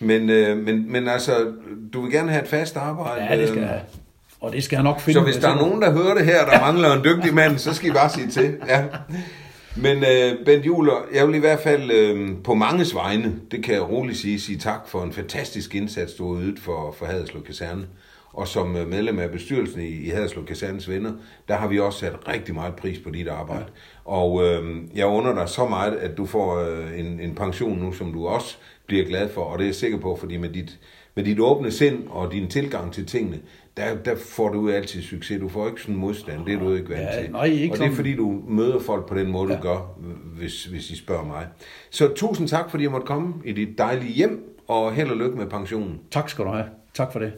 Men, 0.00 0.30
øh, 0.30 0.56
men, 0.56 0.92
men 0.92 1.08
altså, 1.08 1.32
du 1.92 2.02
vil 2.02 2.12
gerne 2.12 2.30
have 2.30 2.42
et 2.42 2.48
fast 2.48 2.76
arbejde. 2.76 3.24
Ja, 3.24 3.40
det 3.40 3.48
skal 3.48 3.58
øh, 3.58 3.62
jeg 3.62 3.70
have. 3.70 3.82
Og 4.40 4.52
det 4.52 4.64
skal 4.64 4.76
jeg 4.76 4.82
nok 4.82 5.00
finde. 5.00 5.18
Så 5.20 5.24
hvis 5.24 5.36
der 5.36 5.48
er 5.48 5.56
nogen, 5.56 5.82
der 5.82 5.92
hører 5.92 6.14
det 6.14 6.24
her, 6.24 6.44
der 6.46 6.60
mangler 6.60 6.92
en 6.92 7.04
dygtig 7.04 7.34
mand, 7.34 7.58
så 7.58 7.74
skal 7.74 7.90
I 7.90 7.92
bare 7.92 8.10
sige 8.10 8.30
til. 8.30 8.56
Ja. 8.68 8.84
Men 9.76 9.96
øh, 9.96 10.44
Bent 10.44 10.66
Juler, 10.66 11.06
jeg 11.14 11.26
vil 11.26 11.34
i 11.34 11.38
hvert 11.38 11.60
fald 11.60 11.90
øh, 11.90 12.30
på 12.44 12.54
manges 12.54 12.94
vegne, 12.94 13.34
det 13.50 13.64
kan 13.64 13.74
jeg 13.74 13.90
roligt 13.90 14.18
sige, 14.18 14.40
sige 14.40 14.58
tak 14.58 14.88
for 14.88 15.02
en 15.02 15.12
fantastisk 15.12 15.74
indsats, 15.74 16.14
du 16.14 16.34
har 16.34 16.42
ydet 16.42 16.58
for, 16.58 16.94
for 16.98 17.06
Haderslev 17.06 17.44
Kaserne. 17.44 17.86
Og 18.32 18.48
som 18.48 18.76
øh, 18.76 18.88
medlem 18.88 19.18
af 19.18 19.30
bestyrelsen 19.30 19.80
i, 19.80 19.88
i 19.88 20.08
Haderslev 20.08 20.46
Kasernes 20.46 20.88
Venner, 20.88 21.12
der 21.48 21.56
har 21.56 21.68
vi 21.68 21.78
også 21.78 21.98
sat 21.98 22.12
rigtig 22.28 22.54
meget 22.54 22.76
pris 22.76 22.98
på 22.98 23.10
dit 23.10 23.28
arbejde. 23.28 23.64
Og 24.04 24.44
øh, 24.44 24.76
jeg 24.94 25.06
under 25.06 25.34
dig 25.34 25.48
så 25.48 25.66
meget, 25.66 25.92
at 25.92 26.16
du 26.16 26.26
får 26.26 26.60
øh, 26.60 27.00
en, 27.00 27.20
en 27.20 27.34
pension 27.34 27.78
nu, 27.78 27.92
som 27.92 28.12
du 28.12 28.26
også 28.26 28.56
bliver 28.86 29.04
glad 29.04 29.28
for. 29.28 29.40
Og 29.40 29.58
det 29.58 29.64
er 29.64 29.68
jeg 29.68 29.74
sikker 29.74 29.98
på, 29.98 30.16
fordi 30.16 30.36
med 30.36 30.48
dit, 30.48 30.78
med 31.14 31.24
dit 31.24 31.40
åbne 31.40 31.70
sind 31.70 32.04
og 32.08 32.32
din 32.32 32.48
tilgang 32.50 32.92
til 32.92 33.06
tingene, 33.06 33.40
der, 33.76 33.94
der 33.94 34.16
får 34.16 34.48
du 34.48 34.70
altid 34.70 35.02
succes. 35.02 35.40
Du 35.40 35.48
får 35.48 35.68
ikke 35.68 35.80
sådan 35.80 35.96
modstand, 35.96 36.46
det 36.46 36.54
er 36.54 36.58
du 36.58 36.74
ikke 36.74 36.88
vant 36.90 37.00
Ja, 37.02 37.22
til. 37.22 37.30
nej, 37.32 37.44
ikke 37.44 37.56
og 37.56 37.60
det 37.60 37.72
er 37.72 37.76
sådan. 37.76 37.96
fordi, 37.96 38.14
du 38.14 38.42
møder 38.48 38.78
folk 38.80 39.06
på 39.08 39.14
den 39.14 39.30
måde, 39.32 39.50
ja. 39.52 39.56
du 39.58 39.62
gør, 39.62 39.98
hvis, 40.38 40.64
hvis 40.64 40.90
I 40.90 40.96
spørger 40.96 41.24
mig. 41.24 41.46
Så 41.90 42.08
tusind 42.14 42.48
tak, 42.48 42.70
fordi 42.70 42.82
jeg 42.84 42.90
måtte 42.90 43.06
komme 43.06 43.34
i 43.44 43.52
dit 43.52 43.78
dejlige 43.78 44.12
hjem, 44.12 44.52
og 44.68 44.92
held 44.92 45.10
og 45.10 45.16
lykke 45.16 45.36
med 45.36 45.46
pensionen. 45.46 46.00
Tak 46.10 46.28
skal 46.28 46.44
du 46.44 46.50
have. 46.50 46.64
Tak 46.94 47.12
for 47.12 47.18
det. 47.18 47.32